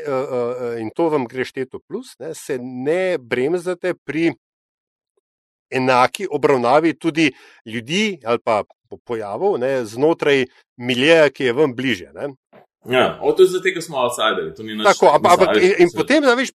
in 0.82 0.90
to 0.96 1.06
vam 1.14 1.28
gre 1.30 1.46
šteto 1.46 1.78
plus, 1.78 2.16
ne, 2.18 2.32
se 2.34 2.58
ne 2.58 3.18
bremzate 3.22 3.92
pri 3.94 4.32
enaki 5.70 6.26
obravnavi 6.32 6.96
tudi 6.98 7.32
ljudi 7.66 8.20
ali 8.26 8.40
pa 8.44 8.64
pojavov 9.06 9.60
ne, 9.60 9.86
znotraj 9.86 10.46
miljeja, 10.78 11.30
ki 11.30 11.44
je 11.44 11.54
vam 11.54 11.76
bliže. 11.76 12.10
Ne. 12.14 12.30
Ja, 12.90 13.20
to 13.38 13.44
je 13.44 13.48
zato, 13.48 13.70
ker 13.74 13.84
smo 13.84 13.98
outsideri. 13.98 14.54
Tako, 14.84 15.10
ampak, 15.16 15.32
ampak, 15.32 15.58
in, 15.62 15.74
in 15.80 15.90
potem, 15.96 16.24
da 16.24 16.36
veš, 16.38 16.52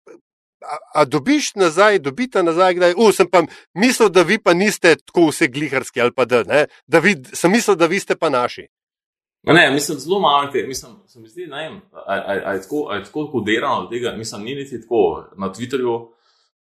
a, 0.63 0.77
a 1.01 1.05
dobiš 1.05 1.55
nazaj, 1.55 1.99
dobite 1.99 2.43
nazaj, 2.43 2.75
da 2.75 2.87
je, 2.87 2.95
uh, 2.97 3.15
sem 3.15 3.31
pa 3.31 3.43
mislil, 3.75 4.09
da 4.09 4.23
vi 4.23 4.39
pa 4.39 4.55
niste 4.55 4.97
tako 4.97 5.29
vse 5.31 5.49
gliharski 5.49 6.01
ali 6.01 6.13
pa 6.13 6.25
da, 6.25 6.43
ne, 6.43 6.67
da 6.87 6.99
vi, 6.99 7.17
sem 7.33 7.53
mislil, 7.53 7.77
da 7.77 7.87
vi 7.87 8.01
ste 8.01 8.17
pa 8.17 8.29
naši. 8.29 8.67
Ne, 9.43 9.71
mislim, 9.71 9.99
zelo 9.99 10.21
malo 10.21 10.51
te, 10.53 10.63
mislim, 10.67 10.93
se 11.07 11.21
mi 11.21 11.29
zdi, 11.29 11.47
ne 11.47 11.63
vem, 11.69 11.81
ali 12.07 12.57
je 12.57 12.63
tako, 12.63 12.89
tako 13.05 13.31
kodirano 13.33 13.75
od 13.75 13.91
tega, 13.91 14.13
mislim, 14.17 14.43
ni 14.43 14.55
niti 14.55 14.81
tako 14.81 15.25
na 15.37 15.53
Twitterju, 15.53 15.97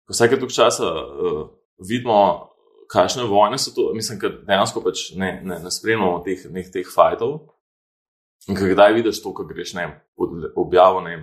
ko 0.06 0.14
vsake 0.14 0.36
toliko 0.36 0.54
časa 0.54 0.86
uh, 0.86 1.48
vidimo, 1.90 2.50
kakšne 2.90 3.24
vojne 3.24 3.58
so 3.58 3.74
to, 3.76 3.92
mislim, 3.94 4.20
ker 4.20 4.40
dejansko 4.48 4.82
pač 4.86 5.12
ne, 5.16 5.42
ne, 5.46 5.60
ne 5.64 5.72
spremljamo 5.72 6.22
teh, 6.26 6.46
teh 6.74 6.88
fajtov. 6.96 7.40
In 8.50 8.58
kdaj 8.58 8.94
vidiš 8.98 9.22
to, 9.22 9.34
ko 9.34 9.46
greš 9.46 9.76
ne, 9.78 9.86
pod 10.18 10.30
objavo, 10.58 11.02
ne, 11.06 11.18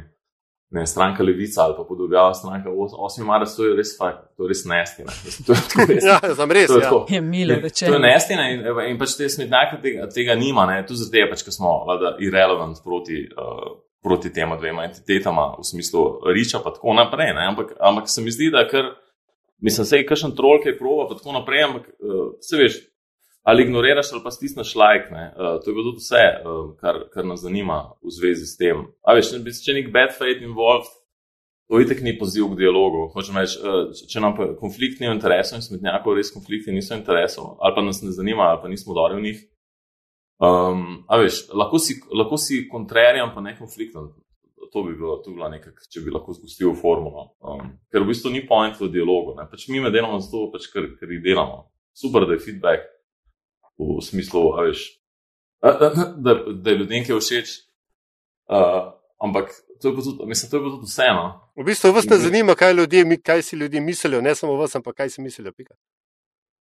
ne 0.70 0.86
stranka 0.86 1.22
Levica 1.22 1.62
ali 1.62 1.74
pa 1.76 1.84
pod 1.84 2.00
objavo 2.00 2.34
stranka 2.34 2.70
8. 2.70 3.24
marca, 3.24 3.56
to 3.56 3.64
je 3.64 3.76
res, 3.76 3.96
to 4.36 4.44
je 4.44 4.48
res 4.48 4.64
nestina. 4.64 5.12
ja, 6.08 6.18
sem 6.34 6.50
res. 6.50 6.66
To 6.66 6.78
je, 6.78 6.84
ja. 6.84 7.04
je 7.08 7.20
milo 7.20 7.54
rečeno. 7.62 7.92
To 7.92 7.98
je 7.98 8.02
nestina 8.02 8.48
in, 8.50 8.64
in 8.90 8.98
pač 8.98 9.14
te 9.18 9.28
smetnjake 9.30 9.80
tega, 9.82 10.08
tega 10.14 10.34
nima, 10.38 10.66
ne, 10.66 10.80
tu 10.86 10.98
zdaj 10.98 11.28
pač, 11.30 11.44
ker 11.46 11.54
smo 11.54 11.80
vlada 11.86 12.16
irrelevant 12.22 12.82
proti. 12.84 13.26
Uh, 13.32 13.82
Proti 14.06 14.30
tema 14.30 14.54
dvema 14.54 14.84
entitetama, 14.86 15.56
v 15.58 15.64
smislu 15.66 16.00
riča, 16.30 16.60
pa 16.62 16.70
tako 16.70 16.92
naprej. 16.94 17.32
Ampak, 17.42 17.72
ampak 17.82 18.06
se 18.06 18.22
mi 18.22 18.30
zdi, 18.30 18.52
da 18.54 18.60
kar, 18.70 18.92
mislim, 19.58 19.86
se 19.88 19.98
je 19.98 20.04
kakšen 20.06 20.34
trol, 20.38 20.60
ki 20.62 20.68
je 20.68 20.76
prova, 20.78 21.08
pa 21.08 21.16
tako 21.18 21.34
naprej. 21.34 21.64
Ampak, 21.64 21.88
uh, 21.98 22.28
se 22.38 22.60
veš, 22.60 22.76
ali 23.46 23.62
ignoriraš 23.62 24.12
ali 24.12 24.22
pa 24.24 24.30
stisneš 24.30 24.74
like. 24.74 25.08
Uh, 25.14 25.64
to 25.64 25.70
je 25.70 25.74
bilo 25.74 25.84
tudi 25.84 26.02
vse, 26.02 26.24
uh, 26.44 26.76
kar, 26.80 26.94
kar 27.14 27.26
nas 27.26 27.40
zanima 27.40 27.92
v 28.02 28.10
zvezi 28.18 28.46
s 28.46 28.56
tem. 28.58 28.86
A 29.06 29.14
veš, 29.14 29.30
če, 29.30 29.52
če 29.64 29.74
nek 29.76 29.92
bad 29.94 30.14
fate 30.18 30.42
involved, 30.42 30.90
to 31.70 31.78
itek 31.82 32.02
ni 32.02 32.16
poziv 32.18 32.48
k 32.50 32.58
dialogu. 32.64 33.04
Reč, 33.14 33.54
uh, 33.62 33.92
če 34.10 34.22
nam 34.24 34.34
konflikt 34.58 34.98
ni 34.98 35.06
v 35.06 35.14
interesu 35.14 35.54
in 35.54 35.62
smetnjakov 35.62 36.18
res 36.18 36.34
konflikti 36.34 36.74
niso 36.74 36.96
v 36.96 36.98
interesu, 37.04 37.52
ali 37.62 37.76
pa 37.76 37.84
nas 37.86 38.02
ne 38.02 38.16
zanima, 38.16 38.48
ali 38.50 38.62
pa 38.64 38.72
nismo 38.72 38.98
dobri 38.98 39.20
v 39.20 39.26
njih. 39.28 39.44
Um, 40.42 40.82
a 41.06 41.20
veš, 41.22 41.44
lahko 41.54 41.78
si, 41.78 42.00
lahko 42.10 42.40
si 42.42 42.64
kontrarijan, 42.72 43.30
pa 43.30 43.46
ne 43.46 43.54
konflikten. 43.58 44.10
To 44.74 44.82
bi 44.82 44.96
bilo, 44.98 45.20
to 45.22 45.30
bi 45.30 45.38
bilo 45.38 45.52
nekaj, 45.54 45.86
če 45.86 46.02
bi 46.02 46.10
lahko 46.10 46.34
spustil 46.34 46.74
formulo. 46.74 47.28
Um, 47.46 47.76
ker 47.94 48.02
v 48.02 48.10
bistvu 48.10 48.34
ni 48.34 48.42
point 48.42 48.74
v 48.74 48.90
dialogu. 48.90 49.38
Pač 49.38 49.70
mi 49.70 49.78
me 49.78 49.94
delamo 49.94 50.18
zato, 50.18 50.48
pač, 50.50 50.66
ker, 50.74 50.90
ker 50.98 51.14
jih 51.14 51.22
delamo. 51.30 51.68
Super, 51.94 52.26
da 52.26 52.34
je 52.34 52.42
feedback 52.42 52.95
v 53.78 54.00
smislu, 54.02 54.52
veš, 54.56 54.84
da, 55.62 55.92
da 56.52 56.70
je 56.70 56.76
ljudem 56.76 57.04
kaj 57.04 57.20
všeč. 57.20 57.56
Uh, 58.46 58.92
ampak 59.18 59.50
to 59.82 59.88
je, 59.88 59.94
tudi, 59.94 60.26
mislim, 60.26 60.50
to 60.50 60.56
je 60.56 60.62
tudi 60.62 60.86
vseeno. 60.86 61.24
V 61.56 61.64
bistvu 61.64 61.92
vas 61.92 62.06
ne 62.08 62.16
zanima, 62.16 62.54
kaj, 62.54 62.72
ljudje, 62.72 63.18
kaj 63.22 63.42
si 63.42 63.56
ljudje 63.56 63.80
mislijo, 63.80 64.20
ne 64.20 64.34
samo 64.34 64.56
vas, 64.56 64.76
ampak 64.76 64.96
kaj 64.96 65.10
si 65.10 65.20
mislijo. 65.20 65.52
Pika. 65.52 65.74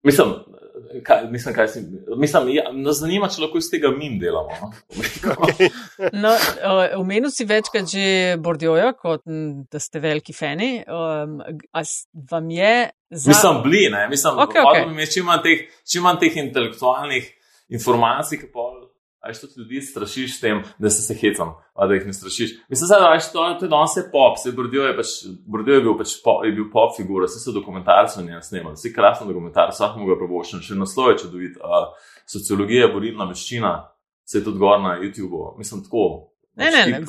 Mislim, 0.04 0.34
kaj, 1.04 1.28
mislim, 1.32 1.56
kaj 1.56 1.68
si, 1.68 1.82
mislim, 2.18 2.50
ja, 2.56 2.72
nas 2.72 3.00
zanima, 3.02 3.30
če 3.30 3.42
lahko 3.42 3.60
iz 3.62 3.70
tega 3.72 3.92
mi 3.92 4.12
delamo. 4.22 4.58
No? 4.62 4.72
Okay. 5.48 5.70
no, 6.24 6.34
Omenil 7.00 7.32
si 7.34 7.48
večkrat 7.50 7.90
že 7.92 8.38
Bordjoja, 8.44 8.92
kot 8.98 9.26
da 9.72 9.82
ste 9.82 10.02
veliki 10.04 10.36
fani. 10.38 10.84
Um, 10.88 11.40
vam 12.32 12.52
je. 12.52 12.90
Za... 13.10 13.32
Mislim, 13.32 13.64
bili, 13.64 13.88
ne? 13.92 14.08
mislim, 14.12 14.40
okay, 14.44 14.64
okay. 14.64 15.14
čim 15.14 15.26
manj 15.26 15.44
teh, 15.46 15.66
teh 16.22 16.40
intelektualnih 16.44 17.32
informacij, 17.70 18.44
ki 18.44 18.52
pa. 18.54 18.70
A 19.20 19.34
što 19.34 19.48
ti 19.48 19.60
ljudi 19.60 19.82
strašiš 19.82 20.38
s 20.38 20.40
tem, 20.40 20.62
da 20.78 20.90
se, 20.90 21.02
se 21.02 21.16
hecam, 21.18 21.56
da 21.76 21.94
jih 21.94 22.06
ne 22.06 22.14
strašiš? 22.14 22.52
Mislim, 22.70 22.88
da 22.90 23.14
je 23.14 23.20
to, 23.34 23.46
to 23.60 23.66
je 23.66 23.70
danes 23.70 23.96
pop, 24.12 24.38
se 24.44 24.52
Bordijo 24.52 24.84
je, 24.88 24.96
pač, 24.98 25.08
je 25.68 25.82
bil 25.82 25.98
pač 25.98 26.14
pop, 26.24 26.46
je 26.46 26.52
bil 26.52 26.70
pop 26.74 26.94
figura, 26.98 27.26
vse 27.26 27.42
so 27.42 27.52
dokumentarce 27.52 28.24
njega 28.24 28.42
snimali, 28.42 28.78
vsi 28.78 28.94
krasni 28.94 29.28
dokumentarci, 29.28 29.76
vsak 29.76 29.98
mu 29.98 30.06
ga 30.08 30.20
preboščen, 30.22 30.62
še 30.62 30.78
naslov 30.78 31.12
je 31.12 31.20
čudovit. 31.26 31.58
Uh, 31.58 31.90
sociologija, 32.28 32.92
borilna 32.94 33.28
veščina, 33.30 33.74
se 34.28 34.40
je 34.40 34.44
tudi 34.44 34.60
gor 34.60 34.82
na 34.84 34.98
YouTubu, 35.02 35.58
mislim 35.58 35.84
tako. 35.84 36.08
Ne, 36.58 36.72
ne, 36.74 36.86
ne, 36.90 37.00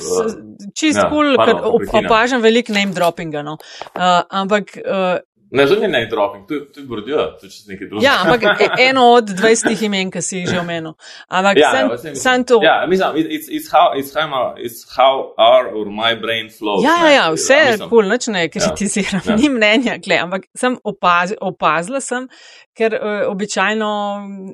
čist 0.77 0.99
kul, 1.09 1.31
ja, 1.33 1.45
cool, 1.57 1.81
ker 1.81 2.03
opažam 2.03 2.43
veliko 2.43 2.73
name 2.75 2.93
droppinga. 2.93 3.41
No. 3.45 3.55
Uh, 3.95 4.19
ampak 4.41 4.75
uh, 4.77 5.17
Ne, 5.51 5.65
to 5.65 5.75
ni 5.75 5.87
name 5.87 6.05
dropping, 6.05 6.47
to, 6.47 6.59
to 6.73 6.79
je 6.79 6.85
bordijo, 6.85 7.17
to 7.39 7.45
je 7.45 7.49
čisto 7.49 7.71
nekaj 7.71 7.87
drugega. 7.87 8.05
Ja, 8.05 8.15
ampak 8.21 8.61
e, 8.61 8.67
eno 8.89 9.05
od 9.17 9.29
20 9.29 9.85
imen, 9.85 10.11
ki 10.11 10.21
si 10.21 10.37
jih 10.37 10.49
že 10.49 10.59
omenil. 10.59 10.93
Ampak 11.27 11.57
ja, 11.57 11.71
sem, 11.73 11.89
ja, 11.89 12.15
sem 12.15 12.43
to. 12.45 12.59
Ja, 12.63 12.85
mislim, 12.87 13.17
it's, 13.17 13.49
it's 13.49 13.71
how, 13.71 13.97
it's 13.97 14.13
how, 14.13 14.53
it's 14.57 14.85
how 14.97 15.33
our 15.37 15.71
or 15.73 15.89
my 15.89 16.13
brain 16.21 16.51
flows. 16.53 16.83
Ja, 16.85 16.99
ja, 17.07 17.09
ja 17.15 17.23
vse 17.33 17.57
je 17.57 17.77
kul, 17.77 17.89
cool, 17.89 18.11
nič 18.13 18.27
ne 18.29 18.45
kritiziram, 18.49 19.23
ja, 19.25 19.31
ja. 19.31 19.39
ni 19.41 19.49
mnenja, 19.49 19.97
gle, 20.05 20.21
ampak 20.27 20.45
sem 20.57 20.77
opaz, 20.83 21.33
opazila 21.41 22.01
sem, 22.01 22.29
ker 22.77 22.99
uh, 22.99 23.25
običajno 23.31 23.89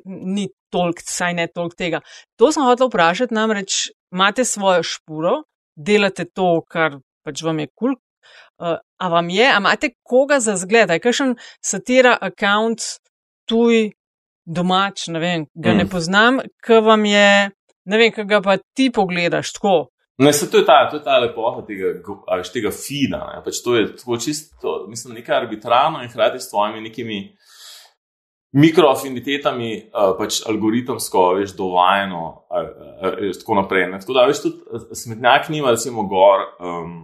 ni 0.06 0.48
tolk, 0.72 1.04
saj 1.04 1.36
ne 1.36 1.50
tolk 1.52 1.76
tega. 1.76 2.00
To 2.40 2.48
sem 2.52 2.64
hotel 2.64 2.88
vprašati, 2.88 3.36
namreč 3.36 3.90
imate 4.16 4.48
svojo 4.48 4.80
špuro, 4.86 5.36
delate 5.76 6.24
to, 6.32 6.64
kar 6.72 6.96
pač 7.26 7.44
vam 7.44 7.60
je 7.60 7.68
kul, 7.74 7.92
cool, 7.92 8.00
Uh, 8.56 8.78
a 8.98 9.08
vam 9.12 9.28
je, 9.28 9.46
a 9.46 9.58
imate 9.58 9.90
koga 10.02 10.40
za 10.40 10.56
zgled, 10.56 10.90
je 10.90 11.02
kakšen 11.02 11.34
satira 11.64 12.16
account 12.20 12.80
tuj 13.48 13.90
domač, 14.46 15.08
ne 15.12 15.20
vem, 15.20 15.46
ga 15.54 15.74
mm. 15.74 15.82
ne 15.82 15.88
poznam, 15.90 16.40
ki 16.64 16.80
vam 16.86 17.04
je, 17.04 17.50
ne 17.84 18.00
vem, 18.00 18.14
kaj 18.14 18.28
ga 18.30 18.40
pa 18.44 18.56
ti 18.74 18.90
pogledaš 18.94 19.52
tako. 19.58 19.76
Ne, 20.18 20.32
se 20.32 20.48
to 20.50 20.62
je 20.62 20.64
ta, 20.64 20.86
to 20.90 20.96
je 20.96 21.04
ta 21.04 21.18
lepota 21.20 21.66
tega, 21.66 21.92
ali 22.32 22.46
tega 22.52 22.70
fina, 22.72 23.20
ne, 23.34 23.42
pač 23.44 23.60
to 23.64 23.76
je 23.76 23.90
tako 23.98 24.16
čisto, 24.22 24.78
mislim, 24.88 25.18
nekaj 25.18 25.42
arbitrarno 25.42 26.00
in 26.02 26.08
hkrati 26.08 26.40
s 26.40 26.48
tvojimi 26.50 26.80
nekimi 26.88 27.18
mikroafinitetami, 28.56 29.70
pač 30.16 30.40
algoritemsko, 30.48 31.26
veš, 31.40 31.52
dovajeno, 31.58 32.22
uh, 32.48 33.26
tako 33.40 33.58
naprej. 33.60 33.90
Ne. 33.90 34.00
Tako 34.00 34.16
da, 34.16 34.24
veš, 34.30 34.40
tudi 34.46 34.96
smetnjak 34.96 35.50
nima, 35.52 35.74
recimo, 35.74 36.06
gor. 36.08 36.46
Um, 36.60 36.94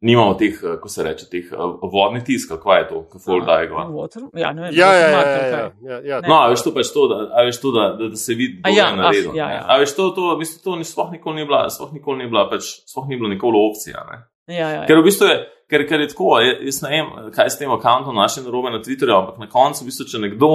nimamo 0.00 0.34
teh, 0.34 0.54
eh, 0.54 0.60
kako 0.60 0.88
se 0.88 1.02
reče, 1.02 1.26
teh 1.30 1.44
eh, 1.52 1.56
vodnih 1.92 2.24
tisk, 2.24 2.48
kako 2.48 2.74
je 2.74 2.88
to, 2.88 3.02
kako 3.02 3.18
folk 3.24 3.46
daje 3.46 3.68
gor. 3.68 4.08
Ja, 4.34 4.52
ne 4.52 4.62
vem. 4.62 4.74
Ja, 4.74 4.92
ja, 4.92 5.08
ja, 5.08 5.20
ja, 5.20 5.70
ja, 5.82 6.00
ja. 6.04 6.20
No, 6.28 6.34
a 6.34 6.48
veš 6.52 6.64
to 6.66 6.74
pač 6.74 6.92
to, 6.94 7.06
da, 7.08 7.42
veš 7.46 7.60
to, 7.60 7.72
da, 7.72 7.88
da, 7.98 8.08
da 8.12 8.20
se 8.20 8.34
vidi, 8.34 8.60
da 8.64 8.70
je 8.70 8.76
ja, 8.76 8.90
na 8.96 9.10
redu. 9.10 9.32
Ja, 9.34 9.50
ja. 9.50 9.64
A 9.68 9.78
veš 9.80 9.96
to, 9.96 10.10
to, 10.16 10.36
mislim, 10.38 10.62
to 10.64 10.76
ni, 10.76 10.84
sploh 10.84 11.12
nikoli 11.12 11.40
ni 11.40 11.46
bila, 11.48 11.66
sploh 11.70 11.92
nikoli 11.92 12.24
ni 12.24 12.30
bila, 12.30 12.48
pač, 12.50 12.68
sploh 12.86 13.08
ni 13.08 13.16
bila 13.16 13.32
nikoli 13.32 13.62
opcija. 13.70 14.04
Ne? 14.10 14.18
Ja, 14.54 14.68
ja, 14.68 14.74
ja. 14.80 14.82
Ker 14.86 15.00
v 15.00 15.06
bistvu 15.08 15.30
je, 15.30 15.38
ker, 15.70 15.86
ker 15.88 16.04
je 16.04 16.10
tako, 16.12 16.36
jaz 16.40 16.82
ne 16.84 16.92
vem, 16.92 17.14
kaj 17.34 17.50
s 17.50 17.58
tem 17.58 17.72
akontom 17.72 18.14
našim 18.14 18.44
narobe 18.46 18.70
na 18.74 18.82
Twitterju, 18.84 19.16
ampak 19.16 19.40
na 19.42 19.48
koncu, 19.50 19.82
v 19.84 19.90
bistvu, 19.90 20.10
če 20.12 20.22
nekdo. 20.22 20.52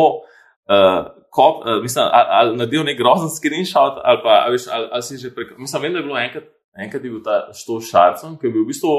Uh, 0.72 1.10
kop, 1.34 1.66
uh, 1.66 1.82
mislim, 1.84 2.06
ali, 2.06 2.28
ali 2.38 2.52
naredil 2.56 2.86
nek 2.88 2.96
grozen 2.96 3.32
screenshot, 3.34 3.98
ali 4.08 4.20
pa 4.24 4.36
ali, 4.46 4.60
ali, 4.72 4.88
ali 4.94 5.04
si 5.04 5.18
že 5.18 5.34
prek. 5.36 5.58
Mislim, 5.60 5.82
vem, 5.84 5.98
da 5.98 6.00
je 6.00 6.06
bilo 6.06 6.20
enkrat, 6.20 6.46
enkrat 6.86 7.04
je 7.04 7.12
bil 7.12 7.24
ta 7.26 7.50
što 7.58 7.80
šarcem, 7.84 8.38
ki 8.40 8.48
je 8.48 8.54
bil 8.54 8.64
v 8.64 8.70
bistvu 8.70 8.94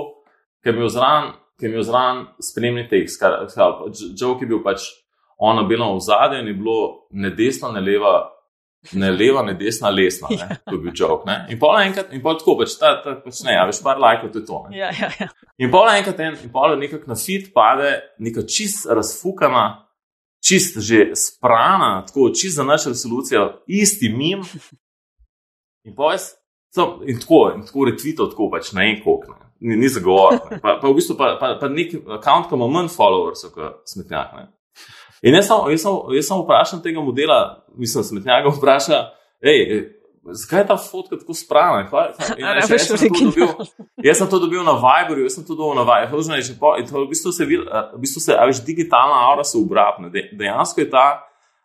ki 0.62 0.70
je 0.70 0.76
bil 0.76 0.88
zran, 0.88 1.32
ki 1.60 1.70
je 1.70 1.82
zran 1.86 2.26
spremni 2.40 2.86
tekst. 2.88 3.22
Joe, 3.22 4.36
ki 4.38 4.46
je 4.46 4.50
bil 4.54 4.62
pač 4.64 4.88
ono 5.42 5.64
bilo 5.66 5.94
v 5.96 6.00
zadnjem, 6.00 6.46
je 6.46 6.54
bilo 6.54 6.78
ne 7.10 7.30
desno, 7.34 7.72
ne 7.72 7.80
leva, 7.82 8.14
ne 8.92 9.10
leva, 9.10 9.42
ne 9.42 9.54
desna, 9.54 9.90
lesna. 9.90 10.28
Ne? 10.30 10.36
Ja. 10.42 10.56
To 10.70 10.74
je 10.74 10.78
bil 10.78 10.92
jok. 10.94 11.24
In 11.50 11.58
pol 11.58 11.78
enkrat, 11.80 12.12
in 12.14 12.22
pol 12.22 12.38
tako 12.38 12.56
pač, 12.60 12.76
ta, 12.78 12.94
ta, 13.02 13.16
pač 13.24 13.42
ne, 13.46 13.56
ja, 13.56 13.64
veš, 13.66 13.82
par 13.82 13.98
lajkov 14.02 14.32
to 14.32 14.42
je 14.42 14.46
to. 14.46 14.60
Ja, 14.74 14.90
ja, 14.94 15.10
ja. 15.20 15.28
In 15.58 15.70
pol 15.72 15.90
enkrat, 15.90 16.20
en, 16.22 16.38
in 16.46 16.52
pol 16.54 16.76
nekako 16.78 17.10
na 17.10 17.18
fit 17.18 17.50
pade 17.54 17.94
neka 18.22 18.46
čist 18.46 18.86
razfukana, 18.90 19.64
čist 20.42 20.78
že 20.82 21.12
sprana, 21.18 22.04
tako 22.06 22.30
čist 22.34 22.58
za 22.58 22.66
našo 22.66 22.94
resolucijo, 22.94 23.48
isti 23.66 24.10
mim. 24.14 24.46
In 25.86 25.96
pol 25.98 26.12
jaz, 26.14 26.28
in 27.10 27.18
tako, 27.18 27.38
in 27.56 27.64
tako 27.66 27.88
retvito, 27.88 28.28
tako 28.30 28.46
pač 28.52 28.70
na 28.76 28.84
en 28.86 29.00
kok. 29.02 29.24
Ne? 29.62 29.68
Ni, 29.68 29.76
ni 29.76 29.88
zagovor. 29.88 30.40
Pa, 30.62 30.76
pa 30.82 30.88
v 30.88 30.94
bistvu 30.98 31.16
pa, 31.16 31.36
pa, 31.40 31.54
pa 31.60 31.70
nek 31.70 31.94
račun, 31.94 32.48
ki 32.50 32.58
ima 32.58 32.68
manj 32.68 32.90
followers, 32.92 33.46
kot 33.54 33.82
smetnjak. 33.86 34.34
Ne? 34.36 34.48
In 35.22 35.38
jaz 35.38 35.46
sem, 35.46 35.66
jaz, 35.70 35.84
sem, 35.86 35.98
jaz 36.18 36.28
sem 36.28 36.40
vprašal 36.42 36.82
tega 36.82 37.02
modela, 37.04 37.40
mislim, 37.78 38.04
smetnjaka 38.08 38.50
vpraša, 38.56 39.02
hej, 39.46 39.60
zakaj 40.42 40.60
je 40.60 40.66
ta 40.66 40.76
fotka 40.82 41.18
tako 41.18 41.34
sprana? 41.34 41.84
Jaz, 42.38 42.70
jaz, 42.70 42.90
jaz 44.02 44.18
sem 44.18 44.28
to 44.30 44.38
dobil 44.38 44.62
na 44.66 44.74
Viberju, 44.78 45.26
jaz 45.26 45.38
sem 45.38 45.46
to 45.46 45.54
dobil 45.54 45.78
na 45.78 45.86
Viberju. 45.86 46.22
In 46.78 46.90
v 46.90 47.08
bistvu 47.10 47.32
se, 47.32 47.46
v 47.46 48.00
bistvu 48.02 48.22
se, 48.22 48.34
a 48.34 48.46
veš, 48.46 48.62
digitalna 48.66 49.18
aura 49.30 49.44
se 49.44 49.58
obrapne. 49.58 50.10
Dejansko 50.10 50.80
je 50.80 50.90
ta, 50.90 51.06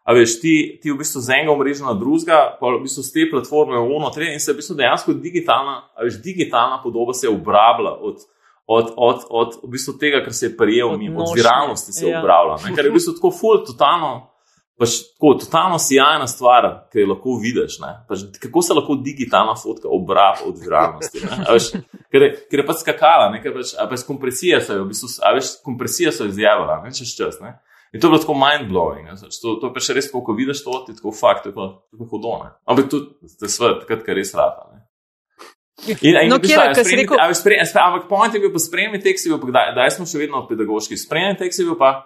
a 0.08 0.14
veš, 0.16 0.38
ti, 0.40 0.56
ti 0.80 0.92
v 0.94 1.02
bistvu 1.02 1.20
z 1.20 1.36
enega 1.36 1.52
omrežja 1.52 1.84
na 1.84 1.98
drugega, 2.00 2.40
pa 2.62 2.72
v 2.72 2.86
bistvu 2.86 3.04
z 3.04 3.12
te 3.12 3.28
platforme 3.28 3.76
v 3.76 3.92
ono, 4.00 4.08
tre, 4.16 4.32
in 4.32 4.40
se 4.40 4.54
v 4.54 4.62
bistvu 4.62 4.78
dejansko 4.80 5.18
digitalna, 5.20 5.82
veš, 6.00 6.22
digitalna 6.24 6.80
podoba 6.84 7.14
se 7.14 7.28
obrabla 7.28 7.98
od 8.00 8.24
od, 8.68 8.94
od, 8.96 9.20
od 9.30 9.54
v 9.64 9.70
bistvu 9.72 9.94
tega, 10.00 10.20
kar 10.24 10.34
se 10.34 10.46
je 10.46 10.58
prijel, 10.58 10.90
od, 10.92 11.00
od 11.00 11.36
viralnosti 11.36 11.94
se 11.94 12.06
je 12.06 12.12
ja. 12.12 12.20
upravljal. 12.20 12.58
Ker 12.76 12.86
je 12.86 12.92
v 12.92 12.98
bistvu 12.98 13.14
tako 13.16 13.32
ful, 13.32 13.62
totalno, 13.64 14.10
pač, 14.80 14.98
tako, 15.14 15.34
totalno 15.40 15.80
sjajna 15.80 16.28
stvar, 16.28 16.68
ki 16.92 17.06
jo 17.06 17.14
lahko 17.14 17.38
vidiš. 17.44 17.78
Pač, 18.10 18.26
kako 18.44 18.62
se 18.62 18.76
lahko 18.76 18.98
digitalna 19.06 19.56
fotka 19.56 19.88
obraja 19.88 20.44
od 20.50 20.60
viralnosti? 20.60 21.24
Veš, 21.48 21.70
ker, 22.12 22.28
je, 22.28 22.34
ker 22.52 22.64
je 22.64 22.68
pač 22.68 22.84
skakala, 22.84 23.30
ker 23.40 23.56
pač, 23.56 23.72
pač 23.94 24.04
kompresija 24.10 24.60
so 24.60 24.76
jo, 24.76 24.84
v 24.84 24.92
bistvu, 24.92 25.14
veš, 25.40 25.54
kompresija 25.64 26.12
so 26.12 26.28
izjavila, 26.28 26.82
ne 26.84 26.92
čez 26.92 27.16
čas. 27.16 27.40
Ne? 27.40 27.56
In 27.94 28.02
to 28.02 28.08
je 28.08 28.12
bilo 28.12 28.20
tako 28.20 28.36
mind-blowing. 28.40 29.08
To, 29.42 29.56
to 29.62 29.72
je 29.76 29.86
še 29.86 29.96
res, 29.96 30.10
ko 30.12 30.36
vidiš 30.36 30.64
to, 30.66 30.82
ti 30.88 30.96
tako 30.98 31.14
fakt, 31.16 31.48
tako, 31.48 31.70
tako 31.94 32.10
hodone. 32.12 32.52
Ampak 32.68 32.90
to 32.92 33.00
je 33.24 33.50
svet, 33.52 33.84
takrat, 33.86 34.04
ker 34.06 34.20
res 34.20 34.34
rata. 34.36 34.68
Ne? 34.74 34.84
In, 36.02 36.18
in 36.18 36.32
no, 36.34 36.40
kjer, 36.42 36.74
kaj 36.76 36.84
si 36.84 36.98
rekel? 37.00 37.20
Ampak 37.22 38.08
point 38.10 38.34
je 38.34 38.42
bil 38.44 38.52
pa 38.52 38.60
spremni 38.60 39.00
tekst, 39.04 39.30
da, 39.54 39.68
da 39.78 39.88
smo 39.94 40.08
še 40.10 40.20
vedno 40.20 40.44
pedagoški. 40.50 40.98
Spremni 41.00 41.38
tekst 41.40 41.62
je 41.62 41.68
bil 41.70 41.78
pa, 41.80 42.02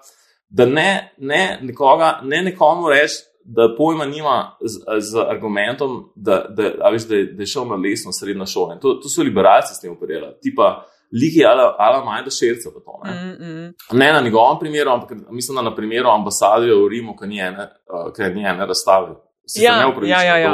da 0.52 0.68
ne, 0.70 1.14
ne, 1.18 1.44
nekoga, 1.64 2.20
ne 2.28 2.44
nekomu 2.52 2.92
reči, 2.92 3.24
da 3.42 3.72
pojma 3.74 4.06
nima 4.06 4.58
z, 4.62 4.84
z 5.00 5.24
argumentom, 5.26 6.12
da, 6.16 6.44
da, 6.50 6.70
da, 6.78 6.92
veš, 6.94 7.08
da, 7.10 7.24
da 7.34 7.42
je 7.42 7.50
šel 7.50 7.66
na 7.72 7.80
lesno 7.82 8.14
srednjo 8.14 8.46
šolo. 8.46 8.78
To, 8.84 8.94
to 9.02 9.10
so 9.10 9.26
liberalci 9.26 9.74
s 9.74 9.82
tem 9.82 9.96
uporabljali. 9.96 10.36
Tipa, 10.44 10.84
liki 11.12 11.44
ala, 11.46 11.76
ala 11.80 12.04
majda 12.06 12.32
šerca 12.32 12.72
pa 12.74 12.80
to. 12.80 13.00
Ne? 13.04 13.12
Mm, 13.12 13.46
mm. 13.46 14.00
ne 14.00 14.12
na 14.14 14.22
njegovem 14.22 14.60
primeru, 14.60 14.92
ampak 14.92 15.12
mislim, 15.30 15.56
da 15.56 15.62
na 15.62 15.76
primeru 15.76 16.10
ambasadorja 16.10 16.76
v 16.76 16.88
Rimu, 16.90 17.16
ki 17.18 17.28
ni 17.28 17.40
ene, 17.40 17.68
uh, 17.92 18.34
ni 18.36 18.46
ene 18.46 18.66
razstave. 18.66 19.16
Ja, 19.56 19.94
ja, 20.04 20.24
ja, 20.24 20.38
ja. 20.38 20.54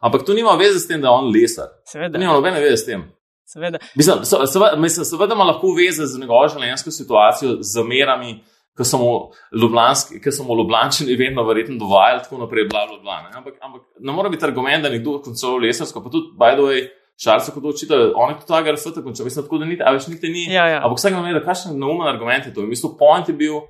Ampak 0.00 0.22
to 0.26 0.34
nima 0.34 0.52
veze 0.58 0.78
s 0.78 0.86
tem, 0.88 1.00
da 1.00 1.08
je 1.08 1.12
on 1.12 1.32
lesar. 1.32 1.72
Seveda. 1.86 2.18
Nima 2.18 2.32
nobene 2.32 2.60
veze 2.60 2.76
s 2.76 2.86
tem. 2.86 3.06
Seveda. 3.48 3.78
Mislim, 3.96 4.24
so, 4.24 4.44
seveda, 4.46 4.76
mislim, 4.76 5.04
seveda 5.04 5.34
ima 5.34 5.44
lahko 5.48 5.72
veze 5.74 6.06
z 6.06 6.20
njegovo 6.20 6.48
življenjsko 6.52 6.92
situacijo, 6.92 7.56
z 7.64 7.84
merami, 7.86 8.36
ki 8.78 8.86
so 8.86 9.00
mu 9.00 10.54
ljubljančani 10.58 11.16
vedno 11.18 11.42
verjetno 11.48 11.78
dovajali, 11.80 12.22
tako 12.26 12.44
naprej, 12.44 12.68
bla, 12.70 12.84
bla, 12.90 12.98
bla. 13.02 13.16
Ne? 13.24 13.32
Ampak, 13.40 13.56
ampak 13.64 13.82
ne 13.98 14.12
more 14.12 14.30
biti 14.30 14.46
argument, 14.46 14.84
da 14.84 14.92
nekdo 14.92 15.16
končuje 15.24 15.64
lesarsko, 15.66 16.04
pa 16.04 16.12
tudi, 16.12 16.30
by 16.38 16.54
the 16.54 16.66
way, 16.68 16.84
šarce, 17.18 17.52
kot 17.54 17.64
učitelj, 17.64 18.12
on 18.14 18.30
je 18.30 18.38
tudi 18.38 18.48
ta 18.48 18.62
grafita 18.62 19.02
končal. 19.02 19.26
Mislim, 19.26 19.44
tako 19.44 19.58
da 19.58 19.66
ni, 19.66 19.78
a 19.82 19.92
več 19.94 20.06
niti 20.10 20.30
ni. 20.30 20.46
Ja, 20.52 20.68
ja. 20.70 20.78
Ampak 20.84 21.00
vsak 21.00 21.16
nam 21.16 21.26
je, 21.26 21.34
da 21.38 21.42
kakšen 21.44 21.78
neumen 21.78 22.06
argument 22.08 22.46
je 22.46 22.54
to. 22.54 22.62
In 22.62 22.70
mislim, 22.70 22.94
point 22.98 23.28
je 23.28 23.34
bil 23.34 23.60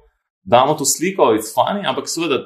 damo 0.49 0.75
to 0.75 0.85
sliko, 0.85 1.35
it's 1.37 1.53
funny, 1.53 1.85
ampak 1.87 2.09
seveda, 2.09 2.39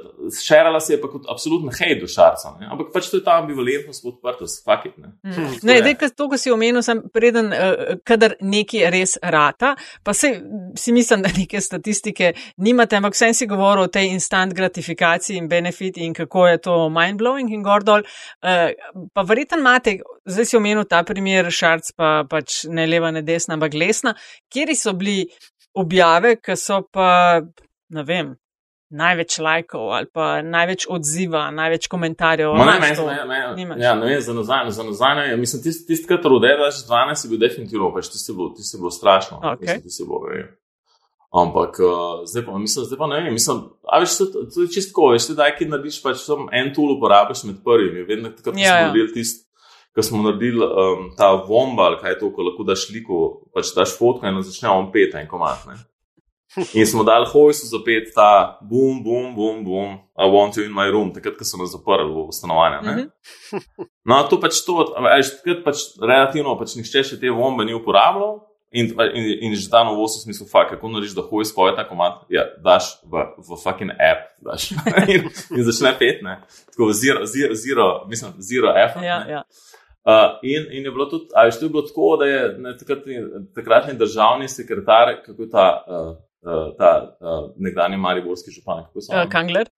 šerala 0.43 0.81
se 0.81 0.93
je 0.93 1.01
pa 1.01 1.07
kot 1.09 1.29
absolutno 1.31 1.71
hej 1.79 2.01
do 2.01 2.09
šarca. 2.11 2.51
Ne? 2.61 2.67
Ampak 2.75 2.89
pač 2.95 3.07
to 3.13 3.21
je 3.21 3.25
ta 3.25 3.37
ambivalentnost, 3.39 4.03
podprtost, 4.03 4.65
fuck 4.67 4.89
it. 4.91 4.97
Ne, 4.99 5.13
mm. 5.23 5.61
ne 5.69 5.77
dej, 5.87 5.95
to, 6.11 6.27
ko 6.33 6.39
si 6.41 6.51
omenil, 6.51 6.83
sem 6.83 7.05
preden, 7.15 7.53
uh, 7.55 7.95
kadar 8.09 8.35
nekaj 8.43 8.91
res 8.91 9.15
rata, 9.23 9.77
pa 10.03 10.17
se, 10.19 10.33
si 10.79 10.95
mislim, 10.97 11.23
da 11.23 11.31
neke 11.37 11.63
statistike 11.63 12.33
nimate, 12.67 12.99
ampak 12.99 13.15
vsem 13.15 13.39
si 13.39 13.47
govoril 13.51 13.87
o 13.87 13.93
tej 13.93 14.11
instant 14.17 14.57
gratifikaciji 14.59 15.39
in 15.39 15.47
benefit 15.53 16.03
in 16.03 16.19
kako 16.19 16.49
je 16.51 16.63
to 16.67 16.77
mind-blowing 16.91 17.55
in 17.55 17.63
gordol. 17.63 18.03
Uh, 18.43 18.75
pa 19.15 19.27
verjetno 19.31 19.63
imate, 19.63 20.01
zdaj 20.27 20.51
si 20.51 20.59
omenil 20.59 20.91
ta 20.91 21.05
primer, 21.07 21.55
šarc 21.55 21.95
pa 21.95 22.15
pač 22.27 22.65
ne 22.67 22.91
leva, 22.91 23.15
ne 23.15 23.23
desna, 23.23 23.55
ampak 23.55 23.79
lesna, 23.79 24.19
kjer 24.51 24.75
so 24.75 24.99
bili 24.99 25.21
objave, 25.79 26.41
ki 26.43 26.59
so 26.59 26.83
pa 26.91 27.39
ne 27.93 28.05
vem, 28.09 28.32
največ 28.93 29.38
lajkov 29.40 29.93
ali 29.97 30.09
pa 30.12 30.43
največ 30.45 30.86
odziva, 30.93 31.47
največ 31.55 31.88
komentarjev. 31.93 32.55
Ne, 32.59 32.64
ne, 32.80 32.90
ne, 33.26 33.66
ne, 33.66 33.84
ja, 33.84 33.95
ne 33.97 34.09
vem, 34.09 34.20
za 34.20 34.34
nazaj, 34.36 34.70
za 34.76 34.84
nazaj, 34.84 35.14
ne, 35.20 35.36
mislim, 35.40 35.62
tisti, 35.64 35.86
tist, 35.88 36.09
ki 36.09 36.20
trudi, 36.22 36.51
da 36.61 36.70
že 36.70 36.84
12 36.88 37.24
je 37.24 37.30
bil 37.30 37.40
definitivno, 37.40 37.93
pač 37.95 38.11
tisti 38.12 38.36
bilo, 38.36 38.51
tisti 38.57 38.80
bilo 38.80 38.93
strašno. 38.93 39.40
Okay. 39.55 39.80
Mislim, 39.84 40.09
bilo, 40.09 40.51
Ampak 41.32 41.78
uh, 41.80 42.26
zdaj 42.28 42.45
pa, 42.45 42.59
mislim, 42.61 42.84
zdaj 42.84 42.99
pa 42.99 43.07
ne 43.09 43.22
vem, 43.22 43.32
mislim, 43.32 43.62
a 43.88 44.01
veš, 44.03 44.18
to, 44.18 44.43
to 44.53 44.66
je 44.66 44.72
čistko, 44.74 45.07
veš, 45.14 45.30
ti 45.30 45.36
daj, 45.38 45.55
ki 45.57 45.70
narediš, 45.70 46.03
pač 46.05 46.26
sem 46.26 46.43
en 46.53 46.68
tool 46.76 46.93
uporabiš 46.99 47.47
med 47.49 47.62
prvimi, 47.64 48.05
vedno, 48.05 48.34
takrat, 48.36 48.53
ko 48.53 48.61
ja, 48.61 48.74
smo 48.74 48.82
ja. 48.82 48.90
naredili 48.90 49.14
tisti, 49.14 49.47
ko 49.97 50.05
smo 50.05 50.20
naredili 50.26 50.61
um, 50.66 51.07
ta 51.16 51.30
vomba, 51.49 51.86
ali 51.88 51.97
kaj 52.03 52.12
je 52.12 52.18
to, 52.20 52.28
ko 52.36 52.45
lahko 52.51 52.68
daš 52.68 52.84
sliko, 52.90 53.22
pač 53.57 53.72
daš 53.72 53.97
fotko 53.97 54.28
in 54.28 54.43
začne 54.45 54.68
on 54.76 54.93
pet 54.93 55.16
en 55.16 55.30
komat, 55.30 55.64
ne. 55.70 55.78
In 56.79 56.87
smo 56.87 57.05
dali 57.05 57.27
hojsu 57.33 57.67
za 57.67 57.79
pet, 57.85 58.13
ta 58.15 58.59
boom, 58.61 59.03
boom, 59.05 59.35
boom, 59.35 59.65
boom, 59.65 59.99
I 60.19 60.29
want 60.29 60.57
you 60.57 60.65
in 60.65 60.73
my 60.73 60.91
room, 60.93 61.13
takrat, 61.15 61.39
ko 61.39 61.45
so 61.45 61.57
nas 61.57 61.73
zaprli 61.73 62.13
v 62.13 62.33
stanovanje. 62.33 62.79
Mm 62.83 62.89
-hmm. 62.89 63.87
No, 64.09 64.23
to 64.31 64.41
pač 64.41 64.65
to, 64.67 64.95
veš, 65.03 65.31
takrat 65.37 65.65
pač 65.65 65.77
relativno, 66.01 66.59
pač 66.59 66.75
nihče 66.77 67.05
še 67.05 67.21
te 67.21 67.31
bombe 67.31 67.65
ni 67.65 67.75
uporabljal. 67.75 68.41
In, 68.73 68.87
in, 69.15 69.25
in 69.45 69.55
že 69.55 69.69
ta 69.71 69.85
novost 69.85 70.17
v 70.17 70.23
smislu, 70.23 70.47
fakt, 70.49 70.71
kako 70.71 70.89
narediš, 70.89 71.15
da 71.15 71.23
hojiš 71.23 71.49
spoje 71.53 71.77
ta 71.77 71.85
komat, 71.85 72.25
ja, 72.33 72.45
daš 72.65 72.85
v, 73.05 73.21
v 73.49 73.57
fucking 73.65 73.91
app, 73.91 74.33
daš 74.41 74.71
in, 75.13 75.29
in 75.57 75.63
začne 75.65 75.93
pet, 75.99 76.23
ne, 76.23 76.41
tako 76.73 76.93
zero, 76.93 77.27
zero, 77.27 77.55
zero 77.55 78.07
mislim, 78.09 78.33
zero 78.39 78.73
effort. 78.85 79.05
Ja, 79.05 79.19
ja. 79.29 79.43
Uh, 80.09 80.41
in, 80.43 80.73
in 80.73 80.85
je 80.85 80.91
bilo 80.91 81.07
tudi, 81.07 81.29
ali 81.35 81.53
je 81.53 81.69
bilo 81.69 81.83
tako, 81.83 82.17
da 82.17 82.25
je 82.25 82.59
ne, 82.59 82.73
takratni, 82.79 83.15
takratni 83.55 83.95
državni 83.95 84.49
sekretar, 84.49 85.23
kako 85.27 85.43
je 85.43 85.51
ta 85.51 85.85
uh, 85.87 86.17
uh, 86.43 86.72
ta 86.78 87.16
uh, 87.20 87.51
nekdanji 87.57 87.97
mariborski 87.97 88.51
župan. 88.51 88.84
Uh, 88.95 89.30
Kangler. 89.30 89.68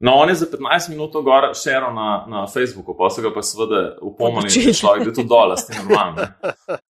No, 0.00 0.12
on 0.14 0.28
je 0.28 0.34
za 0.34 0.46
15 0.46 0.90
minut 0.90 1.12
gor 1.12 1.48
šeral 1.64 1.94
na, 1.94 2.26
na 2.28 2.46
Facebooku, 2.46 2.94
pa 2.98 3.10
so 3.10 3.22
ga 3.22 3.32
pa 3.34 3.42
seveda 3.42 3.96
upomnili, 4.02 4.46
da 4.66 4.72
človek, 4.72 5.06
je 5.06 5.14
to 5.14 5.24
dol, 5.26 5.56
ste 5.58 5.74
normalni. 5.74 6.28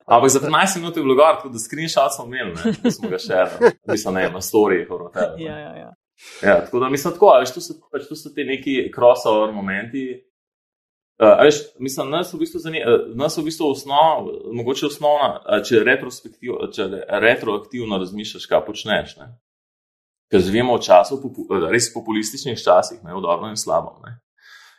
Ampak 0.06 0.30
za 0.30 0.42
15 0.44 0.82
minut 0.82 0.98
je 0.98 1.04
bilo 1.04 1.16
gor, 1.16 1.38
tako 1.40 1.54
da 1.56 1.60
screenshot 1.60 2.16
smo 2.16 2.26
imeli, 2.26 2.52
ne, 2.56 2.74
da 2.84 2.92
smo 2.92 3.10
ga 3.10 3.20
šerali, 3.20 3.72
mislim, 3.88 4.14
ne, 4.20 4.30
na 4.34 4.42
storiji, 4.42 4.86
horotel. 4.90 5.40
Ja, 5.40 5.58
ja, 5.60 5.72
ja. 5.76 5.94
Ja, 6.44 6.66
tako 6.66 6.80
da 6.80 6.90
mislim 6.90 7.14
tako, 7.14 7.26
ali 7.26 7.46
to 7.46 7.62
so, 7.62 7.74
pač 7.92 8.10
to 8.10 8.16
so 8.16 8.30
ti 8.36 8.44
neki 8.44 8.92
crossover 8.96 9.54
momenti, 9.54 10.04
Uh, 11.18 11.34
veš, 11.42 11.56
mislim, 11.82 12.12
nas 12.14 12.30
v 12.34 12.38
bistvu 12.44 12.60
zanima, 12.62 12.92
uh, 12.94 13.06
nas 13.18 13.38
v 13.38 13.48
bistvu 13.48 13.72
osnov, 13.72 14.28
mogoče 14.54 14.86
osnovna, 14.86 15.62
če, 15.66 15.82
če 16.76 16.86
retroaktivno 17.24 17.98
razmišljaš, 17.98 18.46
kaj 18.46 18.62
počneš. 18.68 19.16
Ne? 19.18 19.32
Ker 20.30 20.44
živimo 20.46 20.76
v 20.78 20.84
času, 20.86 21.18
popu, 21.24 21.48
res 21.72 21.90
populističnih 21.96 22.60
časih, 22.62 23.02
ne 23.02 23.16
v 23.18 23.24
dobro 23.26 23.50
in 23.50 23.58
slabo. 23.58 23.96
Ne? 24.06 24.20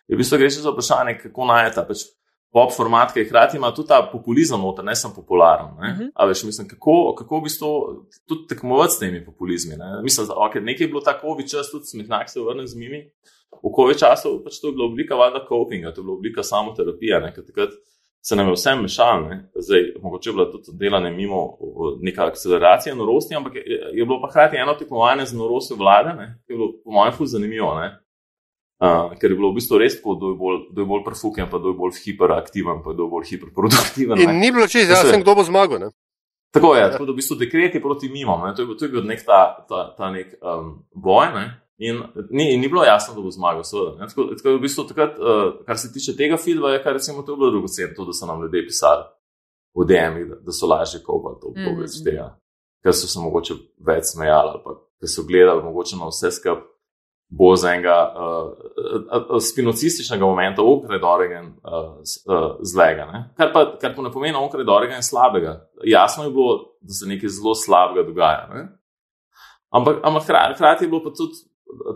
Je 0.07 0.15
v 0.15 0.23
bistvu 0.23 0.39
gre 0.39 0.53
za 0.55 0.71
vprašanje, 0.71 1.17
kako 1.25 1.49
najeta 1.51 1.83
pač 1.89 2.07
pop 2.53 2.73
format, 2.73 3.13
ki 3.13 3.27
hkrati 3.27 3.57
ima 3.57 3.71
tudi 3.75 3.89
ta 3.89 4.01
populizem, 4.13 4.61
noter, 4.61 4.85
ne 4.85 4.95
sem 4.97 5.13
popularen. 5.15 5.75
Ne? 5.81 5.91
Uh 5.91 5.95
mhm. 5.95 6.09
-huh. 6.09 6.29
veš, 6.29 6.45
mislim, 6.45 6.69
kako, 6.69 7.15
kako 7.19 7.39
v 7.39 7.43
bistvu 7.43 7.71
tudi 8.29 8.47
tekmovati 8.49 8.93
s 8.93 8.99
temi 8.99 9.25
populizmi. 9.25 9.77
Ne? 9.77 10.03
Mislim, 10.03 10.27
da 10.27 10.35
okay, 10.35 10.61
nekaj 10.61 10.85
je 10.85 10.89
bilo 10.89 11.01
tako, 11.01 11.37
čas 11.51 11.71
tudi 11.71 11.85
smetnak 11.85 12.31
se 12.31 12.41
vrne 12.41 12.67
z 12.67 12.79
njimi. 12.81 13.11
V 13.65 13.73
kovi 13.73 13.99
času 13.99 14.43
pač 14.45 14.61
to 14.61 14.69
je 14.69 14.73
bila 14.73 14.87
oblika 14.87 15.15
vada 15.15 15.41
copinga, 15.49 15.93
to 15.93 16.01
je 16.01 16.05
bila 16.05 16.17
oblika 16.17 16.43
samoterapije, 16.43 17.33
ker 17.35 17.47
takrat 17.47 17.71
se 18.23 18.37
nam 18.37 18.47
je 18.47 18.53
vse 18.53 18.75
mešalo, 18.75 19.31
zdaj 19.55 19.81
mogoče 20.03 20.31
je 20.31 20.35
bila 20.35 20.51
tudi 20.51 20.65
delane 20.73 21.11
mimo 21.11 21.59
neka 22.01 22.27
akceleracija 22.27 22.95
norosti, 22.95 23.35
ampak 23.35 23.55
je, 23.55 23.63
je 23.93 24.05
bilo 24.05 24.21
pa 24.21 24.31
hkrati 24.31 24.57
eno 24.57 24.75
tekmovanje 24.75 25.25
z 25.27 25.37
norostjo 25.37 25.77
vlade, 25.77 26.13
ne? 26.19 26.27
ki 26.47 26.53
je 26.53 26.57
bilo 26.57 26.73
po 26.85 26.91
mojem 26.91 27.13
fuz 27.13 27.31
zanimivo, 27.31 27.75
uh, 28.83 29.15
ker 29.21 29.31
je 29.31 29.37
bilo 29.37 29.53
v 29.53 29.59
bistvu 29.59 29.79
res 29.83 29.97
tako, 29.99 30.17
da 30.21 30.33
je 30.33 30.37
bolj, 30.41 30.59
bolj 30.91 31.05
prefuken, 31.07 31.49
pa 31.51 31.61
da 31.63 31.73
je 31.73 31.79
bolj 31.79 31.97
hiperaktiven, 32.03 32.83
pa 32.85 32.95
da 32.97 33.05
je 33.05 33.13
bolj 33.15 33.31
hiperproduktiven. 33.33 34.23
In 34.25 34.39
ni 34.43 34.53
bilo 34.55 34.67
čisto 34.67 34.95
jasno, 34.95 35.21
kdo 35.23 35.35
bo 35.39 35.47
zmagal. 35.47 35.83
Ne? 35.85 35.91
Tako 36.55 36.75
je, 36.77 36.91
tako 36.93 37.07
da 37.07 37.13
v 37.13 37.21
bistvu 37.21 37.37
dekreti 37.43 37.83
proti 37.83 38.09
mimo, 38.09 38.39
to 38.57 38.65
je, 38.65 38.77
to 38.79 38.89
je 38.89 38.93
bil 38.93 39.05
nek 39.05 39.25
ta, 39.27 39.41
ta, 39.69 39.89
ta 39.97 40.11
nek 40.15 40.39
um, 40.41 40.79
boj. 40.95 41.33
Ne? 41.35 41.47
In 41.79 42.01
ni, 42.31 42.57
ni 42.57 42.67
bilo 42.69 42.83
jasno, 42.85 43.15
da 43.15 43.23
bo 43.23 43.31
zmagal. 43.31 43.63
Seveda, 43.67 44.09
tako, 44.09 44.33
tako 44.35 44.57
v 44.57 44.65
bistvu, 44.65 44.87
takrat, 44.89 45.21
uh, 45.21 45.45
kar 45.67 45.79
se 45.79 45.93
tiče 45.93 46.17
tega 46.17 46.41
filma, 46.41 46.73
je 46.75 46.83
kar 46.83 46.97
recimo 46.99 47.23
to 47.23 47.37
bilo 47.37 47.53
drugocen, 47.55 47.95
to, 47.97 48.09
da 48.09 48.17
so 48.17 48.27
nam 48.27 48.43
ljudje 48.43 48.65
pisali 48.67 49.07
v 49.79 49.87
DM-ih, 49.87 50.27
da, 50.27 50.41
da 50.49 50.55
so 50.55 50.67
lažje 50.67 51.05
kopati 51.05 51.41
to 51.43 51.53
obdobje 51.53 51.87
mm. 51.87 52.05
tega, 52.05 52.27
ker 52.83 52.97
so 52.97 53.07
se 53.07 53.23
mogoče 53.23 53.55
več 53.87 54.15
smejali 54.15 54.57
ali 54.57 54.63
pa 54.65 54.75
ker 54.99 55.11
so 55.11 55.23
gledali 55.23 55.63
mogoče 55.63 55.97
na 55.97 56.09
vse 56.11 56.31
skup 56.35 56.65
bo 57.29 57.57
za 57.57 57.73
enega 57.75 58.15
uh, 58.17 59.41
spinocističnega 59.51 60.25
momenta 60.25 60.63
ukredorega 60.63 61.41
uh, 61.41 61.51
uh, 62.01 62.57
zlega. 62.63 63.07
Ne? 63.13 63.21
Kar 63.37 63.53
pa, 63.53 63.65
kar 63.81 63.95
pa 63.97 64.03
ne 64.03 64.13
pomeni 64.13 64.39
ukredorega 64.47 64.97
in 64.97 65.03
slabega. 65.03 65.69
Jasno 65.85 66.25
je 66.25 66.31
bilo, 66.31 66.59
da 66.81 66.93
se 66.93 67.09
nekaj 67.09 67.29
zelo 67.29 67.55
slabega 67.55 68.07
dogaja. 68.09 68.49
Ne? 68.55 68.69
Ampak, 69.71 70.01
ampak 70.03 70.23
hkrati 70.55 70.85
je 70.85 70.89
bilo 70.89 71.03
pa 71.05 71.11
tudi 71.11 71.37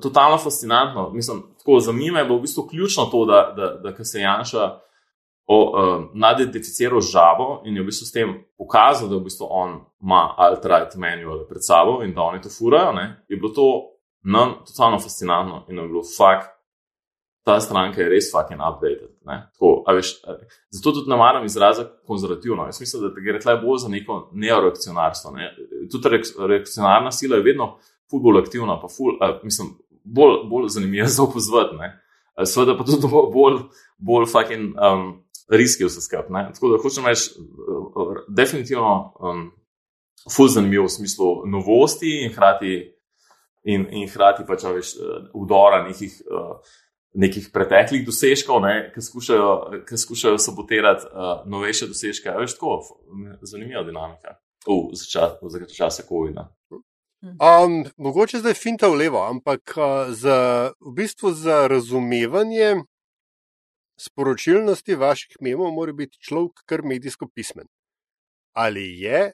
totalno 0.03 0.39
fascinantno. 0.39 1.11
Mislim, 1.11 1.43
tako 1.59 1.81
za 1.81 1.93
mime 1.93 2.21
je 2.21 2.25
bilo 2.25 2.39
v 2.39 2.41
bistvu 2.41 2.67
ključno 2.71 3.05
to, 3.05 3.25
da, 3.25 3.55
da, 3.57 3.67
da, 3.83 3.91
da 3.91 4.05
se 4.05 4.21
Janša 4.21 4.65
uh, 4.65 6.05
nadidentificiral 6.15 7.01
z 7.01 7.11
žabo 7.11 7.63
in 7.65 7.77
je 7.77 7.83
v 7.83 7.87
bistvu 7.87 8.07
s 8.07 8.13
tem 8.13 8.35
pokazal, 8.59 9.09
da 9.09 9.17
v 9.17 9.25
bistvu 9.25 9.47
on 9.51 9.81
ima 10.03 10.35
alt-right 10.39 10.97
manual 10.97 11.47
pred 11.49 11.65
sabo 11.65 12.03
in 12.03 12.15
da 12.15 12.23
oni 12.23 12.41
to 12.41 12.49
furajo. 12.49 12.93
Ne? 12.93 13.25
Je 13.29 13.37
bilo 13.37 13.53
to 13.53 13.92
nam 14.23 14.55
totalno 14.67 14.99
fascinantno 14.99 15.65
in 15.69 15.79
je 15.79 15.89
bilo 15.89 16.03
fakt. 16.19 16.49
Ta 17.45 17.61
stranka 17.61 18.01
je 18.01 18.09
res 18.09 18.31
fucking 18.31 18.61
updated. 18.63 19.11
Tako, 19.27 19.85
veš, 19.95 20.13
zato 20.71 20.93
tudi 20.93 21.11
ne 21.11 21.17
maram 21.17 21.45
izraza 21.45 21.89
konzervativno. 22.07 22.65
Jaz 22.65 22.81
mislim, 22.81 23.03
da 23.03 23.21
gre 23.21 23.41
tukaj 23.41 23.57
bolj 23.57 23.79
za 23.79 23.89
neko 23.89 24.29
neoreakcionarstvo. 24.33 25.31
Ne? 25.31 25.49
Tudi 25.91 26.21
reakcionarna 26.49 27.11
sila 27.11 27.37
je 27.37 27.43
vedno 27.43 27.79
bolj 28.13 28.39
aktivna, 28.39 28.79
pa 28.81 28.89
ful, 28.89 29.17
uh, 29.17 29.41
mislim, 29.43 29.73
bolj, 30.05 30.45
bolj 30.51 30.69
zanimiva 30.69 31.07
za 31.17 31.23
opozoriti. 31.23 31.77
Sveda 32.47 32.77
pa 32.79 32.85
tudi 32.85 33.11
bolj, 33.11 33.59
bolj 33.99 34.27
fucking 34.27 34.77
um, 34.79 35.25
riski 35.51 35.85
vse 35.85 36.01
skupaj. 36.01 36.53
Tako 36.55 36.69
da 36.69 36.83
hočem 36.83 37.07
reči, 37.07 37.31
definitivno 38.29 39.15
um, 39.21 39.51
ful 40.31 40.49
zanimivo 40.49 40.85
v 40.85 40.95
smislu 40.95 41.47
novosti 41.47 42.23
in 42.23 42.33
hkrati, 42.33 42.92
in, 43.65 43.87
in 43.91 44.09
hkrati 44.09 44.47
pač 44.49 44.65
veš, 44.69 44.97
udora 45.35 45.85
nekih. 45.89 46.23
Uh, 46.31 46.79
Nekih 47.13 47.51
preteklih 47.53 48.07
dosežkov, 48.09 48.63
ne, 48.65 48.87
ki 48.89 49.03
skušajo, 49.05 49.49
skušajo 50.01 50.39
sabotirati 50.41 51.05
uh, 51.11 51.43
novejše 51.45 51.91
dosežke. 51.91 52.33
Veš, 52.41 52.55
tako, 52.57 52.79
zanimiva 53.45 53.83
dinamika 53.85 54.39
v 54.65 54.97
začetku 54.97 55.51
časa 55.77 56.07
COVID-a. 56.09 56.49
Um, 57.23 57.85
mogoče 57.97 58.41
zdaj 58.41 58.55
finta 58.55 58.89
v 58.89 59.05
levo, 59.05 59.21
ampak 59.23 59.77
uh, 59.77 60.11
za, 60.11 60.73
v 60.81 60.95
bistvu 60.97 61.31
za 61.37 61.69
razumevanje 61.71 62.83
sporočilnosti 64.01 64.97
vaših 64.99 65.37
memov 65.41 65.71
mora 65.71 65.93
biti 65.93 66.19
človek 66.19 66.65
kar 66.67 66.83
medijsko 66.83 67.29
pismen. 67.29 67.69
Ali 68.57 68.99
je 68.99 69.31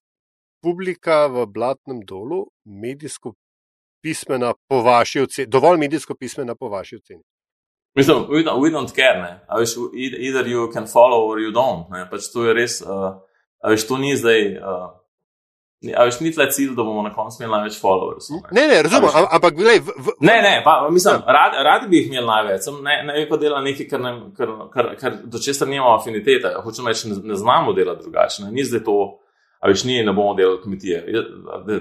publika 0.60 1.26
v 1.32 1.46
Blatnem 1.46 2.02
dolu 2.04 2.50
medijsko 2.64 3.32
pismena 4.02 4.52
po 4.68 4.82
vaši 4.82 5.20
oceni, 5.20 5.48
dovolj 5.50 5.78
medijsko 5.78 6.14
pismena 6.14 6.54
po 6.54 6.68
vaši 6.68 6.96
oceni? 6.96 7.22
Mislim, 7.94 8.26
we 8.30 8.44
don't, 8.44 8.60
we 8.62 8.70
don't 8.70 8.94
care, 8.94 9.22
ne. 9.22 9.40
A 9.48 9.58
veš, 9.58 9.76
either 9.94 10.46
you 10.46 10.70
can 10.72 10.86
follow 10.86 11.26
or 11.26 11.40
you 11.40 11.52
don't, 11.52 11.90
ne. 11.90 12.04
Pač 12.10 12.30
to 12.32 12.44
je 12.46 12.54
res, 12.54 12.80
uh, 12.82 13.18
a 13.62 13.72
veš, 13.72 13.88
to 13.88 13.98
ni 13.98 14.16
zdaj. 14.16 14.58
Uh, 14.62 14.88
A 15.94 16.04
veš, 16.08 16.16
ni 16.18 16.32
tle 16.34 16.48
cilj, 16.50 16.72
da 16.74 16.82
bomo 16.82 17.04
na 17.06 17.12
koncu 17.14 17.38
imeli 17.38 17.52
največ 17.52 17.76
followerjev. 17.78 18.24
Ne? 18.34 18.40
ne, 18.50 18.62
ne, 18.66 18.78
razumem, 18.82 19.12
ampak 19.30 19.54
gledaj. 19.54 19.78
Ne, 20.26 20.34
ne, 20.42 20.54
pa, 20.64 20.88
mislim, 20.90 21.20
radi 21.26 21.62
rad 21.64 21.84
bi 21.90 22.00
jih 22.00 22.08
imeli 22.08 22.26
največ, 22.26 22.64
sem, 22.66 22.80
ne, 22.82 22.96
ne 23.06 23.22
pa 23.30 23.38
delal 23.38 23.62
nekaj, 23.62 23.86
kar, 23.86 24.02
ne, 24.02 24.12
kar, 24.34 24.54
kar, 24.74 24.88
kar 24.98 25.20
do 25.22 25.38
česar 25.38 25.70
nimamo 25.70 25.92
afinitete. 25.94 26.50
Hočem 26.64 26.90
reči, 26.90 27.12
ne, 27.12 27.20
ne 27.30 27.38
znamo 27.38 27.76
delati 27.78 28.02
drugače. 28.02 28.48
Ni 28.50 28.66
zdaj 28.66 28.82
to, 28.88 28.96
a 29.58 29.68
veš, 29.68 29.84
ni, 29.84 29.98
ne 30.04 30.12
bomo 30.12 30.34
delali 30.38 30.62
kmetije. 30.62 31.04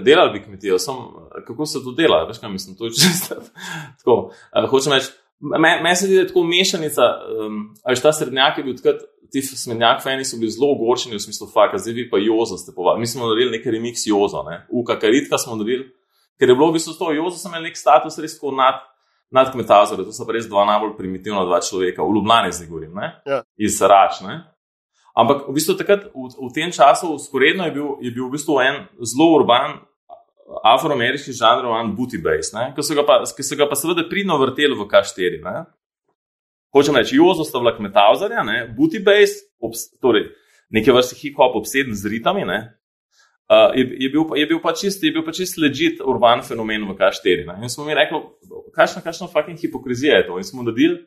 Delali 0.02 0.32
bi 0.34 0.44
kmetijo, 0.44 0.78
sem, 0.82 0.98
kako 1.46 1.66
se 1.66 1.84
to 1.84 1.94
dela, 1.96 2.24
veš, 2.28 2.40
kaj 2.42 2.50
mislim, 2.50 2.76
to 2.76 2.90
je 2.90 2.96
čisto. 2.98 3.38
tako, 4.00 4.32
hočem 4.70 4.96
reči, 4.96 5.12
meni 5.40 5.82
me 5.82 5.94
se 5.96 6.06
zdi, 6.06 6.16
da 6.16 6.26
je 6.26 6.32
tako 6.32 6.42
mešanica, 6.48 7.12
um, 7.46 7.62
a 7.84 7.94
veš, 7.94 8.02
ta 8.02 8.12
srednjak 8.12 8.58
je 8.58 8.64
bil 8.64 8.76
takrat 8.80 9.06
ti 9.30 9.42
smenjak 9.42 10.02
fani 10.02 10.24
so 10.24 10.36
bili 10.36 10.50
zelo 10.50 10.72
ogorčeni 10.72 11.16
v 11.16 11.20
smislu 11.20 11.48
faka, 11.52 11.78
zdaj 11.78 11.94
vi 11.94 12.10
pa 12.10 12.18
jozo 12.18 12.56
ste 12.56 12.72
povabili. 12.74 13.00
Mi 13.00 13.06
smo 13.06 13.26
naredili 13.26 13.58
nekaj 13.58 13.72
remix 13.72 14.06
jozo, 14.06 14.42
ne? 14.42 14.66
v 14.72 14.84
kakaritka 14.86 15.38
smo 15.38 15.56
naredili, 15.56 15.90
ker 16.40 16.48
je 16.48 16.54
bilo 16.54 16.70
v 16.70 16.78
bistvu 16.78 16.94
to 16.98 17.12
jozo, 17.12 17.36
sem 17.36 17.52
imel 17.52 17.68
nek 17.68 17.76
status 17.76 18.18
res 18.18 18.38
tako 18.38 18.54
nad, 18.56 18.80
nad 19.30 19.52
kmetazore, 19.52 20.06
to 20.06 20.14
so 20.16 20.26
pa 20.26 20.36
res 20.36 20.48
dva 20.48 20.64
najbolj 20.68 20.96
primitivna 20.96 21.44
dva 21.44 21.60
človeka, 21.60 22.04
v 22.04 22.16
Ljubljani 22.16 22.54
zdaj 22.56 22.70
govorim, 22.70 23.02
ja. 23.26 23.42
iz 23.56 23.80
Rač. 23.82 24.22
Ne? 24.24 24.40
Ampak 25.18 25.48
v 25.48 25.54
bistvu 25.56 25.74
takrat, 25.74 26.08
v, 26.14 26.26
v 26.30 26.50
tem 26.54 26.70
času, 26.70 27.10
usporedno 27.18 27.66
je 27.66 27.74
bil, 27.74 27.88
je 28.04 28.10
bil 28.14 28.28
v 28.28 28.34
bistvu 28.38 28.60
en 28.62 28.84
zelo 29.02 29.32
urban. 29.40 29.80
Afroameriški 30.64 31.34
žanr, 31.36 31.66
one 31.68 31.92
booty 31.92 32.16
base, 32.24 32.56
ki 32.72 32.80
so, 32.80 32.94
so 32.96 33.56
ga 33.58 33.66
pa 33.68 33.76
seveda 33.76 34.06
pridno 34.08 34.38
vrteli 34.40 34.72
v 34.72 34.86
K4. 34.88 35.42
Ne? 35.44 35.66
Hočem 36.72 36.96
reči, 36.96 37.18
Jozo 37.18 37.44
sta 37.44 37.60
bila 37.60 37.74
kmetavzarja, 37.76 38.46
booty 38.72 39.02
base, 39.04 39.44
torej 40.00 40.30
nekaj 40.70 40.94
vrste 40.94 41.16
hip-hop 41.16 41.56
obseden 41.56 41.96
z 41.96 42.06
ritami. 42.06 42.44
Uh, 43.48 43.72
je, 43.74 43.84
je, 44.04 44.08
bil, 44.12 44.24
je 44.36 44.46
bil 44.46 44.60
pa 44.60 44.74
čist, 44.76 45.02
je 45.02 45.12
bil 45.12 45.24
pa 45.24 45.32
čist 45.32 45.56
ležit 45.56 46.02
urban 46.04 46.44
fenomen 46.44 46.84
v 46.84 46.96
K4. 46.96 47.48
Ne? 47.48 47.56
In 47.64 47.72
smo 47.72 47.88
mi 47.88 47.96
rekli, 47.96 48.20
kakšna, 48.76 49.00
kakšna 49.00 49.28
fucking 49.32 49.56
hipokrizija 49.56 50.20
je 50.20 50.26
to. 50.28 50.36
In 50.36 50.44
smo 50.44 50.62
naredili, 50.62 51.00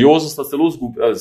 Jozo 0.00 0.28
sta 0.28 0.44
celo 0.44 0.68
zgubila, 0.70 1.14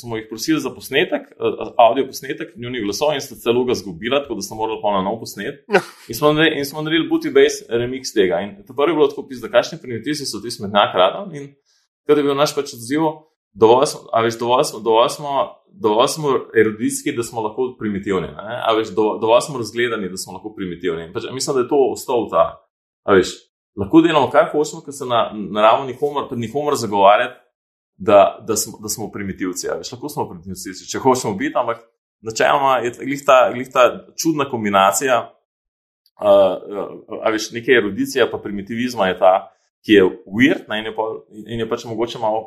smo 0.00 0.16
jih 0.16 0.26
prosili 0.28 0.60
za 0.60 0.70
posnetek, 0.74 1.30
audio 1.78 2.06
posnetek, 2.06 2.56
njunih 2.56 2.84
glasov 2.84 3.14
in 3.14 3.22
sta 3.24 3.38
celo 3.38 3.64
ga 3.64 3.74
zgubila, 3.74 4.22
tako 4.22 4.38
da 4.38 4.46
smo 4.46 4.56
morali 4.56 4.80
na 4.82 5.02
nov 5.06 5.18
posnet. 5.22 5.64
In 6.08 6.14
smo, 6.18 6.34
in 6.58 6.64
smo 6.64 6.82
naredili 6.82 7.08
booty 7.10 7.32
base 7.34 7.66
remix 7.68 8.14
tega. 8.14 8.40
In 8.44 8.56
to 8.66 8.74
prvi 8.76 8.94
bilo 8.98 9.08
tako 9.08 9.26
da 9.42 9.48
kakšni 9.48 9.78
primitivci 9.82 10.26
so 10.26 10.42
ti 10.42 10.50
smetnjak 10.50 10.94
radom 10.94 11.32
ker 12.10 12.18
je 12.18 12.26
bil 12.26 12.34
naš 12.34 12.54
pač 12.56 12.72
odziv, 12.74 13.04
dovolj 13.54 13.86
smo, 13.92 14.00
veš, 14.24 14.38
dovolj 14.40 14.64
smo, 14.70 14.80
dovolj 14.82 15.12
smo, 15.14 15.34
dovolj 15.70 16.08
smo 16.14 16.32
erudijski, 16.62 17.14
da 17.14 17.22
smo 17.26 17.44
lahko 17.44 17.68
primitivni, 17.78 18.32
veš, 18.78 18.90
dovolj 18.96 19.44
smo 19.46 19.60
razgledani, 19.62 20.10
da 20.10 20.18
smo 20.18 20.34
lahko 20.38 20.50
primitivni. 20.56 21.12
Pač, 21.14 21.28
mislim, 21.32 21.56
da 21.56 21.62
je 21.62 21.70
to 21.70 21.80
ostal 21.92 22.26
ta. 22.32 22.44
Veš, 23.14 23.36
lahko 23.78 24.02
delamo 24.02 24.30
kar 24.32 24.50
hočemo, 24.50 24.82
ker 24.86 24.96
se 24.96 25.06
na, 25.06 25.28
na 25.34 25.62
ravni 25.68 25.92
nikomor, 25.92 26.26
nikomor 26.34 26.78
zagovarjati, 26.80 27.38
da, 28.00 28.44
da, 28.48 28.56
smo, 28.56 28.78
da 28.82 28.88
smo 28.88 29.10
primitivci. 29.12 29.68
Veš, 29.78 29.92
lahko 29.92 30.08
smo 30.08 30.28
primitivci, 30.28 30.88
če 30.88 30.98
hočemo 30.98 31.34
biti, 31.36 31.52
ampak 31.60 31.82
načeloma 32.24 32.78
je 32.80 32.94
glih 33.02 33.24
ta, 33.26 33.50
glih 33.52 33.68
ta 33.72 33.84
čudna 34.16 34.48
kombinacija. 34.50 35.20
Uh, 36.20 36.56
uh, 37.08 37.28
veš, 37.32 37.50
nekaj 37.52 37.76
erudicije, 37.76 38.24
pa 38.30 38.40
primitivizma 38.40 39.08
je 39.08 39.18
ta, 39.18 39.34
ki 39.84 39.98
je 39.98 40.08
weird 40.28 40.64
ne, 40.68 40.80
in, 40.80 40.88
je 40.88 40.94
pa, 40.96 41.06
in 41.44 41.60
je 41.60 41.68
pač 41.68 41.84
mogoče 41.88 42.20
malo, 42.20 42.42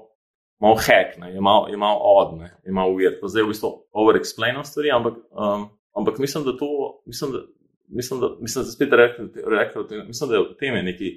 malo 0.62 0.78
hack, 0.82 1.18
ne, 1.22 1.32
je 1.34 1.42
malo, 1.42 1.70
je 1.70 1.78
malo 1.78 2.02
odd, 2.18 2.36
ne, 2.42 2.50
je 2.66 2.74
malo. 2.74 2.98
Pa 3.22 3.30
zdaj 3.30 3.46
v 3.46 3.54
bistvu 3.54 3.72
overexplainam 3.94 4.66
stvari, 4.66 4.94
ampak, 4.94 5.22
um, 5.38 5.70
ampak 5.98 6.22
mislim, 6.22 6.46
da 6.50 6.58
to, 6.58 6.70
mislim, 7.06 7.34
da, 7.38 7.46
mislim, 7.94 8.26
da, 8.26 8.34
mislim, 8.42 8.66
da 8.66 8.72
spet 8.72 8.94
rekel, 9.02 9.30
rekel, 9.58 9.90
mislim, 10.10 10.30
da 10.30 10.36
je 10.36 10.46
v 10.46 10.54
tem 10.60 10.78
neki 10.86 11.16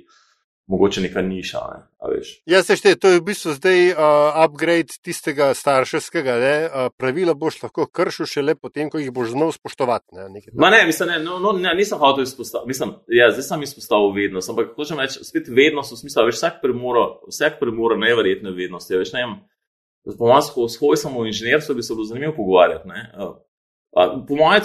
mogoče 0.66 1.00
neka 1.00 1.22
niša. 1.22 1.58
Ne, 1.72 2.20
ja, 2.46 2.62
se 2.62 2.76
šte, 2.76 2.94
to 2.98 3.08
je 3.08 3.20
v 3.20 3.24
bistvu 3.24 3.54
zdaj 3.54 3.92
uh, 3.92 3.98
upgrade 4.44 4.98
tistega 5.02 5.52
starševskega 5.54 6.36
ne, 6.42 6.54
uh, 6.66 6.88
pravila, 6.98 7.34
boš 7.34 7.62
lahko 7.62 7.86
kršil 7.86 8.26
šele 8.26 8.54
potem, 8.54 8.90
ko 8.90 8.98
jih 8.98 9.12
boš 9.14 9.34
znal 9.34 9.52
spoštovati. 9.54 10.16
Ne, 10.18 10.28
ne, 10.70 10.86
mislim, 10.86 11.12
ne, 11.12 11.18
no, 11.22 11.38
no, 11.38 11.52
ne, 11.52 11.74
nisem 11.78 11.98
hotel 11.98 12.26
izpostaviti, 12.26 12.68
mislim, 12.74 12.96
ja, 13.08 13.30
zdaj 13.30 13.48
sem 13.50 13.62
izpostavil 13.62 14.14
vednost, 14.16 14.50
ampak 14.50 14.74
hočem 14.76 15.02
reči, 15.02 15.22
spet 15.24 15.48
vednost 15.48 15.94
v 15.94 16.00
smislu, 16.02 16.26
veš, 16.30 16.40
vsak 16.42 16.62
premora, 16.62 17.06
vsak 17.30 17.60
premora 17.62 17.98
neverjetne 18.00 18.54
vednosti. 18.54 18.98
Veš, 18.98 19.14
ne, 19.14 19.28
Po 20.18 20.26
mojem, 20.30 20.42
s 20.70 20.78
hojsom 20.78 21.18
v 21.18 21.26
inženirstvu 21.26 21.74
bi 21.74 21.82
se 21.82 21.94
bilo 21.94 22.04
zanimivo 22.06 22.32
pogovarjati. 22.36 22.88
Po 24.28 24.34
mojem, 24.34 24.62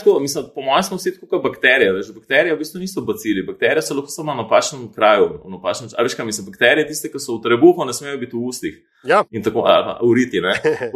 po 0.56 0.62
mojem 0.62 0.84
smo 0.84 0.98
vsi 0.98 1.14
tako 1.14 1.28
kot 1.28 1.44
bakterije. 1.44 1.94
Veš, 1.94 2.14
bakterije 2.16 2.56
v 2.56 2.58
bistvu 2.58 2.80
niso 2.80 3.02
bacili, 3.02 3.46
bakterije 3.48 3.82
so 3.82 3.96
lahko 3.96 4.12
samo 4.12 4.34
na 4.34 4.42
napačnem 4.42 4.90
kraju. 4.94 5.30
Na 5.44 5.56
napačnem, 5.56 5.90
a 5.98 6.04
veš, 6.04 6.16
kaj 6.20 6.26
mislim, 6.26 6.50
bakterije, 6.50 6.88
tiste, 6.88 7.12
ki 7.12 7.20
so 7.20 7.38
v 7.38 7.46
trebuhu, 7.46 7.86
ne 7.88 7.94
smejo 7.96 8.18
biti 8.20 8.36
v 8.36 8.44
ustih. 8.52 8.76
Ja. 9.08 9.24
In 9.32 9.44
tako, 9.44 9.64
a, 9.64 10.00
v 10.04 10.12
riti, 10.20 10.44
ne. 10.44 10.58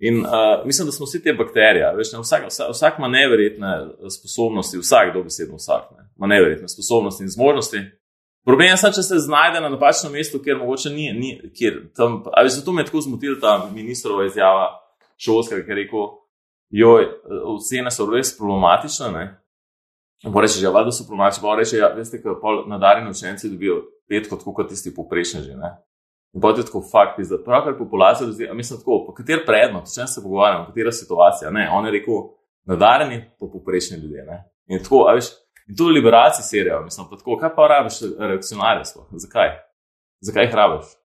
In 0.00 0.22
uh, 0.24 0.64
mislim, 0.64 0.86
da 0.86 0.92
smo 0.92 1.04
vsi 1.04 1.22
te 1.22 1.32
bakterije. 1.36 1.92
Veš, 1.96 2.12
ne, 2.12 2.18
vsak, 2.24 2.46
vsak, 2.48 2.70
vsak 2.72 2.94
ima 2.98 3.08
neverjetne 3.08 3.72
sposobnosti, 4.20 4.78
vsak, 4.78 5.12
dobesedno 5.14 5.56
vsak, 5.60 5.90
ne, 5.98 6.08
ima 6.16 6.26
neverjetne 6.26 6.68
sposobnosti 6.68 7.22
in 7.22 7.28
zmožnosti. 7.28 7.80
Problem 8.44 8.70
je, 8.70 8.76
sad, 8.76 8.94
če 8.96 9.02
se 9.02 9.18
znajde 9.18 9.60
na 9.60 9.68
napačnem 9.68 10.12
mestu, 10.16 10.40
kjer 10.40 10.56
mogoče 10.56 10.90
ni, 10.90 11.12
ni 11.12 11.50
kjer 11.52 11.82
tam. 11.96 12.22
Ali 12.32 12.50
zato 12.50 12.72
me 12.72 12.80
je 12.80 12.88
tako 12.88 13.00
zmotil 13.00 13.36
ta 13.40 13.68
ministrova 13.74 14.24
izjava 14.24 14.70
šolskega, 15.20 15.66
ki 15.66 15.70
je 15.70 15.76
rekel, 15.82 16.08
joj, 16.70 17.06
ocene 17.44 17.90
so 17.90 18.06
res 18.10 18.32
problematične. 18.38 19.10
Ne? 19.12 19.26
Pa 20.32 20.42
reče, 20.44 20.62
ja, 20.64 20.72
da 20.72 20.92
so 20.92 21.06
promači, 21.08 21.40
pa 21.42 21.54
reče, 21.58 21.76
ja, 21.76 21.92
veste, 21.96 22.22
kako 22.22 22.64
nadarjeni 22.68 23.10
učenci 23.10 23.50
dobijo 23.50 23.82
pet 24.08 24.28
kot 24.30 24.44
kot 24.44 24.68
tisti 24.68 24.94
poprečni 24.94 25.42
že. 25.42 25.56
Ne? 25.56 25.76
In 26.34 26.40
potem 26.40 26.62
je 26.62 26.68
tako 26.68 26.82
fakt, 26.92 27.18
da 27.18 27.38
pravkar 27.44 27.74
populacija, 27.78 28.26
da 28.26 28.54
mislim, 28.54 28.78
tako, 28.78 29.04
po 29.06 29.14
kater 29.14 29.42
predmet, 29.46 29.88
če 29.90 30.06
se 30.06 30.22
pogovarjamo, 30.22 30.68
katera 30.68 30.92
situacija. 30.92 31.50
Ne? 31.50 31.66
On 31.72 31.86
je 31.86 31.92
rekel, 31.96 32.20
nadarjeni 32.70 33.24
po 33.38 33.50
poprečni 33.50 33.98
ljudje. 33.98 34.24
Ne? 34.28 34.44
In 34.70 34.82
tako, 34.84 35.06
a 35.08 35.16
veš, 35.18 35.32
in 35.66 35.76
to 35.76 35.88
liberacija 35.90 36.44
serijo, 36.46 36.84
mislim, 36.84 37.08
pa 37.10 37.18
tako, 37.18 37.38
kaj 37.40 37.54
pa 37.56 37.66
rabiš 37.74 37.98
reakcionarjestvo? 38.18 39.08
Zakaj? 39.24 39.56
Zakaj 40.20 40.46
jih 40.46 40.54
rabiš? 40.54 40.99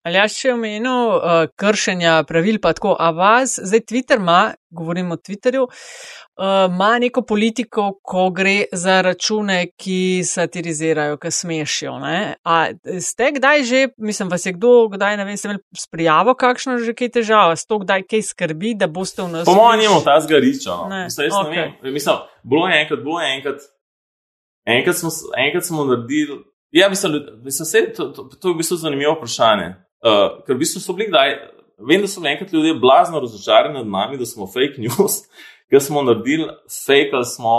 Ali 0.00 0.16
jaz 0.16 0.32
še 0.32 0.54
omenil 0.54 1.10
uh, 1.12 1.42
kršenja 1.60 2.22
pravil, 2.24 2.56
pa 2.62 2.72
tako, 2.72 2.94
a 2.96 3.10
vas, 3.12 3.58
zdaj 3.60 3.82
Twitter 3.84 4.16
ima, 4.16 4.54
govorim 4.72 5.10
o 5.12 5.18
Twitterju, 5.20 5.66
uh, 5.66 6.44
ima 6.70 6.94
neko 7.02 7.20
politiko, 7.28 7.90
ko 8.00 8.30
gre 8.32 8.70
za 8.72 9.02
račune, 9.04 9.58
ki 9.76 10.22
satirizirajo, 10.24 11.18
ki 11.20 11.32
smešijo. 11.36 11.98
Ne? 12.00 12.20
A 12.48 12.56
ste 13.04 13.28
kdaj 13.36 13.64
že, 13.68 13.82
mislim, 14.00 14.30
vas 14.32 14.46
je 14.48 14.54
kdo, 14.56 14.88
kdaj 14.94 15.18
ne 15.20 15.26
vem, 15.28 15.36
se 15.36 15.50
imeli 15.50 15.60
sprijavo, 15.76 16.32
kakšno 16.32 16.78
že 16.80 16.96
kaj 16.96 17.12
težava, 17.18 17.58
s 17.60 17.68
to 17.68 17.82
kdaj 17.84 18.06
kaj 18.08 18.24
skrbi, 18.30 18.72
da 18.80 18.88
boste 18.88 19.20
v 19.20 19.28
nas. 19.34 19.44
Po 19.44 19.58
mojem, 19.58 19.84
nimamo 19.84 20.00
ta 20.06 20.16
zgariča. 20.24 20.78
No. 20.80 20.88
Ne. 20.88 21.02
Mislim, 21.12 21.28
okay. 21.44 21.76
ne 21.82 21.92
mislim, 21.92 22.24
bilo 22.42 22.72
je 22.72 22.80
enkrat, 22.80 23.04
bilo 23.04 23.20
je 23.20 23.36
enkrat, 23.36 23.68
enkrat 24.64 24.96
smo, 24.96 25.12
enkrat 25.44 25.68
smo 25.68 25.84
naredili. 25.84 26.40
Ja, 26.72 26.88
mislim, 26.88 27.20
mislim, 27.44 27.66
se, 27.66 27.92
to, 27.92 28.08
to, 28.16 28.30
to 28.40 28.48
je 28.48 28.54
v 28.54 28.56
bistvu 28.64 28.80
zanimivo 28.80 29.12
vprašanje. 29.18 29.74
Uh, 30.00 30.40
ker 30.46 30.56
v 30.56 30.62
bistvu 30.62 30.80
so 30.80 30.94
bili 30.96 31.10
kdaj, 31.10 31.34
vem, 31.88 32.00
da 32.00 32.08
so 32.08 32.22
enkrat 32.24 32.52
ljudje 32.52 32.74
blazno 32.80 33.20
razočarani 33.20 33.74
nad 33.74 33.86
nami, 33.86 34.18
da 34.18 34.26
smo 34.26 34.46
fake 34.46 34.80
news, 34.80 35.22
ker 35.70 35.82
smo 35.82 36.02
naredili 36.02 36.48
fake, 36.86 37.12
ali 37.12 37.28
smo 37.28 37.54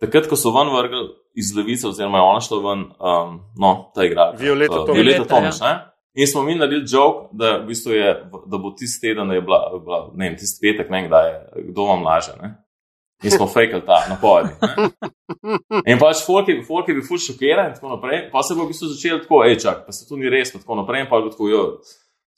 takrat, 0.00 0.28
ko 0.30 0.38
so 0.38 0.54
ven 0.54 0.70
vrgli 0.74 1.08
iz 1.34 1.54
levice, 1.56 1.88
oziroma 1.88 2.18
je 2.18 2.22
ona 2.22 2.40
šla 2.40 2.58
ven, 2.68 2.84
um, 2.98 3.40
no, 3.58 3.72
ta 3.94 4.04
igra. 4.04 4.32
Violeta 4.38 4.80
uh, 4.80 4.94
Violeta 4.94 5.24
Tomiš, 5.24 5.60
ja. 5.60 5.68
ne? 5.68 5.76
In 6.14 6.26
smo 6.26 6.42
mi 6.42 6.54
naredili 6.54 6.86
joke, 6.90 7.28
da, 7.32 7.56
v 7.58 7.66
bistvu 7.70 7.92
je, 7.94 8.14
da 8.46 8.58
bo 8.58 8.72
tisti 8.78 9.08
teden, 9.08 9.28
da 9.28 9.34
je 9.34 9.42
bila, 9.46 9.60
bila 9.84 10.00
ne 10.14 10.28
vem, 10.28 10.38
tisti 10.38 10.58
petek, 10.62 10.90
ne 10.90 11.00
vem, 11.00 11.06
kdaj 11.10 11.28
je, 11.28 11.66
kdo 11.70 11.86
vam 11.86 12.02
laže. 12.02 12.34
Ne? 12.42 12.54
In 13.22 13.30
smo 13.30 13.46
fejkali 13.46 13.82
ta 13.86 14.04
napovedi. 14.08 14.48
In 15.90 15.98
pač 16.00 16.24
folk 16.26 16.48
je, 16.48 16.62
folk 16.66 16.88
je 16.88 16.94
bil 16.96 17.04
ful 17.04 17.20
šokiran 17.20 17.70
in 17.70 17.74
tako 17.76 17.94
naprej. 17.94 18.30
Pa 18.32 18.42
se 18.42 18.54
bo 18.56 18.64
v 18.64 18.72
bistvu 18.72 18.88
začel 18.94 19.20
tako, 19.20 19.42
hej, 19.44 19.58
čak, 19.60 19.82
pa 19.86 19.92
se 19.92 20.08
to 20.08 20.16
ni 20.16 20.30
res, 20.32 20.52
pa 20.52 20.60
tako 20.62 20.78
naprej. 20.80 21.04
In 21.04 21.10
pa 21.10 21.20
je 21.20 21.32
tako, 21.34 21.48
jo, 21.52 21.64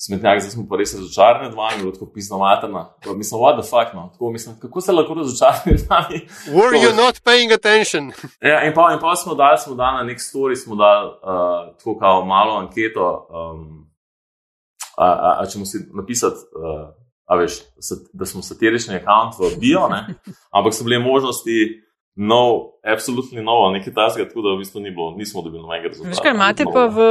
smetnjak, 0.02 0.40
zdaj 0.42 0.54
smo 0.56 0.64
pa 0.70 0.80
res 0.80 0.94
razočarani 0.98 1.48
nad 1.48 1.54
vami, 1.54 1.92
tako 1.94 2.08
pisno 2.14 2.38
materna. 2.42 2.82
Pa 3.04 3.14
mislim, 3.14 3.40
what 3.40 3.60
the 3.60 3.66
fuck, 3.68 3.94
no. 3.94 4.08
Tako 4.12 4.32
mislim, 4.34 4.56
kako 4.60 4.80
se 4.80 4.92
lahko 4.92 5.14
razočarani 5.14 5.76
nad 5.76 5.84
vami? 5.90 6.18
Were 6.58 6.78
you 6.82 6.96
not 6.96 7.22
paying 7.24 7.52
attention? 7.52 8.10
ja, 8.50 8.64
in 8.66 8.74
pa, 8.74 8.90
in 8.94 8.98
pa 9.00 9.14
smo 9.16 9.34
dali, 9.34 9.58
smo 9.58 9.74
dali 9.74 9.96
na 9.96 10.02
nek 10.02 10.18
story, 10.18 10.58
smo 10.64 10.74
dali 10.76 11.06
uh, 11.08 11.76
tako 11.78 11.98
kao 11.98 12.24
malo 12.24 12.58
anketo, 12.58 13.28
um, 13.30 13.86
a, 14.96 15.06
a, 15.06 15.30
a 15.40 15.46
če 15.46 15.58
mu 15.58 15.66
si 15.66 15.78
napisati. 15.94 16.42
Uh, 16.58 17.01
veš, 17.38 17.60
da 18.12 18.26
smo 18.26 18.42
satirični 18.42 18.96
akant 19.00 19.38
v 19.40 19.54
bio, 19.60 19.86
ne? 19.88 20.14
ampak 20.50 20.74
so 20.74 20.84
bile 20.84 20.98
možnosti. 20.98 21.82
No, 22.14 22.76
absolutno 22.84 23.40
novo, 23.42 23.70
nekaj 23.72 23.94
tasga, 23.96 24.26
tako 24.28 24.42
da 24.44 24.50
v 24.52 24.58
bistvu 24.60 24.80
ni 24.84 24.90
bilo, 24.92 25.14
nismo 25.16 25.40
dobili 25.40 25.62
nobenega 25.62 25.88
rezultata. 25.88 26.20
Kaj 26.22 26.34
imate 26.34 26.66
pa 26.68 26.82
v 26.92 27.06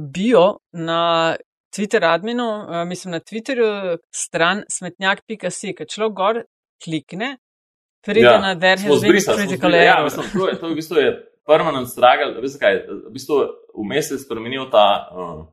bio 0.00 0.44
na 0.72 1.36
Twitter 1.76 2.04
adminu, 2.08 2.46
uh, 2.64 2.88
mislim 2.88 3.12
na 3.12 3.20
Twitterju, 3.20 3.98
stran 4.14 4.62
smetnjak.si, 4.72 5.74
ki 5.76 5.88
človek 5.92 6.14
gor 6.16 6.40
klikne, 6.84 7.36
pride 8.06 8.32
ja, 8.32 8.38
na 8.40 8.54
derhen 8.54 8.96
zbir 8.96 9.20
critical 9.20 9.74
error. 9.74 9.86
Ja, 9.86 10.04
mislim, 10.04 10.30
to, 10.32 10.48
je, 10.48 10.58
to 10.60 10.66
je 10.66 10.72
v 10.72 10.78
bistvu 10.80 11.02
je 11.02 11.10
permanent 11.46 11.90
struggle, 11.90 12.32
veste 12.42 12.60
kaj, 12.62 12.80
v 13.08 13.12
bistvu 13.14 13.42
vmes 13.76 14.10
je 14.10 14.18
spremenil 14.22 14.70
ta. 14.72 14.86
Uh, 15.12 15.44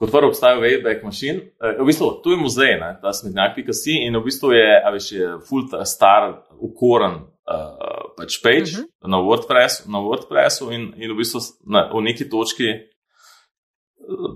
kot 0.00 0.10
prvo 0.10 0.30
obstaja 0.32 0.56
Wayback 0.60 1.04
Machine. 1.04 1.50
Eh, 1.60 1.76
v 1.80 1.86
bistvu, 1.86 2.10
tu 2.24 2.32
je 2.32 2.40
muzej, 2.40 2.78
ne, 2.80 2.94
ta 3.02 3.12
smetnjak.si 3.12 4.00
in 4.06 4.16
v 4.16 4.24
bistvu 4.24 4.54
je, 4.56 4.68
a 4.80 4.92
veš, 4.94 5.12
je 5.12 5.34
full 5.48 5.68
star, 5.84 6.32
ukoren 6.60 7.20
uh, 7.20 8.12
pač 8.16 8.40
page 8.42 8.72
uh 8.72 8.78
mhm. 8.80 8.88
-huh. 8.88 9.10
na, 9.12 9.20
WordPress, 9.20 9.86
na 9.88 10.00
WordPressu 10.00 10.72
in, 10.72 10.92
in 10.96 11.12
v 11.12 11.16
bistvu 11.16 11.40
na, 11.66 11.90
v 11.92 12.00
neki 12.00 12.28
točki 12.28 12.89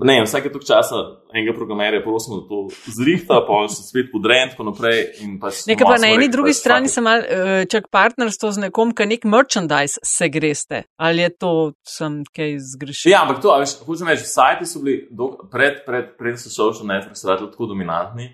ne, 0.05 0.23
vsake 0.25 0.51
tok 0.53 0.65
časa 0.67 1.01
enega 1.35 1.55
programerja 1.57 2.03
prosim, 2.05 2.37
da 2.39 2.49
to 2.49 2.93
zrihta, 2.97 3.41
pa 3.47 3.61
se 3.73 3.83
spet 3.83 4.11
podre 4.13 4.39
in 4.45 4.53
tako 4.53 4.69
naprej. 4.69 5.01
Pač 5.43 5.65
Nekaj 5.71 5.89
pa 5.89 5.97
na 6.03 6.13
eni 6.15 6.29
drugi 6.33 6.55
strani 6.57 6.91
sem 6.93 7.07
mal, 7.07 7.25
uh, 7.25 7.65
čak 7.71 7.89
partnerstvo 7.95 8.53
z 8.55 8.67
nekom, 8.67 8.95
ki 8.97 9.09
nek 9.11 9.27
merchandise 9.31 10.03
se 10.07 10.31
greste. 10.33 10.85
Ali 10.97 11.25
je 11.27 11.35
to 11.35 11.53
sem 11.89 12.23
kaj 12.35 12.57
zgrešil? 12.75 13.13
Ja, 13.13 13.25
ampak 13.27 13.43
to, 13.45 13.53
veš, 13.61 13.77
hočem 13.89 14.11
reči, 14.13 14.29
sajti 14.31 14.69
so 14.69 14.83
bili 14.85 15.03
do, 15.11 15.35
pred, 15.53 15.83
pred, 15.87 16.15
pred 16.19 16.41
so 16.41 16.53
social 16.53 16.89
networks 16.89 17.27
tako 17.27 17.71
dominantni. 17.71 18.31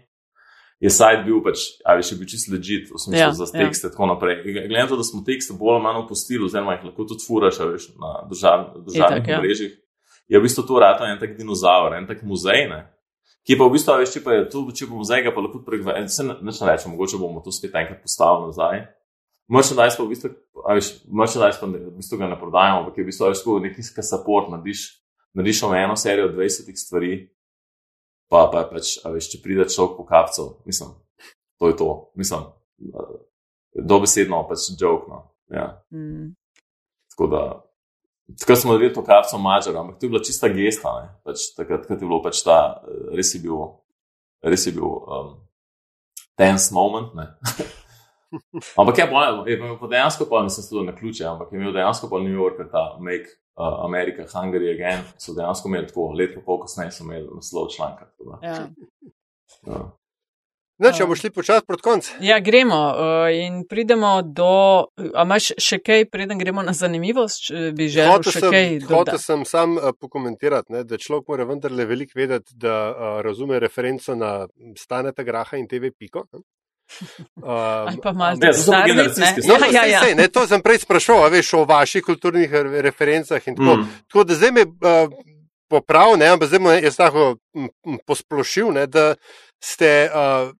Je 0.81 0.89
sajt 0.89 1.27
bil 1.27 1.43
pač, 1.45 1.67
ali 1.85 2.05
še 2.05 2.17
bil 2.17 2.29
čist 2.29 2.49
legit, 2.49 2.87
v 2.89 2.97
smislu 2.97 3.21
ja, 3.21 3.33
za 3.37 3.51
ja. 3.51 3.67
tekste 3.67 3.89
in 3.89 3.91
ja. 3.91 3.93
tako 3.93 4.07
naprej. 4.15 4.39
Glede 4.47 4.73
na 4.73 4.89
to, 4.89 4.97
da 4.97 5.05
smo 5.05 5.21
tekste 5.27 5.53
bolj 5.61 5.77
ali 5.77 5.85
manj 5.85 5.99
opustili, 6.07 6.47
oziroma 6.47 6.79
jih 6.79 6.87
lahko 6.89 7.05
tudi 7.05 7.27
furaš, 7.27 7.61
veš, 7.69 7.91
na 8.01 8.15
državnih 8.31 9.29
ja. 9.29 9.43
mrežah. 9.45 9.69
Ja 9.69 9.90
je 10.31 10.39
v 10.39 10.43
bistvu 10.43 10.63
to 10.67 10.79
rado 10.79 11.05
en 11.05 11.19
tak 11.19 11.35
dinozaver, 11.37 11.99
en 11.99 12.07
tak 12.07 12.23
muzej. 12.23 12.69
Ne? 12.71 12.87
Ki 13.43 13.59
pa 13.59 13.67
v 13.67 13.75
bistvu, 13.75 13.99
veš, 13.99 14.15
če 14.15 14.23
pa 14.23 14.37
je 14.37 14.47
tu, 14.53 14.63
če 14.71 14.87
bo 14.87 15.01
muzej, 15.01 15.27
pa 15.27 15.43
lahko 15.43 15.63
pregledaj, 15.67 16.07
se 16.13 16.27
neč 16.29 16.61
ne 16.63 16.71
reče, 16.71 16.91
mogoče 16.93 17.19
bomo 17.19 17.43
to 17.43 17.51
spet 17.55 17.75
enkrat 17.75 18.03
postavili 18.05 18.53
nazaj. 18.53 18.85
Merchandise 19.51 19.99
pa 19.99 20.07
v 20.07 20.13
bistvu, 20.13 20.31
veš, 20.69 20.91
merchandise 21.11 21.59
pa 21.59 21.67
v 21.67 21.91
bistvu 21.97 22.21
ga 22.21 22.31
ne 22.31 22.39
prodajamo, 22.39 22.85
ampak 22.85 23.01
je 23.01 23.05
v 23.05 23.11
bistvu, 23.11 23.33
veš, 23.33 23.43
kot 23.43 23.65
neki 23.65 23.83
support, 24.07 24.53
nadiš, 24.55 24.85
nadiš 25.35 25.65
eno 25.67 25.97
serijo 25.99 26.31
20 26.37 26.71
stvari, 26.79 27.13
pa, 28.31 28.47
pa 28.53 28.63
pač, 28.71 29.01
veš, 29.03 29.33
če 29.33 29.43
pride 29.43 29.67
človek 29.67 29.97
po 29.99 30.07
kapcu, 30.07 30.47
mislim, 30.71 30.95
to 31.59 31.73
je 31.73 31.77
to, 31.81 31.91
mislim, 32.15 32.47
dobesedno 33.75 34.45
pač 34.47 34.71
joke, 34.79 35.11
no, 35.11 35.25
ja. 35.51 35.67
Mm. 35.91 36.37
Tako 37.11 37.27
da, 37.35 37.43
Takrat 38.39 38.59
smo 38.59 38.77
videli 38.77 38.95
to 38.95 39.05
karto 39.05 39.39
mačar, 39.39 39.77
ampak 39.77 39.99
to 39.99 40.07
je 40.07 40.11
bila 40.11 40.23
čista 40.25 40.49
gesta. 40.49 40.93
Pač, 41.25 41.51
takrat 41.57 41.91
je 41.91 41.97
bilo 41.97 42.21
pač 42.23 42.43
ta, 42.45 42.83
res 43.17 43.35
je 43.35 43.41
bil, 43.43 43.63
res 44.43 44.67
je 44.67 44.73
bil 44.77 44.87
um, 44.87 45.35
tense 46.39 46.75
moment. 46.75 47.13
ampak 48.81 48.99
je 48.99 49.07
bilo, 49.07 49.45
je 49.47 49.57
bilo 49.57 49.91
dejansko 49.91 50.29
pa 50.31 50.43
nisem 50.47 50.65
sedel 50.65 50.87
na 50.87 50.97
ključe, 50.97 51.25
ampak 51.27 51.53
je 51.53 51.61
imel 51.61 51.73
dejansko 51.75 52.11
pa 52.11 52.21
New 52.23 52.37
York, 52.37 52.61
ta 52.73 52.85
Make 53.01 53.41
uh, 53.59 53.85
America 53.85 54.27
Hungary 54.31 54.75
Again, 54.75 55.05
so 55.19 55.35
dejansko 55.35 55.69
imeli 55.69 55.89
tako, 55.91 56.13
let 56.19 56.35
pa 56.35 56.45
pol 56.47 56.61
kasneje 56.63 56.95
so 56.99 57.05
imeli 57.05 57.29
naslov 57.35 57.73
članka. 57.77 58.11
Ja. 58.43 58.69
Ja. 59.67 59.81
No, 60.81 60.91
če 60.97 61.05
bomo 61.05 61.17
šli 61.19 61.29
počasi 61.35 61.67
proti 61.69 61.85
koncu. 61.85 62.13
Ja, 62.25 62.39
gremo 62.41 62.79
uh, 62.89 63.27
in 63.37 63.65
pridemo 63.69 64.15
do. 64.25 64.53
A 64.97 65.25
imaš 65.27 65.51
še 65.61 65.81
kaj, 65.85 66.07
preden 66.13 66.41
gremo 66.41 66.65
na 66.65 66.73
zanimivost, 66.77 67.51
bi 67.77 67.89
že 67.93 68.07
hotel 68.09 68.33
še 68.33 68.43
sem, 68.47 68.55
kaj? 68.55 68.71
Hotel 68.89 69.21
sem 69.21 69.45
sam 69.49 69.77
uh, 69.77 69.91
pokomentirati, 69.93 70.73
ne, 70.73 70.85
da 70.89 70.97
človek 71.01 71.29
mora 71.29 71.45
vendarle 71.51 71.85
veliko 71.89 72.17
vedeti, 72.17 72.57
da 72.57 72.79
uh, 72.89 73.11
razume 73.27 73.61
referenco 73.61 74.17
na 74.17 74.33
staneta 74.79 75.27
graha 75.27 75.61
in 75.61 75.69
TV 75.69 75.93
piko. 75.93 76.25
Um, 76.31 78.01
pa 78.05 78.13
malo 78.13 78.39
ne, 78.41 78.53
generacijske 78.87 79.43
stvari. 79.43 79.61
No, 79.61 79.69
ja, 79.73 79.85
ja, 79.85 80.01
ja. 80.09 80.29
To 80.33 80.47
sem 80.49 80.65
prej 80.65 80.81
sprašoval, 80.87 81.29
veš 81.31 81.53
o 81.61 81.65
vaših 81.69 82.05
kulturnih 82.07 82.57
referencah 82.87 83.51
in 83.53 83.59
tako. 83.59 83.77
Mm. 83.77 84.01
Tako 84.09 84.25
da 84.25 84.39
zdaj 84.41 84.55
me 84.57 84.65
uh, 84.65 85.13
poprav, 85.71 86.17
ne, 86.19 86.33
ampak 86.33 86.49
zdaj 86.49 86.65
me 86.65 86.79
je 86.81 86.95
tako 86.97 87.35
posplošil, 88.09 88.73
ne, 88.81 88.87
da 88.89 89.13
ste. 89.61 90.09
Uh, 90.09 90.57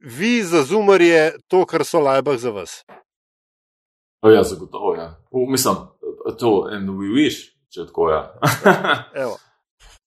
vi 0.00 0.42
za 0.42 0.62
zumarje 0.62 1.32
to, 1.48 1.64
kar 1.66 1.84
so 1.84 2.00
lajbah 2.00 2.38
za 2.38 2.50
vas. 2.50 2.84
O, 4.22 4.30
ja, 4.30 4.42
zagotovo. 4.42 4.94
Ja. 4.94 5.16
U, 5.30 5.46
mislim, 5.50 5.74
to 6.38 6.68
je 6.68 6.76
en 6.76 6.88
we 6.88 7.12
wish, 7.14 7.52
če 7.68 7.86
tako 7.86 8.10
je. 8.10 8.16
Ja. 9.16 9.28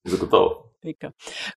zagotovo. 0.11 0.62
Pika. 0.83 1.11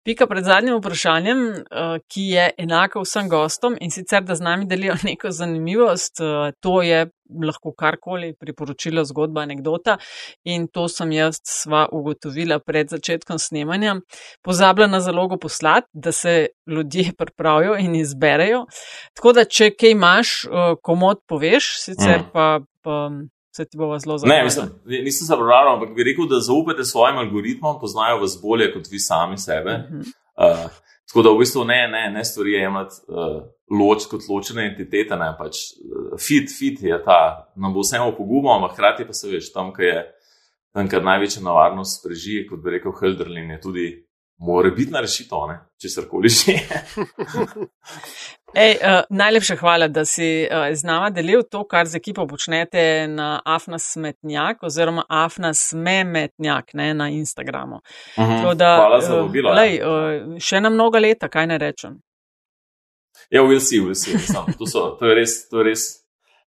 Pika 0.05 0.27
pred 0.29 0.45
zadnjim 0.45 0.77
vprašanjem, 0.77 1.39
uh, 1.49 1.97
ki 2.11 2.27
je 2.35 2.49
enako 2.61 3.01
vsem 3.01 3.29
gostom 3.29 3.77
in 3.81 3.91
sicer, 3.91 4.23
da 4.23 4.35
z 4.35 4.45
nami 4.45 4.67
delijo 4.69 4.95
neko 5.09 5.31
zanimivost, 5.31 6.21
uh, 6.21 6.51
to 6.61 6.81
je 6.85 7.07
lahko 7.41 7.73
karkoli, 7.73 8.35
priporočilo, 8.37 9.01
zgodba, 9.05 9.41
anekdota 9.41 9.97
in 10.45 10.67
to 10.67 10.85
sem 10.87 11.11
jaz 11.15 11.39
sva 11.41 11.87
ugotovila 11.91 12.59
pred 12.61 12.93
začetkom 12.93 13.39
snemanja. 13.41 13.95
Pozabila 14.45 14.87
na 14.87 15.01
zalogo 15.01 15.39
poslati, 15.41 15.89
da 15.93 16.11
se 16.11 16.35
ljudje 16.67 17.11
pripravijo 17.19 17.79
in 17.81 17.95
izberejo. 17.95 18.65
Tako 19.17 19.33
da, 19.39 19.45
če 19.45 19.71
kaj 19.73 19.97
imaš, 19.97 20.35
uh, 20.45 20.75
komod 20.81 21.25
poveš, 21.27 21.75
sicer 21.87 22.19
mm. 22.19 22.29
pa. 22.33 22.59
pa 22.85 23.09
se 23.55 23.65
ti 23.65 23.77
bo 23.77 23.91
zelo 23.99 24.17
zanimivo. 24.17 24.37
Ne, 24.37 24.43
mislim, 24.43 24.67
nisem 25.05 25.27
se 25.27 25.35
prebral, 25.35 25.73
ampak 25.73 25.95
bi 25.95 26.03
rekel, 26.03 26.27
da 26.27 26.39
zaupate 26.43 26.83
svojim 26.83 27.17
algoritmom, 27.23 27.79
poznajo 27.79 28.19
vas 28.23 28.35
bolje 28.41 28.73
kot 28.73 28.91
vi 28.91 28.99
sami 28.99 29.37
sebe. 29.37 29.73
Uh 29.89 29.95
-huh. 29.95 30.65
uh, 30.65 30.71
Tako 31.07 31.21
da 31.21 31.31
v 31.31 31.37
bistvu 31.37 31.63
ne, 31.63 31.87
ne, 31.87 32.11
ne 32.11 32.23
stvari 32.25 32.51
jemati 32.51 32.95
uh, 33.07 33.43
loč 33.79 34.07
kot 34.11 34.25
ločene 34.29 34.65
entitete, 34.71 35.15
ne 35.15 35.29
pač 35.37 35.59
uh, 35.77 36.17
fit, 36.19 36.49
fit 36.59 36.81
je 36.81 36.97
ta, 37.05 37.51
nam 37.55 37.73
bo 37.73 37.85
vseeno 37.85 38.09
pogumo, 38.17 38.55
ampak 38.55 38.73
hkrati 38.73 39.05
pa 39.07 39.13
se 39.13 39.29
veš, 39.29 39.51
tam, 39.53 39.69
kjer 39.73 39.87
je 39.87 40.01
tam, 40.73 40.89
kjer 40.89 41.03
največja 41.03 41.43
nevarnost 41.45 42.03
preži, 42.03 42.41
kot 42.49 42.63
bi 42.63 42.73
rekel 42.75 42.91
Helderlin, 42.99 43.53
je 43.55 43.59
tudi 43.61 43.85
more 44.37 44.71
biti 44.71 44.91
na 44.91 45.01
rešitev, 45.01 45.53
če 45.81 45.89
se 45.89 46.01
karkoli 46.01 46.29
že. 46.29 46.55
Ej, 48.55 48.77
uh, 48.79 49.01
najlepša 49.09 49.55
hvala, 49.59 49.87
da 49.91 50.05
si 50.07 50.47
uh, 50.47 50.69
z 50.75 50.87
nama 50.87 51.09
delil 51.11 51.43
to, 51.51 51.65
kar 51.67 51.87
z 51.87 51.99
ekipo 51.99 52.23
počnete 52.27 53.07
na 53.11 53.41
Afna 53.45 53.79
Smetnjak 53.79 54.63
oziroma 54.63 55.03
Afna 55.09 55.53
Smemetnjak 55.53 56.73
ne, 56.73 56.93
na 56.93 57.09
Instagramu. 57.09 57.81
Uh 58.17 58.23
mhm. 58.23 58.31
-huh. 58.31 58.55
da, 58.55 58.75
hvala 58.75 59.01
za 59.01 59.15
vabilo. 59.15 59.51
Uh, 59.51 59.57
lej, 59.57 59.81
uh, 59.81 60.39
še 60.39 60.61
na 60.61 60.69
mnoga 60.69 60.99
leta, 60.99 61.27
kaj 61.27 61.47
ne 61.47 61.57
rečem. 61.57 61.99
Ja, 63.29 63.41
we'll 63.41 63.59
see, 63.59 63.79
we'll 63.79 63.95
see. 63.95 64.13
To, 64.59 64.65
so, 64.65 64.95
to, 64.99 65.05
je 65.05 65.15
res, 65.15 65.49
to, 65.49 65.57
je 65.57 65.63
res, 65.63 65.81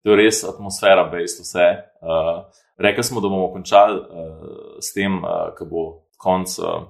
to 0.04 0.10
je 0.10 0.16
res 0.16 0.44
atmosfera, 0.44 1.04
bejst 1.12 1.40
vse. 1.40 1.68
Uh, 2.02 2.44
rekli 2.78 3.04
smo, 3.04 3.22
da 3.22 3.30
bomo 3.30 3.52
končali 3.54 4.00
uh, 4.00 4.80
s 4.82 4.94
tem, 4.94 5.22
uh, 5.24 5.54
ko 5.58 5.66
bo 5.66 5.84
konc. 6.18 6.60
Uh, 6.60 6.84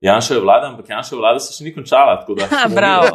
Janša 0.00 0.34
je 0.34 0.40
vlada, 0.40 0.66
ampak 0.66 0.88
Janša 0.88 1.14
je 1.14 1.18
vlada 1.18 1.40
se 1.40 1.54
še 1.56 1.64
ni 1.64 1.72
končala. 1.74 2.18
Da, 2.28 2.48
Prav. 2.78 3.06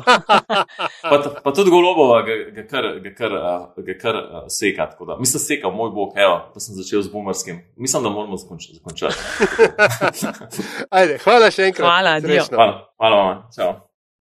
pa, 1.12 1.18
pa 1.44 1.54
tudi 1.54 1.70
golobova 1.70 2.22
ga, 2.26 2.38
ga 2.56 2.66
kar, 2.68 2.88
ga 3.04 3.12
kar, 3.18 3.36
ga 3.78 3.98
kar 4.02 4.18
seka. 4.50 4.90
Da, 5.08 5.20
mislim, 5.20 5.44
seka, 5.46 5.70
moj 5.70 5.94
bog, 5.94 6.18
evo, 6.18 6.40
pa 6.54 6.64
sem 6.64 6.76
začel 6.76 7.06
z 7.06 7.14
bumerskim. 7.14 7.62
Mislim, 7.78 8.04
da 8.04 8.10
moramo 8.10 8.38
zakončati. 8.42 8.82
Ajde, 10.98 11.22
hvala 11.22 11.54
še 11.54 11.70
enkrat. 11.70 11.86
Hvala, 11.86 12.18
hvala, 12.50 12.76
hvala, 12.98 13.24
hvala. 13.54 13.80